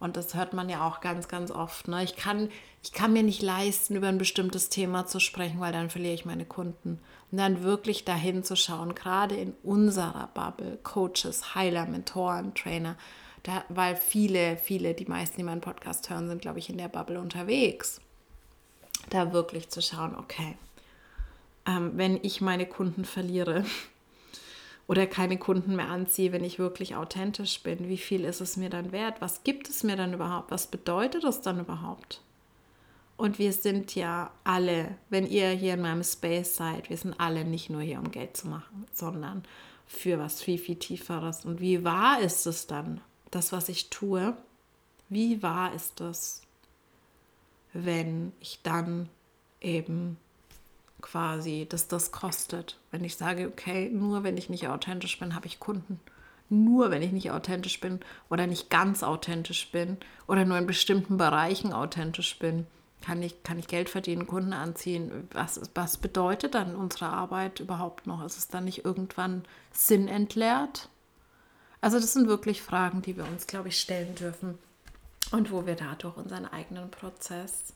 Und 0.00 0.16
das 0.16 0.34
hört 0.34 0.52
man 0.52 0.68
ja 0.68 0.86
auch 0.86 1.00
ganz, 1.00 1.26
ganz 1.28 1.50
oft. 1.50 1.88
Ne? 1.88 2.04
Ich, 2.04 2.14
kann, 2.14 2.50
ich 2.82 2.92
kann 2.92 3.12
mir 3.12 3.24
nicht 3.24 3.42
leisten, 3.42 3.96
über 3.96 4.08
ein 4.08 4.18
bestimmtes 4.18 4.68
Thema 4.68 5.06
zu 5.06 5.18
sprechen, 5.18 5.58
weil 5.58 5.72
dann 5.72 5.90
verliere 5.90 6.14
ich 6.14 6.24
meine 6.24 6.44
Kunden. 6.44 7.00
Und 7.30 7.38
dann 7.38 7.62
wirklich 7.62 8.04
dahin 8.04 8.44
zu 8.44 8.56
schauen, 8.56 8.94
gerade 8.94 9.34
in 9.34 9.54
unserer 9.62 10.30
Bubble, 10.34 10.78
Coaches, 10.82 11.54
Heiler, 11.54 11.86
Mentoren, 11.86 12.54
Trainer, 12.54 12.96
da, 13.42 13.64
weil 13.68 13.96
viele, 13.96 14.56
viele, 14.56 14.94
die 14.94 15.06
meisten, 15.06 15.36
die 15.36 15.42
meinen 15.42 15.60
Podcast 15.60 16.10
hören, 16.10 16.28
sind, 16.28 16.42
glaube 16.42 16.58
ich, 16.58 16.70
in 16.70 16.78
der 16.78 16.88
Bubble 16.88 17.20
unterwegs. 17.20 18.00
Da 19.10 19.32
wirklich 19.32 19.68
zu 19.68 19.82
schauen, 19.82 20.14
okay, 20.16 20.56
ähm, 21.66 21.92
wenn 21.94 22.18
ich 22.22 22.40
meine 22.40 22.66
Kunden 22.66 23.04
verliere, 23.04 23.64
oder 24.88 25.06
keine 25.06 25.38
Kunden 25.38 25.76
mehr 25.76 25.90
anziehe, 25.90 26.32
wenn 26.32 26.42
ich 26.42 26.58
wirklich 26.58 26.96
authentisch 26.96 27.62
bin? 27.62 27.88
Wie 27.88 27.98
viel 27.98 28.24
ist 28.24 28.40
es 28.40 28.56
mir 28.56 28.70
dann 28.70 28.90
wert? 28.90 29.20
Was 29.20 29.44
gibt 29.44 29.68
es 29.68 29.84
mir 29.84 29.94
dann 29.94 30.14
überhaupt? 30.14 30.50
Was 30.50 30.66
bedeutet 30.66 31.22
das 31.22 31.42
dann 31.42 31.60
überhaupt? 31.60 32.22
Und 33.18 33.38
wir 33.38 33.52
sind 33.52 33.94
ja 33.94 34.30
alle, 34.44 34.96
wenn 35.10 35.26
ihr 35.26 35.50
hier 35.50 35.74
in 35.74 35.82
meinem 35.82 36.02
Space 36.02 36.56
seid, 36.56 36.88
wir 36.88 36.96
sind 36.96 37.20
alle 37.20 37.44
nicht 37.44 37.68
nur 37.68 37.82
hier, 37.82 37.98
um 37.98 38.10
Geld 38.10 38.36
zu 38.36 38.48
machen, 38.48 38.86
sondern 38.94 39.44
für 39.86 40.18
was 40.18 40.40
viel, 40.40 40.58
viel 40.58 40.76
Tieferes. 40.76 41.44
Und 41.44 41.60
wie 41.60 41.84
wahr 41.84 42.20
ist 42.20 42.46
es 42.46 42.66
dann, 42.66 43.00
das, 43.30 43.52
was 43.52 43.68
ich 43.68 43.90
tue? 43.90 44.36
Wie 45.08 45.42
wahr 45.42 45.74
ist 45.74 46.00
es, 46.00 46.42
wenn 47.72 48.32
ich 48.40 48.60
dann 48.62 49.08
eben 49.60 50.16
quasi, 51.00 51.66
dass 51.68 51.88
das 51.88 52.12
kostet. 52.12 52.78
Wenn 52.90 53.04
ich 53.04 53.16
sage, 53.16 53.48
okay, 53.48 53.88
nur 53.90 54.24
wenn 54.24 54.36
ich 54.36 54.50
nicht 54.50 54.68
authentisch 54.68 55.18
bin, 55.18 55.34
habe 55.34 55.46
ich 55.46 55.60
Kunden. 55.60 56.00
Nur 56.48 56.90
wenn 56.90 57.02
ich 57.02 57.12
nicht 57.12 57.30
authentisch 57.30 57.80
bin 57.80 58.00
oder 58.30 58.46
nicht 58.46 58.70
ganz 58.70 59.02
authentisch 59.02 59.70
bin 59.70 59.98
oder 60.26 60.44
nur 60.44 60.58
in 60.58 60.66
bestimmten 60.66 61.16
Bereichen 61.16 61.72
authentisch 61.72 62.38
bin, 62.38 62.66
Kann 63.00 63.22
ich, 63.22 63.44
kann 63.44 63.60
ich 63.60 63.68
Geld 63.68 63.88
verdienen, 63.88 64.26
Kunden 64.26 64.52
anziehen? 64.52 65.28
Was, 65.30 65.60
was 65.74 65.98
bedeutet 65.98 66.54
dann 66.54 66.74
unsere 66.74 67.06
Arbeit 67.06 67.60
überhaupt 67.60 68.06
noch? 68.08 68.24
Ist 68.24 68.38
es 68.38 68.48
dann 68.48 68.64
nicht 68.64 68.84
irgendwann 68.84 69.44
sinnentleert? 69.70 70.88
Also 71.80 72.00
das 72.00 72.12
sind 72.12 72.26
wirklich 72.26 72.60
Fragen, 72.60 73.00
die 73.02 73.16
wir 73.16 73.24
uns, 73.24 73.46
glaube 73.46 73.68
ich, 73.68 73.78
stellen 73.78 74.16
dürfen 74.16 74.58
und 75.30 75.52
wo 75.52 75.64
wir 75.64 75.76
dadurch 75.76 76.16
unseren 76.16 76.46
eigenen 76.46 76.90
Prozess 76.90 77.72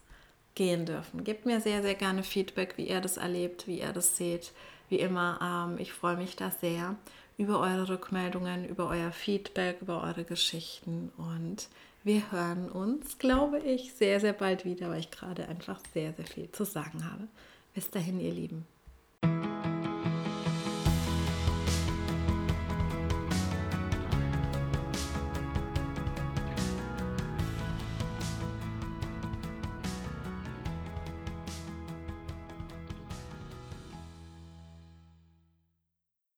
gehen 0.55 0.87
dürfen. 0.87 1.25
Gebt 1.25 1.47
mir 1.47 1.61
sehr, 1.61 1.83
sehr 1.83 1.95
gerne 1.95 2.23
Feedback, 2.23 2.75
wie 2.77 2.89
ihr 2.89 3.01
das 3.01 3.17
erlebt, 3.17 3.67
wie 3.67 3.81
ihr 3.81 3.93
das 3.93 4.17
seht. 4.17 4.53
Wie 4.89 4.99
immer, 4.99 5.69
ähm, 5.71 5.79
ich 5.79 5.93
freue 5.93 6.17
mich 6.17 6.37
da 6.37 6.51
sehr 6.51 6.97
über 7.39 7.61
eure 7.61 7.89
Rückmeldungen, 7.89 8.69
über 8.69 8.89
euer 8.89 9.11
Feedback, 9.11 9.79
über 9.81 10.03
eure 10.03 10.25
Geschichten 10.25 11.11
und 11.17 11.69
wir 12.05 12.33
hören 12.33 12.69
uns, 12.69 13.19
glaube 13.19 13.61
ich, 13.61 13.95
sehr, 13.95 14.19
sehr 14.19 14.33
bald 14.33 14.65
wieder, 14.65 14.91
weil 14.91 15.01
ich 15.01 15.11
gerade 15.11 15.47
einfach 15.49 15.81
sehr, 15.95 16.13
sehr 16.13 16.27
viel 16.27 16.51
zu 16.51 16.65
sagen 16.65 17.05
habe. 17.11 17.29
Bis 17.75 17.91
dahin, 17.91 18.21
ihr 18.21 18.33
Lieben. 18.33 18.67